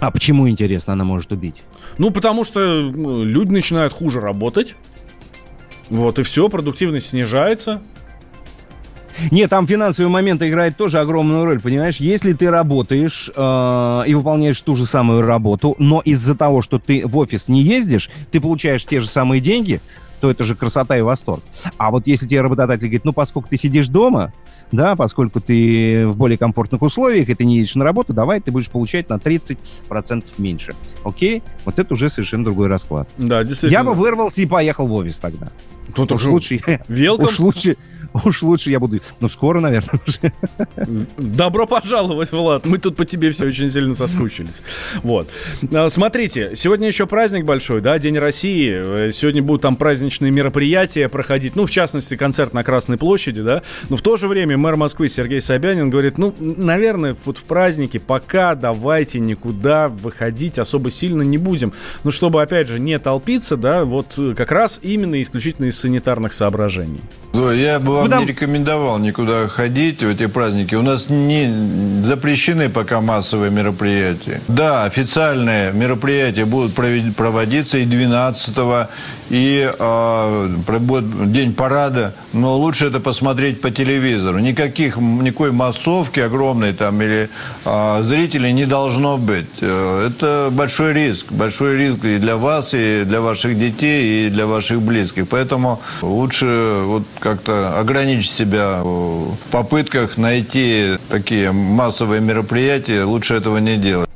А 0.00 0.10
почему, 0.10 0.48
интересно, 0.48 0.92
она 0.92 1.04
может 1.04 1.32
убить? 1.32 1.62
Ну, 1.98 2.10
потому 2.10 2.44
что 2.44 2.60
ну, 2.82 3.24
люди 3.24 3.50
начинают 3.50 3.92
хуже 3.92 4.20
работать. 4.20 4.76
Вот, 5.88 6.18
и 6.18 6.22
все, 6.22 6.48
продуктивность 6.48 7.10
снижается. 7.10 7.80
Нет, 9.30 9.50
там 9.50 9.66
финансовый 9.66 10.08
момент 10.08 10.42
играет 10.42 10.76
тоже 10.76 10.98
огромную 10.98 11.44
роль, 11.44 11.60
понимаешь? 11.60 11.96
Если 11.96 12.32
ты 12.32 12.50
работаешь 12.50 13.30
э, 13.34 14.02
и 14.06 14.14
выполняешь 14.14 14.60
ту 14.60 14.74
же 14.74 14.86
самую 14.86 15.22
работу, 15.22 15.76
но 15.78 16.00
из-за 16.04 16.34
того, 16.34 16.62
что 16.62 16.78
ты 16.78 17.06
в 17.06 17.16
офис 17.16 17.46
не 17.46 17.62
ездишь, 17.62 18.10
ты 18.32 18.40
получаешь 18.40 18.84
те 18.84 19.00
же 19.00 19.06
самые 19.06 19.40
деньги, 19.40 19.80
то 20.20 20.30
это 20.30 20.42
же 20.42 20.54
красота 20.54 20.96
и 20.96 21.02
восторг. 21.02 21.42
А 21.76 21.90
вот 21.90 22.06
если 22.06 22.26
тебе 22.26 22.40
работодатель 22.40 22.86
говорит, 22.86 23.04
ну, 23.04 23.12
поскольку 23.12 23.48
ты 23.48 23.56
сидишь 23.56 23.88
дома, 23.88 24.32
да, 24.74 24.96
поскольку 24.96 25.40
ты 25.40 26.06
в 26.06 26.16
более 26.16 26.38
комфортных 26.38 26.82
условиях, 26.82 27.28
и 27.28 27.34
ты 27.34 27.44
не 27.44 27.58
едешь 27.58 27.74
на 27.74 27.84
работу, 27.84 28.12
давай 28.12 28.40
ты 28.40 28.50
будешь 28.50 28.68
получать 28.68 29.08
на 29.08 29.14
30% 29.14 30.24
меньше. 30.38 30.74
Окей? 31.04 31.42
Вот 31.64 31.78
это 31.78 31.94
уже 31.94 32.10
совершенно 32.10 32.44
другой 32.44 32.68
расклад. 32.68 33.08
Да, 33.16 33.44
действительно. 33.44 33.78
Я 33.78 33.84
бы 33.84 33.94
вырвался 33.94 34.40
и 34.40 34.46
поехал 34.46 34.86
в 34.86 34.92
офис 34.92 35.18
тогда. 35.18 35.48
Тут 35.94 36.12
уж 36.12 36.24
лучше, 36.24 36.60
уж 36.88 37.38
лучше, 37.38 37.76
Уж 38.24 38.42
лучше 38.42 38.70
я 38.70 38.78
буду... 38.78 39.00
Ну, 39.20 39.28
скоро, 39.28 39.60
наверное, 39.60 40.00
уже. 40.06 40.32
Добро 41.16 41.66
пожаловать, 41.66 42.30
Влад. 42.30 42.64
Мы 42.64 42.78
тут 42.78 42.96
по 42.96 43.04
тебе 43.04 43.32
все 43.32 43.46
очень 43.46 43.68
сильно 43.68 43.94
соскучились. 43.94 44.62
Вот. 45.02 45.28
А, 45.72 45.88
смотрите, 45.88 46.52
сегодня 46.54 46.86
еще 46.86 47.06
праздник 47.06 47.44
большой, 47.44 47.80
да, 47.80 47.98
День 47.98 48.18
России. 48.18 49.10
Сегодня 49.10 49.42
будут 49.42 49.62
там 49.62 49.74
праздничные 49.74 50.30
мероприятия 50.30 51.08
проходить. 51.08 51.56
Ну, 51.56 51.66
в 51.66 51.70
частности, 51.70 52.16
концерт 52.16 52.54
на 52.54 52.62
Красной 52.62 52.98
площади, 52.98 53.42
да. 53.42 53.62
Но 53.88 53.96
в 53.96 54.02
то 54.02 54.16
же 54.16 54.28
время 54.28 54.56
мэр 54.56 54.76
Москвы 54.76 55.08
Сергей 55.08 55.40
Собянин 55.40 55.90
говорит, 55.90 56.16
ну, 56.16 56.32
наверное, 56.38 57.16
вот 57.24 57.38
в 57.38 57.44
празднике 57.44 57.98
пока 57.98 58.54
давайте 58.54 59.18
никуда 59.18 59.88
выходить 59.88 60.60
особо 60.60 60.90
сильно 60.90 61.22
не 61.22 61.38
будем. 61.38 61.72
Ну, 62.04 62.12
чтобы, 62.12 62.42
опять 62.42 62.68
же, 62.68 62.78
не 62.78 62.98
толпиться, 63.00 63.56
да, 63.56 63.84
вот 63.84 64.18
как 64.36 64.52
раз 64.52 64.78
именно 64.82 65.20
исключительно 65.20 65.66
из 65.66 65.78
санитарных 65.80 66.32
соображений. 66.32 67.00
Я 67.32 67.80
бы 67.80 68.03
вам 68.08 68.20
не 68.20 68.26
рекомендовал 68.26 68.98
никуда 68.98 69.48
ходить 69.48 70.02
в 70.02 70.08
эти 70.08 70.26
праздники. 70.26 70.74
У 70.74 70.82
нас 70.82 71.08
не 71.08 72.04
запрещены 72.04 72.68
пока 72.68 73.00
массовые 73.00 73.50
мероприятия. 73.50 74.40
Да, 74.48 74.84
официальные 74.84 75.72
мероприятия 75.72 76.44
будут 76.44 76.74
проводиться 76.74 77.78
и 77.78 77.84
12 77.84 78.54
и 79.30 79.70
э, 79.78 80.48
будет 80.78 81.32
день 81.32 81.54
парада, 81.54 82.14
но 82.32 82.58
лучше 82.58 82.86
это 82.86 83.00
посмотреть 83.00 83.60
по 83.60 83.70
телевизору. 83.70 84.38
Никаких, 84.38 84.98
никакой 84.98 85.50
массовки 85.50 86.20
огромной 86.20 86.72
там 86.72 87.00
или 87.00 87.30
э, 87.64 88.02
зрителей 88.04 88.52
не 88.52 88.66
должно 88.66 89.16
быть. 89.16 89.46
Э, 89.60 90.08
это 90.10 90.50
большой 90.52 90.92
риск, 90.92 91.32
большой 91.32 91.78
риск 91.78 92.04
и 92.04 92.18
для 92.18 92.36
вас, 92.36 92.74
и 92.74 93.04
для 93.04 93.20
ваших 93.20 93.58
детей, 93.58 94.26
и 94.26 94.30
для 94.30 94.46
ваших 94.46 94.82
близких. 94.82 95.26
Поэтому 95.28 95.80
лучше 96.02 96.82
вот 96.84 97.04
как-то 97.18 97.78
ограничить 97.78 97.93
себя 98.02 98.82
в 98.82 99.36
попытках 99.50 100.16
найти 100.16 100.98
такие 101.08 101.52
массовые 101.52 102.20
мероприятия, 102.20 103.04
лучше 103.04 103.34
этого 103.34 103.58
не 103.58 103.76
делать. 103.76 104.08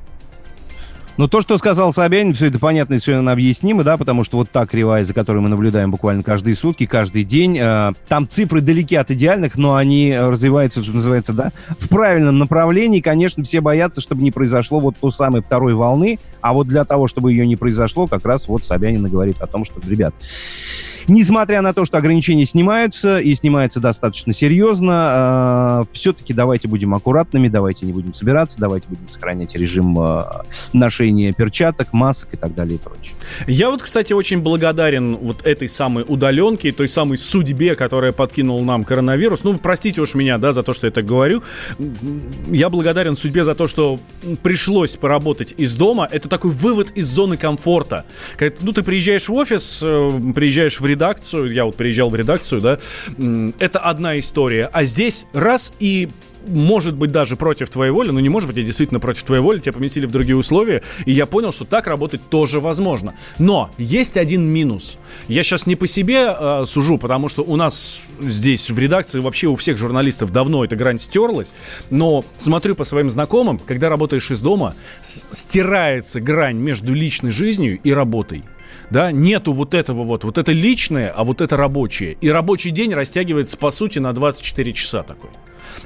Но 1.19 1.27
то, 1.27 1.41
что 1.41 1.59
сказал 1.59 1.93
Собянин, 1.93 2.33
все 2.33 2.47
это 2.47 2.61
понятно 2.61 2.95
и 2.95 3.01
совершенно 3.01 3.33
объяснимо, 3.33 3.83
да, 3.83 3.97
потому 3.97 4.23
что 4.23 4.37
вот 4.37 4.51
та 4.51 4.67
кривая, 4.67 5.05
за 5.05 5.13
которой 5.13 5.39
мы 5.39 5.49
наблюдаем 5.49 5.91
буквально 5.91 6.23
каждые 6.23 6.55
сутки, 6.55 6.87
каждый 6.87 7.25
день, 7.25 7.59
э, 7.59 7.93
там 8.07 8.29
цифры 8.29 8.61
далеки 8.61 8.95
от 8.95 9.11
идеальных, 9.11 9.57
но 9.57 9.75
они 9.75 10.17
развиваются, 10.17 10.81
что 10.81 10.95
называется, 10.95 11.33
да, 11.33 11.51
в 11.71 11.89
правильном 11.89 12.39
направлении. 12.39 13.01
Конечно, 13.01 13.43
все 13.43 13.61
боятся, 13.61 14.01
чтобы 14.01 14.23
не 14.23 14.31
произошло 14.31 14.79
вот 14.79 14.95
той 14.97 15.11
самой 15.11 15.43
второй 15.43 15.75
волны, 15.75 16.21
а 16.41 16.53
вот 16.53 16.69
для 16.69 16.85
того, 16.85 17.09
чтобы 17.09 17.33
ее 17.33 17.49
не 17.49 17.57
произошло, 17.57 18.07
как 18.07 18.25
раз 18.25 18.47
вот 18.47 18.63
Собянин 18.63 19.03
говорит 19.09 19.43
о 19.43 19.49
том, 19.49 19.65
что, 19.65 19.81
ребят, 19.89 20.15
Несмотря 21.09 21.63
на 21.63 21.73
то, 21.73 21.87
что 21.87 21.97
ограничения 21.97 22.45
снимаются, 22.45 23.19
и 23.19 23.35
снимаются 23.35 23.81
достаточно 23.81 24.35
серьезно, 24.35 25.87
э, 25.89 25.93
все-таки 25.93 26.35
давайте 26.35 26.69
будем 26.69 26.95
аккуратными, 26.95 27.49
давайте 27.49 27.87
не 27.87 27.95
будем 27.95 28.13
собираться, 28.13 28.59
давайте 28.59 28.87
будем 28.89 29.09
сохранять 29.09 29.55
режим 29.55 29.99
э, 29.99 30.23
ношения 30.75 31.33
перчаток, 31.33 31.95
масок 31.95 32.35
и 32.35 32.37
так 32.37 32.55
далее 32.55 32.77
и 32.77 32.79
прочее. 32.79 33.15
Я 33.47 33.71
вот, 33.71 33.83
кстати, 33.83 34.13
очень 34.13 34.41
благодарен 34.41 35.17
вот 35.17 35.47
этой 35.47 35.69
самой 35.69 36.05
удаленке, 36.07 36.73
той 36.73 36.89
самой 36.89 37.17
судьбе, 37.17 37.75
которая 37.75 38.13
подкинул 38.13 38.63
нам 38.63 38.85
коронавирус. 38.85 39.45
Ну, 39.45 39.57
простите 39.57 40.03
уж 40.03 40.15
меня, 40.15 40.37
да, 40.37 40.53
за 40.53 40.63
то, 40.63 40.75
что 40.75 40.87
я 40.87 40.91
так 40.91 41.07
говорю. 41.07 41.43
Я 42.49 42.69
благодарен 42.69 43.17
судьбе 43.17 43.45
за 43.45 43.55
то, 43.55 43.67
что 43.67 43.99
пришлось 44.43 44.97
поработать 44.97 45.55
из 45.57 45.75
дома. 45.75 46.07
Это 46.11 46.29
такой 46.29 46.51
вывод 46.51 46.91
из 46.91 47.07
зоны 47.07 47.39
комфорта. 47.39 48.05
Когда, 48.37 48.57
ну, 48.61 48.73
ты 48.75 48.83
приезжаешь 48.83 49.29
в 49.29 49.33
офис, 49.33 49.81
э, 49.83 50.11
приезжаешь 50.35 50.81
в 50.81 50.85
редакцию, 50.85 50.98
редакцию, 50.99 51.53
я 51.53 51.65
вот 51.65 51.77
приезжал 51.77 52.11
в 52.11 52.15
редакцию, 52.17 52.61
да, 52.61 52.79
это 53.61 53.79
одна 53.79 54.19
история. 54.19 54.69
А 54.73 54.83
здесь 54.85 55.27
раз 55.33 55.73
и 55.79 56.09
может 56.49 56.95
быть, 56.95 57.13
даже 57.13 57.37
против 57.37 57.69
твоей 57.71 57.91
воли, 57.91 58.11
но 58.11 58.21
не 58.21 58.29
может 58.29 58.49
быть, 58.49 58.57
я 58.57 58.63
действительно 58.63 59.01
против 59.01 59.23
твоей 59.23 59.43
воли, 59.43 59.61
тебя 59.61 59.73
поместили 59.73 60.07
в 60.07 60.11
другие 60.11 60.37
условия, 60.37 60.83
и 61.05 61.13
я 61.13 61.27
понял, 61.27 61.53
что 61.53 61.65
так 61.65 61.87
работать 61.87 62.21
тоже 62.29 62.61
возможно. 62.61 63.15
Но 63.39 63.71
есть 63.79 64.17
один 64.17 64.43
минус. 64.43 64.99
Я 65.29 65.43
сейчас 65.43 65.67
не 65.67 65.77
по 65.77 65.87
себе 65.87 66.35
э, 66.39 66.65
сужу, 66.67 66.99
потому 66.99 67.29
что 67.29 67.43
у 67.43 67.57
нас 67.57 68.03
здесь 68.21 68.71
в 68.71 68.79
редакции 68.79 69.21
вообще 69.21 69.47
у 69.49 69.57
всех 69.57 69.77
журналистов 69.77 70.33
давно 70.33 70.65
эта 70.65 70.77
грань 70.77 70.99
стерлась, 70.99 71.53
но 71.91 72.25
смотрю 72.37 72.75
по 72.75 72.85
своим 72.85 73.11
знакомым, 73.11 73.59
когда 73.59 73.89
работаешь 73.89 74.31
из 74.31 74.41
дома, 74.41 74.75
стирается 75.03 76.21
грань 76.21 76.57
между 76.57 76.95
личной 76.95 77.31
жизнью 77.31 77.79
и 77.83 77.93
работой 77.93 78.45
да, 78.91 79.13
нету 79.13 79.53
вот 79.53 79.75
этого 79.75 80.03
вот, 80.03 80.25
вот 80.25 80.39
это 80.39 80.53
личное, 80.53 81.11
а 81.11 81.25
вот 81.25 81.41
это 81.41 81.57
рабочее. 81.57 82.17
И 82.21 82.31
рабочий 82.31 82.71
день 82.71 82.93
растягивается, 82.93 83.57
по 83.57 83.71
сути, 83.71 83.99
на 83.99 84.13
24 84.13 84.73
часа 84.73 85.03
такой. 85.03 85.31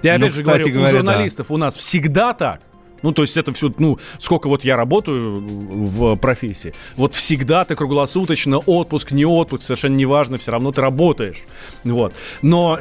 Я 0.03 0.18
Ну, 0.18 0.27
опять 0.27 0.35
же 0.35 0.42
кстати 0.42 0.59
говорю, 0.62 0.75
говоря, 0.75 0.90
у 0.90 0.92
да. 0.92 0.99
журналистов 0.99 1.51
у 1.51 1.57
нас 1.57 1.77
всегда 1.77 2.33
так. 2.33 2.61
Ну, 3.03 3.12
то 3.12 3.23
есть 3.23 3.37
это 3.37 3.53
все, 3.53 3.73
ну, 3.79 3.99
сколько 4.19 4.49
вот 4.49 4.65
я 4.65 4.77
работаю 4.77 5.41
в 5.47 6.17
профессии, 6.17 6.75
вот 6.97 7.15
всегда 7.15 7.65
ты 7.65 7.75
круглосуточно, 7.75 8.59
отпуск, 8.59 9.12
не 9.12 9.25
отпуск, 9.25 9.62
совершенно 9.62 9.97
неважно, 9.97 10.38
все 10.38 10.53
равно 10.53 10.73
ты 10.73 10.81
работаешь, 10.81 11.42
вот. 11.85 12.15
Но 12.42 12.79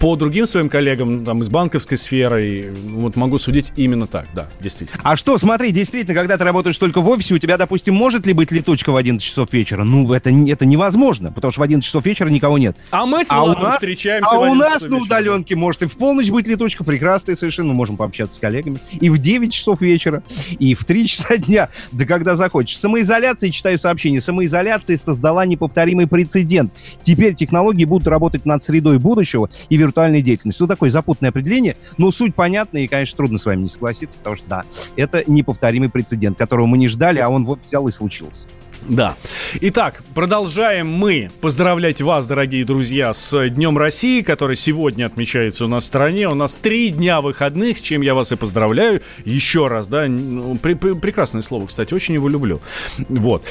по 0.00 0.16
другим 0.16 0.46
своим 0.46 0.68
коллегам, 0.68 1.24
там, 1.24 1.42
из 1.42 1.48
банковской 1.48 1.96
сферы, 1.98 2.72
вот 2.88 3.16
могу 3.16 3.38
судить 3.38 3.72
именно 3.76 4.06
так, 4.06 4.26
да, 4.34 4.48
действительно. 4.60 5.00
А 5.04 5.16
что, 5.16 5.38
смотри, 5.38 5.70
действительно, 5.72 6.14
когда 6.14 6.36
ты 6.38 6.44
работаешь 6.44 6.78
только 6.78 7.00
в 7.00 7.08
офисе, 7.08 7.34
у 7.34 7.38
тебя, 7.38 7.56
допустим, 7.56 7.94
может 7.94 8.26
ли 8.26 8.32
быть 8.32 8.50
летучка 8.50 8.90
в 8.90 8.96
11 8.96 9.26
часов 9.26 9.52
вечера? 9.52 9.84
Ну, 9.84 10.12
это, 10.12 10.30
это 10.30 10.66
невозможно, 10.66 11.32
потому 11.32 11.52
что 11.52 11.60
в 11.60 11.64
11 11.64 11.86
часов 11.86 12.04
вечера 12.04 12.28
никого 12.28 12.58
нет. 12.58 12.76
А 12.90 13.06
мы 13.06 13.24
с 13.24 13.30
А 13.30 13.42
у 13.42 13.48
нас- 13.54 13.74
встречаемся 13.74 14.30
А 14.34 14.38
у 14.38 14.44
11 14.44 14.82
нас 14.82 14.90
на 14.90 14.98
удаленке 14.98 15.56
может 15.56 15.82
и 15.82 15.86
в 15.86 15.96
полночь 15.96 16.28
быть 16.30 16.46
летучка, 16.46 16.84
прекрасная 16.84 17.36
совершенно, 17.36 17.68
мы 17.68 17.74
можем 17.74 17.96
пообщаться 17.96 18.36
с 18.36 18.38
коллегами. 18.40 18.78
И 18.92 19.10
в 19.10 19.18
9 19.18 19.43
часов 19.50 19.80
вечера, 19.80 20.22
и 20.58 20.74
в 20.74 20.84
3 20.84 21.06
часа 21.06 21.36
дня, 21.38 21.68
да 21.92 22.04
когда 22.04 22.36
захочешь. 22.36 22.78
Самоизоляция, 22.78 23.50
читаю 23.50 23.78
сообщение, 23.78 24.20
самоизоляция 24.20 24.96
создала 24.96 25.44
неповторимый 25.46 26.06
прецедент. 26.06 26.72
Теперь 27.02 27.34
технологии 27.34 27.84
будут 27.84 28.08
работать 28.08 28.44
над 28.44 28.62
средой 28.62 28.98
будущего 28.98 29.50
и 29.68 29.76
виртуальной 29.76 30.22
деятельностью. 30.22 30.64
Ну, 30.64 30.68
такое 30.68 30.90
запутанное 30.90 31.30
определение, 31.30 31.76
но 31.98 32.10
суть 32.10 32.34
понятна, 32.34 32.78
и, 32.78 32.86
конечно, 32.86 33.16
трудно 33.16 33.38
с 33.38 33.46
вами 33.46 33.62
не 33.62 33.68
согласиться, 33.68 34.18
потому 34.18 34.36
что, 34.36 34.48
да, 34.48 34.64
это 34.96 35.24
неповторимый 35.26 35.88
прецедент, 35.88 36.38
которого 36.38 36.66
мы 36.66 36.78
не 36.78 36.88
ждали, 36.88 37.18
а 37.18 37.28
он 37.28 37.44
вот 37.44 37.60
взял 37.66 37.86
и 37.88 37.92
случился. 37.92 38.46
Да. 38.88 39.16
Итак, 39.60 40.02
продолжаем 40.14 40.88
мы 40.88 41.30
поздравлять 41.40 42.02
вас, 42.02 42.26
дорогие 42.26 42.64
друзья, 42.66 43.12
с 43.14 43.48
Днем 43.48 43.78
России, 43.78 44.20
который 44.20 44.56
сегодня 44.56 45.06
отмечается 45.06 45.64
у 45.64 45.68
нас 45.68 45.84
в 45.84 45.86
стране. 45.86 46.28
У 46.28 46.34
нас 46.34 46.54
три 46.54 46.90
дня 46.90 47.20
выходных, 47.22 47.78
с 47.78 47.80
чем 47.80 48.02
я 48.02 48.14
вас 48.14 48.32
и 48.32 48.36
поздравляю. 48.36 49.00
Еще 49.24 49.68
раз, 49.68 49.88
да, 49.88 50.06
ну, 50.06 50.54
пре- 50.54 50.78
пре- 50.78 51.00
прекрасное 51.00 51.40
слово, 51.40 51.66
кстати, 51.66 51.94
очень 51.94 52.14
его 52.14 52.28
люблю. 52.28 52.60
Вот. 53.08 53.42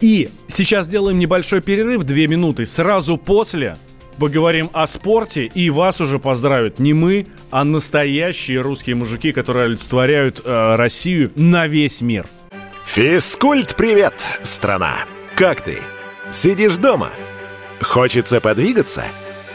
И 0.00 0.28
сейчас 0.46 0.88
делаем 0.88 1.18
небольшой 1.18 1.62
перерыв, 1.62 2.04
две 2.04 2.26
минуты. 2.26 2.66
Сразу 2.66 3.16
после 3.16 3.78
поговорим 4.18 4.68
о 4.74 4.86
спорте, 4.86 5.46
и 5.46 5.70
вас 5.70 6.02
уже 6.02 6.18
поздравят 6.18 6.78
не 6.78 6.92
мы, 6.92 7.26
а 7.50 7.64
настоящие 7.64 8.60
русские 8.60 8.96
мужики, 8.96 9.32
которые 9.32 9.66
олицетворяют 9.66 10.42
э, 10.44 10.74
Россию 10.76 11.32
на 11.34 11.66
весь 11.66 12.02
мир. 12.02 12.26
Физкульт-привет, 12.94 14.12
страна! 14.42 15.06
Как 15.34 15.62
ты? 15.62 15.78
Сидишь 16.30 16.76
дома? 16.76 17.10
Хочется 17.80 18.38
подвигаться? 18.38 19.06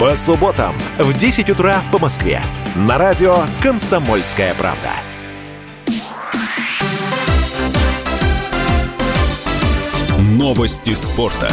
По 0.00 0.16
субботам 0.16 0.74
в 0.98 1.12
10 1.12 1.50
утра 1.50 1.82
по 1.92 1.98
Москве. 1.98 2.40
На 2.74 2.96
радио 2.96 3.36
«Комсомольская 3.62 4.54
правда». 4.54 4.88
Новости 10.18 10.94
спорта. 10.94 11.50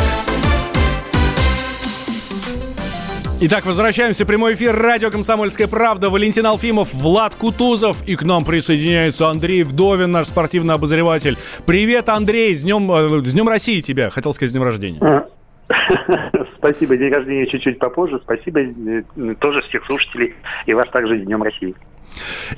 Итак, 3.42 3.66
возвращаемся. 3.66 4.26
Прямой 4.26 4.54
эфир. 4.54 4.74
Радио 4.74 5.12
«Комсомольская 5.12 5.68
правда». 5.68 6.10
Валентин 6.10 6.46
Алфимов, 6.46 6.94
Влад 6.94 7.36
Кутузов. 7.36 8.02
И 8.08 8.16
к 8.16 8.24
нам 8.24 8.46
присоединяется 8.46 9.28
Андрей 9.28 9.64
Вдовин, 9.64 10.12
наш 10.12 10.28
спортивный 10.28 10.76
обозреватель. 10.76 11.38
Привет, 11.66 12.08
Андрей. 12.08 12.56
С 12.56 12.62
Днем, 12.62 12.90
э, 12.90 13.26
с 13.26 13.34
Днем 13.34 13.50
России 13.50 13.82
тебя. 13.82 14.10
Хотел 14.10 14.32
сказать 14.32 14.52
с 14.52 14.54
Днем 14.54 14.64
рождения. 14.64 15.28
Спасибо, 16.58 16.98
день 16.98 17.12
рождения 17.12 17.48
чуть-чуть 17.48 17.80
попозже. 17.80 18.20
Спасибо 18.24 18.62
э, 18.62 19.36
тоже 19.40 19.62
всех 19.62 19.86
слушателей 19.86 20.34
и 20.66 20.74
вас 20.74 20.90
также 20.90 21.20
с 21.20 21.26
Днем 21.26 21.44
России. 21.44 21.76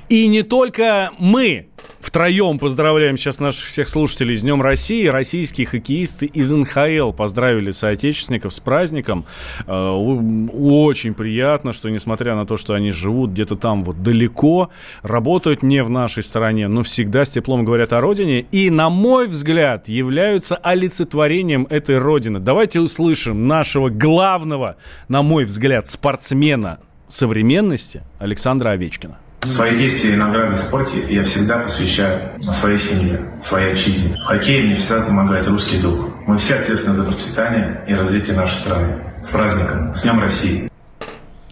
И 0.10 0.28
не 0.28 0.43
только 0.43 1.12
мы 1.20 1.70
втроем 1.99 2.60
поздравляем 2.60 3.18
сейчас 3.18 3.39
наших 3.39 3.66
всех 3.66 3.89
слушателей 3.89 4.36
с 4.36 4.41
Днем 4.41 4.62
России. 4.62 5.07
Российские 5.07 5.68
хоккеисты 5.68 6.26
из 6.26 6.51
НХЛ 6.51 7.12
поздравили 7.12 7.72
соотечественников 7.72 8.53
с 8.53 8.60
праздником. 8.60 9.26
Э, 9.68 9.89
Очень 9.91 11.14
приятно, 11.14 11.74
что 11.74 11.89
несмотря 11.89 12.36
на 12.36 12.45
то, 12.45 12.57
что 12.57 12.74
они 12.74 12.91
живут 12.91 13.32
где-то 13.32 13.55
там 13.55 13.84
вот 13.84 14.01
далеко, 14.01 14.70
работают 15.01 15.64
не 15.64 15.84
в 15.84 15.89
нашей 15.89 16.24
стране, 16.24 16.68
но 16.68 16.84
всегда 16.84 17.26
с 17.26 17.32
теплом 17.32 17.66
говорят 17.66 17.93
о 17.93 18.01
родине. 18.01 18.45
И, 18.51 18.70
на 18.70 18.89
мой 18.89 19.28
взгляд, 19.28 19.88
являются 19.88 20.55
олицетворением 20.55 21.68
этой 21.70 21.97
родины. 21.97 22.39
Давайте 22.39 22.80
услышим 22.80 23.47
нашего 23.47 23.89
главного, 23.89 24.78
на 25.07 25.22
мой 25.22 25.45
взгляд, 25.45 25.88
спортсмена 25.88 26.80
современности 27.07 28.03
Александра 28.20 28.72
Овечкина. 28.72 29.18
Свои 29.46 29.78
действия 29.78 30.14
и 30.14 30.16
награды 30.16 30.56
в 30.56 30.60
спорте 30.60 31.04
я 31.10 31.24
всегда 31.24 31.60
посвящаю 31.60 32.32
своей 32.52 32.78
семье, 32.78 33.20
своей 33.42 33.74
отчизне. 33.74 34.16
В 34.16 34.26
хоккее 34.26 34.64
мне 34.64 34.76
всегда 34.76 35.02
помогает 35.02 35.48
русский 35.48 35.80
дух. 35.80 36.10
Мы 36.28 36.38
все 36.38 36.56
ответственны 36.56 36.96
за 36.96 37.04
процветание 37.06 37.84
и 37.88 37.94
развитие 37.94 38.36
нашей 38.36 38.56
страны. 38.56 38.96
С 39.24 39.30
праздником, 39.30 39.96
с 39.96 40.04
Днем 40.04 40.20
России! 40.20 40.70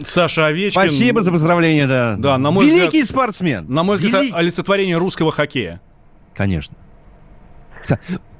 Саша 0.00 0.46
Овечкин. 0.46 0.80
Спасибо 0.80 1.22
за 1.22 1.32
поздравление, 1.32 1.86
да. 1.86 2.16
Да, 2.16 2.38
на 2.38 2.50
мой 2.50 2.66
Великий 2.66 3.02
взгляд, 3.02 3.08
спортсмен. 3.08 3.66
на 3.68 3.82
мой 3.82 3.96
взгляд, 3.96 4.22
Великий. 4.22 4.36
олицетворение 4.36 4.96
русского 4.96 5.32
хоккея. 5.32 5.80
Конечно. 6.36 6.76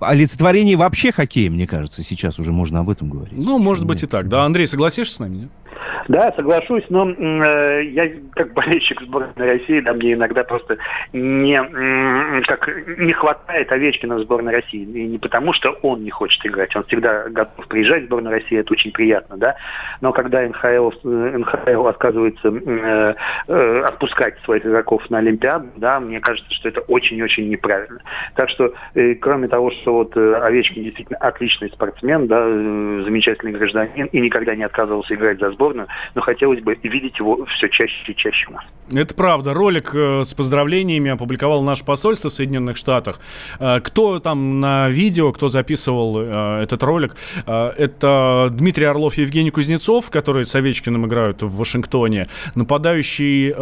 Олицетворение 0.00 0.76
вообще 0.76 1.10
хоккея, 1.10 1.50
мне 1.50 1.66
кажется, 1.66 2.04
сейчас 2.04 2.38
уже 2.38 2.52
можно 2.52 2.80
об 2.80 2.90
этом 2.90 3.10
говорить. 3.10 3.42
Ну, 3.42 3.58
может 3.58 3.84
быть 3.86 4.02
и 4.02 4.06
так. 4.06 4.28
Да, 4.28 4.44
Андрей, 4.44 4.66
согласишься 4.66 5.14
с 5.14 5.18
нами? 5.18 5.36
нет? 5.36 5.50
Да, 6.08 6.32
соглашусь, 6.32 6.84
но 6.88 7.10
э, 7.10 7.84
я 7.84 8.10
как 8.34 8.52
болельщик 8.54 9.00
сборной 9.02 9.32
России, 9.36 9.80
да, 9.80 9.92
мне 9.92 10.14
иногда 10.14 10.44
просто 10.44 10.78
не, 11.12 11.60
как, 12.46 12.68
не 12.98 13.12
хватает 13.12 13.70
Овечкина 13.70 14.16
в 14.16 14.20
сборной 14.20 14.54
России. 14.54 14.82
И 14.82 15.06
не 15.06 15.18
потому, 15.18 15.52
что 15.52 15.70
он 15.82 16.02
не 16.02 16.10
хочет 16.10 16.44
играть, 16.46 16.74
он 16.76 16.84
всегда 16.84 17.28
готов 17.28 17.66
приезжать 17.68 18.04
в 18.04 18.06
сборную 18.06 18.34
России, 18.34 18.58
это 18.58 18.72
очень 18.72 18.92
приятно, 18.92 19.36
да. 19.36 19.56
Но 20.00 20.12
когда 20.12 20.42
НХЛ, 20.42 20.90
НХЛ 21.04 21.86
отказывается 21.86 22.48
э, 22.48 23.14
э, 23.48 23.80
отпускать 23.82 24.38
своих 24.44 24.64
игроков 24.64 25.08
на 25.10 25.18
Олимпиаду, 25.18 25.68
да, 25.76 26.00
мне 26.00 26.20
кажется, 26.20 26.52
что 26.54 26.68
это 26.68 26.80
очень-очень 26.82 27.48
неправильно. 27.48 28.00
Так 28.34 28.50
что, 28.50 28.72
э, 28.94 29.14
кроме 29.14 29.48
того, 29.48 29.70
что 29.70 29.94
вот 29.94 30.16
э, 30.16 30.34
Овечкин 30.34 30.84
действительно 30.84 31.18
отличный 31.18 31.70
спортсмен, 31.70 32.26
да, 32.26 32.40
э, 32.40 33.02
замечательный 33.04 33.52
гражданин 33.52 34.06
и 34.06 34.20
никогда 34.20 34.54
не 34.54 34.64
отказывался 34.64 35.14
играть 35.14 35.38
за 35.38 35.50
сборную, 35.52 35.67
но 35.74 36.20
хотелось 36.20 36.60
бы 36.60 36.78
видеть 36.82 37.18
его 37.18 37.44
все 37.46 37.68
чаще 37.68 38.12
и 38.12 38.14
чаще 38.14 38.46
у 38.48 38.52
нас. 38.52 38.64
Это 38.92 39.14
правда. 39.14 39.52
Ролик 39.52 39.90
э, 39.94 40.22
с 40.24 40.32
поздравлениями 40.32 41.10
опубликовал 41.10 41.62
наше 41.62 41.84
посольство 41.84 42.30
в 42.30 42.32
Соединенных 42.32 42.76
Штатах. 42.76 43.20
Э, 43.58 43.80
кто 43.80 44.18
там 44.18 44.60
на 44.60 44.88
видео, 44.88 45.32
кто 45.32 45.48
записывал 45.48 46.18
э, 46.20 46.62
этот 46.62 46.82
ролик, 46.82 47.16
это 47.46 48.48
Дмитрий 48.50 48.86
Орлов 48.86 49.18
и 49.18 49.22
Евгений 49.22 49.50
Кузнецов, 49.50 50.10
которые 50.10 50.44
с 50.44 50.54
Овечкиным 50.54 51.06
играют 51.06 51.42
в 51.42 51.56
Вашингтоне, 51.56 52.28
нападающий 52.54 53.52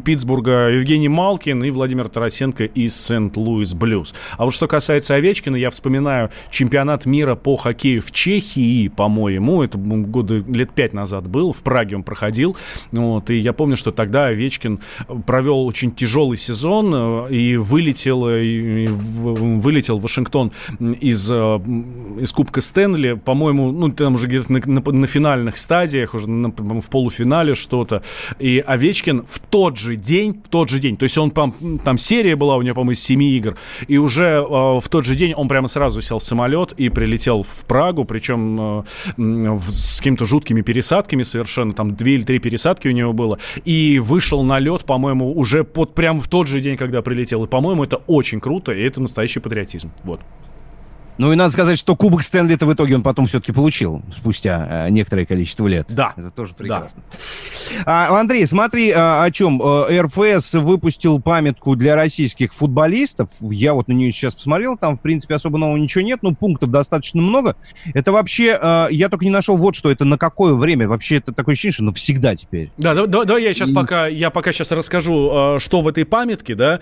Питтсбурга 0.00 0.70
Евгений 0.70 1.08
Малкин 1.08 1.62
и 1.64 1.70
Владимир 1.70 2.08
Тарасенко 2.08 2.64
из 2.64 2.96
Сент-Луис 2.96 3.74
Блюз. 3.74 4.14
А 4.36 4.44
вот 4.44 4.54
что 4.54 4.66
касается 4.66 5.14
Овечкина, 5.14 5.56
я 5.56 5.70
вспоминаю 5.70 6.30
чемпионат 6.50 7.06
мира 7.06 7.34
по 7.34 7.56
хоккею 7.56 8.02
в 8.02 8.10
Чехии, 8.12 8.88
по-моему, 8.88 9.62
это 9.62 9.78
годы 9.78 10.44
лет 10.48 10.72
пять 10.72 10.92
назад 10.96 11.28
был, 11.28 11.52
в 11.52 11.62
Праге 11.62 11.94
он 11.96 12.02
проходил, 12.02 12.56
вот, 12.92 13.30
и 13.30 13.36
я 13.36 13.52
помню, 13.52 13.76
что 13.76 13.90
тогда 13.92 14.26
Овечкин 14.26 14.80
провел 15.26 15.64
очень 15.66 15.92
тяжелый 15.92 16.36
сезон 16.36 16.92
э, 16.94 17.32
и 17.32 17.56
вылетел, 17.56 18.26
э, 18.28 18.44
и 18.44 18.86
вылетел 18.88 19.98
в 19.98 20.02
Вашингтон 20.02 20.50
из, 20.80 21.30
э, 21.30 21.36
из 22.20 22.32
Кубка 22.32 22.60
Стэнли, 22.60 23.12
по-моему, 23.14 23.70
ну, 23.72 23.90
там 23.90 24.14
уже 24.14 24.26
где-то 24.26 24.52
на, 24.52 24.60
на- 24.66 24.92
на 24.92 25.06
финальных 25.06 25.56
стадиях, 25.56 26.14
уже 26.14 26.28
на- 26.28 26.48
в 26.50 26.88
полуфинале 26.90 27.54
что-то, 27.54 28.02
и 28.38 28.58
Овечкин 28.66 29.24
в 29.28 29.38
тот 29.38 29.76
же 29.78 29.96
день, 29.96 30.40
в 30.44 30.48
тот 30.48 30.70
же 30.70 30.78
день, 30.78 30.96
то 30.96 31.04
есть 31.04 31.18
он, 31.18 31.30
пом- 31.30 31.78
там 31.84 31.98
серия 31.98 32.34
была 32.36 32.56
у 32.56 32.62
него, 32.62 32.74
по-моему, 32.74 32.92
из 32.92 33.00
семи 33.02 33.30
игр, 33.36 33.56
и 33.86 33.98
уже 33.98 34.24
э, 34.24 34.40
в 34.80 34.84
тот 34.90 35.04
же 35.04 35.14
день 35.14 35.34
он 35.34 35.48
прямо 35.48 35.68
сразу 35.68 36.00
сел 36.00 36.18
в 36.18 36.22
самолет 36.24 36.72
и 36.72 36.88
прилетел 36.88 37.42
в 37.42 37.64
Прагу, 37.66 38.04
причем 38.04 38.84
э, 39.18 39.58
с 39.68 39.98
какими-то 39.98 40.24
жуткими 40.24 40.62
пересадками, 40.76 41.22
совершенно, 41.22 41.72
там 41.72 41.94
две 41.94 42.14
или 42.14 42.24
три 42.24 42.38
пересадки 42.38 42.88
у 42.88 42.92
него 42.92 43.14
было, 43.14 43.38
и 43.64 43.98
вышел 43.98 44.42
на 44.42 44.58
лед, 44.58 44.84
по-моему, 44.84 45.32
уже 45.32 45.64
под, 45.64 45.94
прям 45.94 46.20
в 46.20 46.28
тот 46.28 46.48
же 46.48 46.60
день, 46.60 46.76
когда 46.76 47.00
прилетел. 47.00 47.44
И, 47.44 47.48
по-моему, 47.48 47.84
это 47.84 47.96
очень 48.06 48.40
круто, 48.40 48.72
и 48.72 48.82
это 48.82 49.00
настоящий 49.00 49.40
патриотизм. 49.40 49.90
Вот. 50.04 50.20
Ну 51.18 51.32
и 51.32 51.36
надо 51.36 51.50
сказать, 51.52 51.78
что 51.78 51.96
Кубок 51.96 52.22
Стэнли-то 52.22 52.66
в 52.66 52.74
итоге 52.74 52.94
он 52.96 53.02
потом 53.02 53.26
все-таки 53.26 53.52
получил 53.52 54.02
спустя 54.14 54.86
э, 54.86 54.90
некоторое 54.90 55.24
количество 55.24 55.66
лет. 55.66 55.86
Да. 55.88 56.12
Это 56.16 56.30
тоже 56.30 56.54
прекрасно. 56.54 57.02
Да. 57.84 58.08
А, 58.10 58.20
Андрей, 58.20 58.46
смотри, 58.46 58.92
а, 58.94 59.24
о 59.24 59.30
чем. 59.30 59.62
Э, 59.62 60.02
РФС 60.02 60.54
выпустил 60.54 61.20
памятку 61.20 61.74
для 61.74 61.96
российских 61.96 62.52
футболистов. 62.52 63.30
Я 63.40 63.72
вот 63.72 63.88
на 63.88 63.92
нее 63.92 64.12
сейчас 64.12 64.34
посмотрел, 64.34 64.76
там, 64.76 64.98
в 64.98 65.00
принципе, 65.00 65.34
особо 65.34 65.56
нового 65.56 65.78
ничего 65.78 66.04
нет, 66.04 66.22
но 66.22 66.34
пунктов 66.34 66.70
достаточно 66.70 67.22
много. 67.22 67.56
Это 67.94 68.12
вообще, 68.12 68.58
э, 68.60 68.88
я 68.90 69.08
только 69.08 69.24
не 69.24 69.30
нашел 69.30 69.56
вот 69.56 69.74
что, 69.74 69.90
это 69.90 70.04
на 70.04 70.18
какое 70.18 70.52
время. 70.52 70.86
Вообще 70.86 71.16
это 71.16 71.32
такое 71.32 71.54
ощущение, 71.54 71.72
что 71.72 71.84
навсегда 71.84 72.36
теперь. 72.36 72.70
Да, 72.76 72.94
давай, 72.94 73.08
да, 73.08 73.24
да, 73.24 73.38
я 73.38 73.54
сейчас 73.54 73.70
и... 73.70 73.74
пока, 73.74 74.06
я 74.06 74.28
пока 74.28 74.52
сейчас 74.52 74.70
расскажу, 74.72 75.58
что 75.60 75.80
в 75.80 75.88
этой 75.88 76.04
памятке, 76.04 76.54
да. 76.54 76.80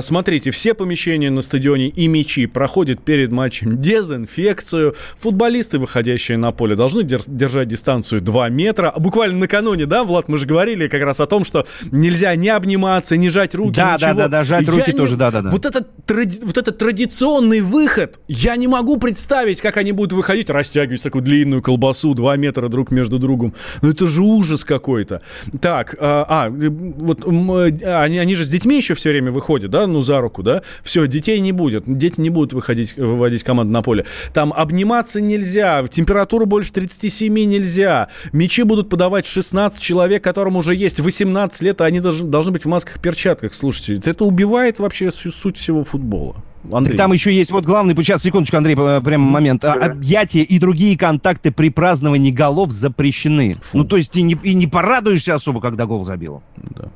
Смотрите, 0.00 0.50
все 0.52 0.72
помещения 0.72 1.30
на 1.30 1.42
стадионе 1.42 1.88
и 1.88 2.06
мячи 2.06 2.46
проходят 2.46 3.02
перед 3.04 3.30
матчем 3.30 3.57
матчем 3.58 3.80
дезинфекцию. 3.80 4.94
Футболисты, 5.16 5.78
выходящие 5.78 6.38
на 6.38 6.52
поле, 6.52 6.76
должны 6.76 7.02
держать 7.02 7.68
дистанцию 7.68 8.20
2 8.20 8.48
метра. 8.50 8.92
Буквально 8.96 9.38
накануне, 9.38 9.86
да, 9.86 10.04
Влад, 10.04 10.28
мы 10.28 10.38
же 10.38 10.46
говорили 10.46 10.88
как 10.88 11.02
раз 11.02 11.20
о 11.20 11.26
том, 11.26 11.44
что 11.44 11.66
нельзя 11.90 12.34
не 12.36 12.48
обниматься, 12.48 13.16
не 13.16 13.30
жать 13.30 13.54
руки, 13.54 13.76
да, 13.76 13.94
ничего. 13.94 14.14
Да, 14.14 14.14
да, 14.14 14.28
да, 14.28 14.44
жать 14.44 14.68
руки 14.68 14.84
я 14.90 14.92
тоже, 14.92 15.16
да, 15.16 15.30
да, 15.30 15.42
да. 15.42 15.50
Вот 15.50 15.64
этот, 15.66 15.88
вот 16.08 16.58
этот 16.58 16.78
традиционный 16.78 17.60
выход, 17.60 18.20
я 18.28 18.56
не 18.56 18.68
могу 18.68 18.98
представить, 18.98 19.60
как 19.60 19.76
они 19.76 19.92
будут 19.92 20.12
выходить, 20.12 20.50
растягивать 20.50 21.02
такую 21.02 21.22
длинную 21.22 21.62
колбасу, 21.62 22.14
2 22.14 22.36
метра 22.36 22.68
друг 22.68 22.90
между 22.90 23.18
другом. 23.18 23.54
Ну 23.82 23.90
это 23.90 24.06
же 24.06 24.22
ужас 24.22 24.64
какой-то. 24.64 25.22
Так, 25.60 25.96
а, 25.98 26.24
а 26.28 26.50
вот 26.50 27.26
они, 27.26 28.18
они 28.18 28.34
же 28.34 28.44
с 28.44 28.48
детьми 28.48 28.76
еще 28.76 28.94
все 28.94 29.10
время 29.10 29.32
выходят, 29.32 29.70
да, 29.70 29.86
ну 29.86 30.00
за 30.02 30.20
руку, 30.20 30.42
да? 30.42 30.62
Все, 30.82 31.06
детей 31.06 31.40
не 31.40 31.52
будет, 31.52 31.84
дети 31.86 32.20
не 32.20 32.30
будут 32.30 32.52
выходить, 32.52 32.96
выводить 32.96 33.44
команды 33.48 33.72
на 33.72 33.82
поле. 33.82 34.04
Там 34.34 34.52
обниматься 34.52 35.20
нельзя, 35.20 35.84
температуру 35.88 36.44
больше 36.44 36.70
37 36.72 37.32
нельзя. 37.32 38.08
Мячи 38.32 38.62
будут 38.62 38.90
подавать 38.90 39.26
16 39.26 39.80
человек, 39.82 40.22
которым 40.22 40.56
уже 40.56 40.74
есть 40.74 41.00
18 41.00 41.62
лет, 41.62 41.80
а 41.80 41.86
они 41.86 42.00
должны, 42.00 42.28
должны 42.28 42.52
быть 42.52 42.64
в 42.64 42.68
масках, 42.68 43.00
перчатках. 43.00 43.54
Слушайте, 43.54 44.10
это 44.10 44.24
убивает 44.24 44.78
вообще 44.78 45.10
суть 45.10 45.56
всего 45.56 45.82
футбола. 45.82 46.36
Андрей. 46.70 46.96
там 46.96 47.12
еще 47.12 47.32
есть 47.32 47.50
вот 47.50 47.64
главный, 47.64 47.94
сейчас, 47.96 48.22
секундочку, 48.22 48.56
Андрей, 48.56 48.76
прямо 48.76 49.18
момент. 49.18 49.62
Да. 49.62 49.74
Объятия 49.74 50.42
и 50.42 50.58
другие 50.58 50.98
контакты 50.98 51.50
при 51.50 51.70
праздновании 51.70 52.30
голов 52.30 52.72
запрещены. 52.72 53.52
Фу. 53.62 53.78
Ну, 53.78 53.84
то 53.84 53.96
есть 53.96 54.14
и 54.16 54.22
не, 54.22 54.36
и 54.42 54.54
не 54.54 54.66
порадуешься 54.66 55.34
особо, 55.34 55.60
когда 55.60 55.86
гол 55.86 56.04
забил. 56.04 56.42
Да. 56.56 56.88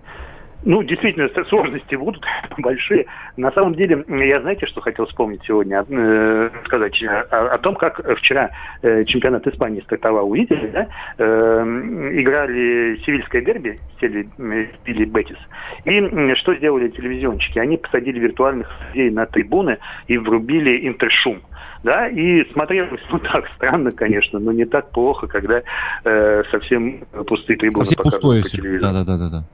Ну, 0.65 0.83
действительно, 0.83 1.29
сложности 1.45 1.95
будут 1.95 2.25
большие. 2.59 3.07
На 3.37 3.51
самом 3.53 3.75
деле, 3.75 4.05
я 4.09 4.41
знаете, 4.41 4.67
что 4.67 4.81
хотел 4.81 5.07
вспомнить 5.07 5.43
сегодня? 5.45 5.85
Э, 5.89 6.51
сказать 6.67 7.03
о, 7.03 7.55
о 7.55 7.59
том, 7.59 7.75
как 7.75 8.01
вчера 8.19 8.51
э, 8.83 9.05
чемпионат 9.05 9.47
Испании 9.47 9.81
стартовал. 9.81 10.31
Увидели, 10.31 10.69
да? 10.69 10.89
Э, 11.19 11.63
играли 12.13 12.97
севильское 13.05 13.43
дерби, 13.43 13.79
сели, 14.01 14.29
пили 14.85 15.05
Бетис. 15.05 15.39
И 15.85 16.35
что 16.35 16.55
сделали 16.55 16.89
телевизионщики? 16.89 17.59
Они 17.59 17.77
посадили 17.77 18.21
виртуальных 18.21 18.69
людей 18.89 19.11
на 19.11 19.27
трибуны 19.27 19.79
и 20.07 20.17
врубили 20.19 20.87
интершум 20.87 21.43
да, 21.83 22.09
и 22.09 22.45
смотрелось, 22.53 23.01
ну 23.11 23.19
так, 23.33 23.49
странно, 23.57 23.91
конечно, 23.91 24.39
но 24.39 24.53
не 24.53 24.65
так 24.65 24.91
плохо, 24.91 25.27
когда 25.27 25.63
э, 26.05 26.43
совсем 26.51 27.05
пустые 27.27 27.57
трибуны 27.57 27.85
совсем 27.85 28.05
показывают 28.05 28.23
пустое 28.23 28.43
по 28.43 28.49
телевизору. 28.49 28.93
Да, 28.93 29.05
да, 29.05 29.17
да, 29.17 29.29
да. 29.29 29.45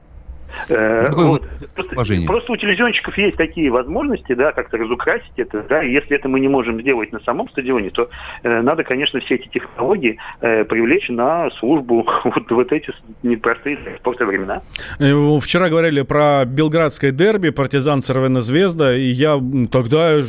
Э, 0.69 1.07
вот. 1.11 1.43
просто, 1.75 2.15
просто 2.25 2.51
у 2.53 2.57
телевизионщиков 2.57 3.17
есть 3.17 3.37
такие 3.37 3.69
возможности, 3.71 4.33
да, 4.33 4.51
как-то 4.51 4.77
разукрасить 4.77 5.31
это, 5.37 5.63
да, 5.67 5.83
и 5.83 5.91
если 5.91 6.15
это 6.15 6.29
мы 6.29 6.39
не 6.39 6.47
можем 6.47 6.81
сделать 6.81 7.11
на 7.11 7.19
самом 7.21 7.49
стадионе, 7.49 7.89
то 7.89 8.09
э, 8.43 8.61
надо, 8.61 8.83
конечно, 8.83 9.19
все 9.19 9.35
эти 9.35 9.47
технологии 9.47 10.17
э, 10.41 10.63
привлечь 10.65 11.09
на 11.09 11.49
службу 11.51 12.07
вот, 12.23 12.51
вот 12.51 12.71
эти 12.71 12.91
непростые 13.23 13.77
для 13.77 13.97
спорта 13.97 14.25
времена. 14.25 14.61
Э, 14.99 15.39
вчера 15.41 15.69
говорили 15.69 16.01
про 16.03 16.45
белградское 16.45 17.11
дерби, 17.11 17.49
партизан 17.49 18.01
Цервена 18.01 18.39
Звезда, 18.39 18.95
и 18.95 19.09
я 19.09 19.39
тогда 19.71 20.19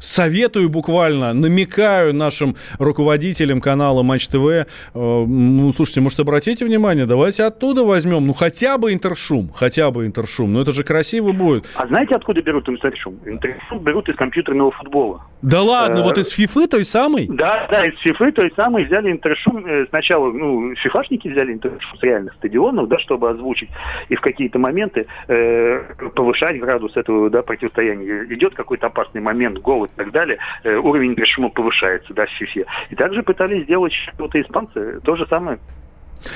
советую 0.00 0.68
буквально, 0.70 1.32
намекаю 1.32 2.14
нашим 2.14 2.56
руководителям 2.78 3.60
канала 3.60 4.02
Матч 4.02 4.28
ТВ, 4.28 4.46
э, 4.46 4.64
ну, 4.94 5.72
слушайте, 5.72 6.00
может, 6.00 6.18
обратите 6.20 6.64
внимание, 6.64 7.06
давайте 7.06 7.44
оттуда 7.44 7.84
возьмем, 7.84 8.26
ну, 8.26 8.32
хотя 8.32 8.78
бы 8.78 8.92
интершум, 8.92 9.50
хотя 9.54 9.83
бы 9.90 10.06
интершум. 10.06 10.52
Но 10.52 10.60
это 10.60 10.72
же 10.72 10.84
красиво 10.84 11.32
будет. 11.32 11.66
А 11.76 11.86
знаете, 11.86 12.14
откуда 12.14 12.42
берут 12.42 12.68
интершум? 12.68 13.18
Интершум 13.24 13.78
берут 13.80 14.08
из 14.08 14.16
компьютерного 14.16 14.70
футбола. 14.70 15.22
Да 15.42 15.62
ладно, 15.62 16.02
вот 16.02 16.16
из 16.18 16.30
фифы 16.30 16.66
той 16.66 16.84
самой? 16.84 17.26
Да, 17.28 17.66
да, 17.70 17.86
из 17.86 17.98
фифы 17.98 18.32
той 18.32 18.50
самой 18.56 18.84
взяли 18.84 19.10
интершум. 19.10 19.66
Э, 19.66 19.86
сначала, 19.90 20.32
ну, 20.32 20.74
фифашники 20.74 21.28
взяли 21.28 21.52
интершум 21.52 21.98
с 21.98 22.02
реальных 22.02 22.32
стадионов, 22.34 22.88
да, 22.88 22.98
чтобы 22.98 23.28
озвучить 23.28 23.68
и 24.08 24.16
в 24.16 24.20
какие-то 24.20 24.58
моменты 24.58 25.06
э, 25.28 25.80
повышать 26.14 26.58
градус 26.58 26.96
этого 26.96 27.28
да, 27.28 27.42
противостояния. 27.42 28.24
Идет 28.30 28.54
какой-то 28.54 28.86
опасный 28.86 29.20
момент, 29.20 29.58
гол 29.58 29.84
и 29.84 29.88
так 29.94 30.12
далее, 30.12 30.38
э, 30.62 30.76
уровень 30.76 31.10
интершума 31.10 31.50
повышается, 31.50 32.14
да, 32.14 32.26
в 32.26 32.30
фифе. 32.30 32.64
И 32.90 32.94
также 32.94 33.22
пытались 33.22 33.64
сделать 33.64 33.92
что-то 33.92 34.40
испанцы. 34.40 35.00
То 35.04 35.16
же 35.16 35.26
самое. 35.26 35.58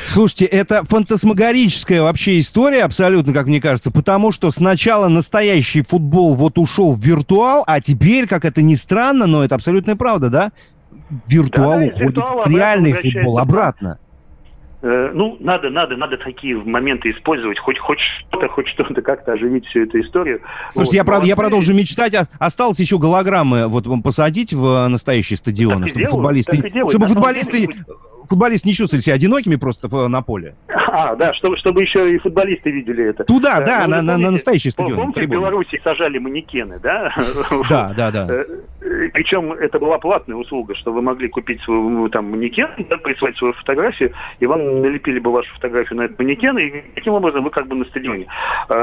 Слушайте, 0.07 0.47
это 0.47 0.85
фантасмагорическая 0.85 2.03
вообще 2.03 2.41
история, 2.41 2.85
абсолютно, 2.85 3.33
как 3.33 3.47
мне 3.47 3.61
кажется, 3.61 3.91
потому 3.91 4.33
что 4.33 4.51
сначала 4.51 5.09
настоящий 5.09 5.83
футбол 5.83 6.35
вот 6.35 6.59
ушел 6.59 6.93
в 6.93 7.01
виртуал, 7.01 7.65
а 7.67 7.81
теперь, 7.81 8.27
как 8.27 8.45
это 8.45 8.63
ни 8.63 8.75
странно, 8.75 9.27
но 9.27 9.45
это 9.45 9.55
абсолютная 9.55 9.97
правда, 9.97 10.31
да? 10.31 10.53
Виртуал 11.27 11.81
да, 11.81 11.87
уходит 11.87 12.17
в 12.17 12.51
реальный 12.51 12.93
футбол 12.93 13.39
обратно. 13.39 13.99
Э, 14.81 15.11
ну, 15.13 15.37
надо, 15.41 15.71
надо, 15.71 15.97
надо 15.97 16.17
такие 16.19 16.57
моменты 16.57 17.11
использовать, 17.11 17.59
хоть, 17.59 17.79
хоть 17.79 17.99
что-то, 17.99 18.49
хоть 18.49 18.69
что-то 18.69 19.03
как-то 19.03 19.33
оживить 19.33 19.67
всю 19.67 19.83
эту 19.83 20.01
историю. 20.01 20.41
Слушайте, 20.73 21.03
вот, 21.03 21.23
я, 21.25 21.29
я 21.31 21.37
продолжу 21.37 21.75
мечтать. 21.75 22.15
А, 22.15 22.29
осталось 22.39 22.79
еще 22.79 22.99
голограммы 22.99 23.67
вот 23.67 23.87
посадить 24.05 24.53
в 24.53 24.87
настоящие 24.87 25.37
стадионы, 25.37 25.89
чтобы 25.89 26.01
делают, 26.03 26.13
футболисты, 26.13 26.73
чтобы 26.91 27.07
футболисты, 27.09 27.69
футболисты 28.29 28.69
не 28.69 28.75
чувствовали 28.75 29.03
себя 29.03 29.15
одинокими 29.15 29.57
просто 29.57 29.89
на 30.09 30.23
поле. 30.23 30.55
А, 30.91 31.15
да, 31.17 31.35
чтобы, 31.35 31.57
чтобы 31.57 31.83
еще 31.83 32.15
и 32.15 32.19
футболисты 32.19 32.71
видели 32.71 33.05
это. 33.05 33.25
Туда, 33.25 33.61
да, 33.61 33.85
ну, 33.85 33.97
на, 33.97 34.03
на, 34.03 34.19
на 34.19 34.31
настоящий 34.31 34.71
стадион. 34.71 34.97
Помните, 34.97 35.27
в 35.27 35.31
Беларуси 35.31 35.81
сажали 35.85 36.19
манекены, 36.19 36.79
да? 36.81 37.15
Да, 37.69 37.93
да, 37.97 38.11
да. 38.11 38.27
Э, 38.31 39.09
Причем 39.13 39.53
это 39.53 39.79
была 39.79 39.99
платная 39.99 40.37
услуга, 40.37 40.75
что 40.75 40.93
вы 40.93 41.03
могли 41.03 41.29
купить 41.29 41.61
свой 41.63 41.79
ну, 41.79 42.09
там 42.09 42.31
манекен, 42.31 42.69
да, 42.89 42.97
прислать 42.99 43.37
свою 43.37 43.53
фотографию, 43.55 44.13
и 44.41 44.47
вам 44.47 44.83
налепили 44.83 45.19
бы 45.19 45.31
вашу 45.31 45.53
фотографию 45.55 45.99
на 45.99 46.03
этот 46.03 46.19
манекен, 46.19 46.57
и 46.59 46.83
таким 46.95 47.15
образом 47.15 47.45
вы 47.45 47.51
как 47.51 47.67
бы 47.67 47.77
на 47.77 47.85
стадионе 47.87 48.27
э, 48.69 48.75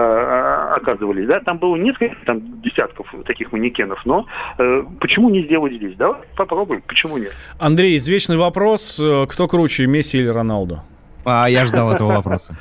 оказывались. 0.75 1.27
Да? 1.27 1.39
Там 1.39 1.57
было 1.57 1.75
несколько 1.75 2.15
там, 2.25 2.61
десятков 2.61 3.07
таких 3.25 3.51
манекенов, 3.51 4.05
но 4.05 4.27
э, 4.57 4.83
почему 4.99 5.29
не 5.29 5.43
сделать 5.43 5.73
здесь? 5.73 5.95
Давай 5.95 6.21
попробуем, 6.35 6.83
почему 6.87 7.17
нет? 7.17 7.33
Андрей, 7.59 7.97
извечный 7.97 8.37
вопрос, 8.37 9.01
кто 9.29 9.47
круче, 9.47 9.87
Месси 9.87 10.17
или 10.17 10.27
Роналду? 10.27 10.81
А, 11.25 11.47
я 11.49 11.65
ждал 11.65 11.91
этого 11.93 12.13
вопроса. 12.13 12.55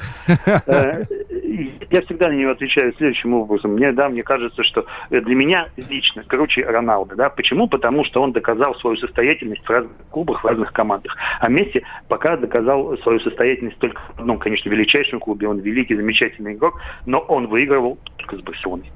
Э, 1.84 1.94
я 1.94 2.02
всегда 2.02 2.28
на 2.28 2.32
него 2.32 2.50
отвечаю 2.52 2.94
следующим 2.96 3.34
образом. 3.34 3.72
Мне, 3.72 3.92
да, 3.92 4.08
мне 4.08 4.22
кажется, 4.22 4.62
что 4.62 4.86
для 5.10 5.34
меня 5.34 5.68
лично 5.76 6.22
круче 6.24 6.64
Роналду. 6.64 7.16
Да? 7.16 7.30
Почему? 7.30 7.68
Потому 7.68 8.04
что 8.04 8.22
он 8.22 8.32
доказал 8.32 8.74
свою 8.76 8.96
состоятельность 8.96 9.64
в 9.64 9.70
разных 9.70 9.92
клубах, 10.10 10.42
в 10.42 10.46
разных 10.46 10.72
командах. 10.72 11.16
А 11.40 11.48
Месси 11.48 11.82
пока 12.08 12.36
доказал 12.36 12.96
свою 12.98 13.20
состоятельность 13.20 13.78
только 13.78 14.00
в 14.16 14.20
одном, 14.20 14.38
конечно, 14.38 14.68
величайшем 14.68 15.20
клубе. 15.20 15.48
Он 15.48 15.58
великий, 15.58 15.96
замечательный 15.96 16.54
игрок, 16.54 16.80
но 17.06 17.18
он 17.18 17.46
выигрывал 17.46 17.98
только 18.16 18.36
с 18.36 18.40
Барселоной. 18.40 18.90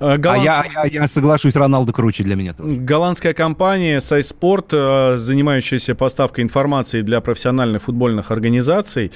Э, 0.00 0.16
голландск... 0.16 0.48
А 0.48 0.64
я, 0.66 0.84
я, 0.84 1.02
я 1.02 1.08
соглашусь, 1.08 1.54
Роналду 1.56 1.92
круче 1.92 2.24
для 2.24 2.36
меня 2.36 2.52
тоже. 2.52 2.76
Голландская 2.76 3.34
компания 3.34 4.00
Сайспорт, 4.00 4.72
э, 4.72 5.16
занимающаяся 5.16 5.94
поставкой 5.94 6.44
информации 6.44 7.02
для 7.02 7.20
профессиональных 7.20 7.82
футбольных 7.82 8.30
организаций, 8.30 9.10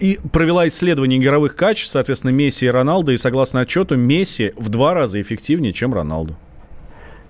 и 0.00 0.18
провела 0.32 0.66
исследование 0.66 0.79
игровых 0.82 1.56
качеств, 1.56 1.92
соответственно, 1.92 2.32
Месси 2.32 2.66
и 2.66 2.70
Роналду, 2.70 3.12
и 3.12 3.16
согласно 3.16 3.60
отчету, 3.60 3.96
Месси 3.96 4.52
в 4.56 4.68
два 4.68 4.94
раза 4.94 5.20
эффективнее, 5.20 5.72
чем 5.72 5.94
Роналду. 5.94 6.34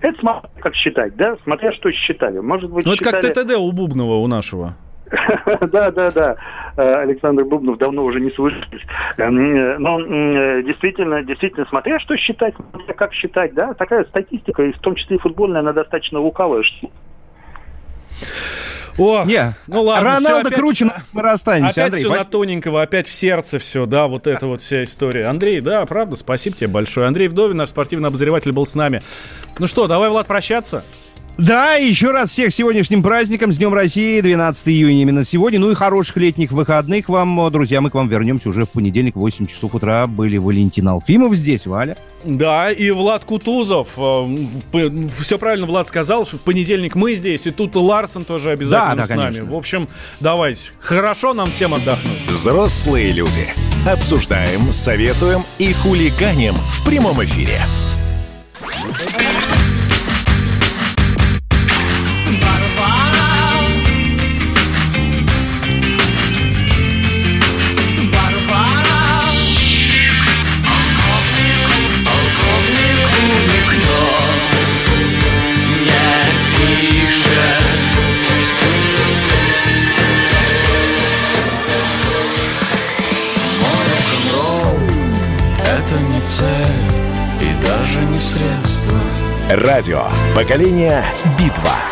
Это 0.01 0.19
смотря 0.19 0.49
как 0.59 0.75
считать, 0.75 1.15
да? 1.15 1.37
Смотря 1.43 1.71
что 1.73 1.91
считали. 1.91 2.39
Может 2.39 2.71
быть, 2.71 2.85
ну, 2.85 2.93
это 2.93 3.03
считали... 3.03 3.33
как 3.33 3.45
ТТД 3.45 3.57
у 3.57 3.71
Бубнова, 3.71 4.15
у 4.15 4.27
нашего. 4.27 4.75
Да, 5.71 5.91
да, 5.91 6.09
да. 6.09 6.35
Александр 6.77 7.43
Бубнов 7.43 7.77
давно 7.77 8.03
уже 8.05 8.19
не 8.19 8.31
слышались. 8.31 8.81
Эм, 9.17 9.81
но 9.81 9.99
действительно, 10.61 11.23
действительно, 11.23 11.65
смотря 11.67 11.99
что 11.99 12.15
считать, 12.17 12.53
как 12.95 13.13
считать, 13.13 13.53
да, 13.53 13.73
такая 13.73 14.05
статистика, 14.05 14.63
в 14.63 14.79
том 14.79 14.95
числе 14.95 15.17
и 15.17 15.19
футбольная, 15.19 15.59
она 15.59 15.73
достаточно 15.73 16.19
лукавая. 16.19 16.63
Ох, 18.97 19.25
Не, 19.25 19.53
ну 19.67 19.81
ладно. 19.83 20.11
Роналдо 20.15 20.47
опять- 20.47 20.59
круче, 20.59 20.85
но 20.85 20.93
мы 21.13 21.21
расстанемся. 21.21 21.71
Опять 21.71 21.85
Андрей, 21.85 21.99
все 21.99 22.09
на 22.09 22.15
спасибо. 22.15 22.31
тоненького, 22.31 22.81
опять 22.81 23.07
в 23.07 23.11
сердце 23.11 23.59
все, 23.59 23.85
да, 23.85 24.07
вот 24.07 24.27
это 24.27 24.47
вот 24.47 24.61
вся 24.61 24.83
история. 24.83 25.25
Андрей, 25.27 25.61
да, 25.61 25.85
правда, 25.85 26.15
спасибо 26.15 26.55
тебе 26.57 26.67
большое. 26.67 27.07
Андрей 27.07 27.27
Вдовин, 27.27 27.57
наш 27.57 27.69
спортивный 27.69 28.07
обозреватель, 28.09 28.51
был 28.51 28.65
с 28.65 28.75
нами. 28.75 29.01
Ну 29.59 29.67
что, 29.67 29.87
давай, 29.87 30.09
Влад, 30.09 30.27
прощаться? 30.27 30.83
Да, 31.41 31.73
еще 31.73 32.11
раз 32.11 32.29
всех 32.29 32.53
сегодняшним 32.53 33.01
праздником, 33.01 33.51
с 33.51 33.57
Днем 33.57 33.73
России, 33.73 34.21
12 34.21 34.67
июня 34.67 35.01
именно 35.01 35.23
сегодня. 35.25 35.59
Ну 35.59 35.71
и 35.71 35.73
хороших 35.73 36.17
летних 36.17 36.51
выходных 36.51 37.09
вам, 37.09 37.51
друзья. 37.51 37.81
Мы 37.81 37.89
к 37.89 37.95
вам 37.95 38.07
вернемся 38.07 38.47
уже 38.49 38.65
в 38.65 38.69
понедельник 38.69 39.15
в 39.15 39.19
8 39.19 39.47
часов 39.47 39.73
утра. 39.73 40.05
Были 40.05 40.37
Валентин 40.37 40.87
Алфимов 40.87 41.33
здесь, 41.33 41.65
Валя. 41.65 41.97
Да, 42.23 42.69
и 42.69 42.91
Влад 42.91 43.25
Кутузов. 43.25 43.97
Все 45.19 45.39
правильно 45.39 45.65
Влад 45.65 45.87
сказал, 45.87 46.27
что 46.27 46.37
в 46.37 46.41
понедельник 46.41 46.93
мы 46.93 47.15
здесь, 47.15 47.47
и 47.47 47.51
тут 47.51 47.75
Ларсон 47.75 48.23
тоже 48.23 48.51
обязательно 48.51 48.97
Да, 48.97 49.01
да, 49.01 49.03
с 49.03 49.09
нами. 49.09 49.21
конечно. 49.33 49.51
В 49.51 49.55
общем, 49.55 49.89
давайте. 50.19 50.73
Хорошо 50.79 51.33
нам 51.33 51.47
всем 51.47 51.73
отдохнуть. 51.73 52.23
Взрослые 52.27 53.13
люди. 53.13 53.47
Обсуждаем, 53.89 54.71
советуем 54.71 55.41
и 55.57 55.73
хулиганим 55.73 56.53
в 56.53 56.85
прямом 56.85 57.15
эфире. 57.23 57.57
Радио. 89.55 90.05
Поколение. 90.33 91.03
Битва. 91.37 91.90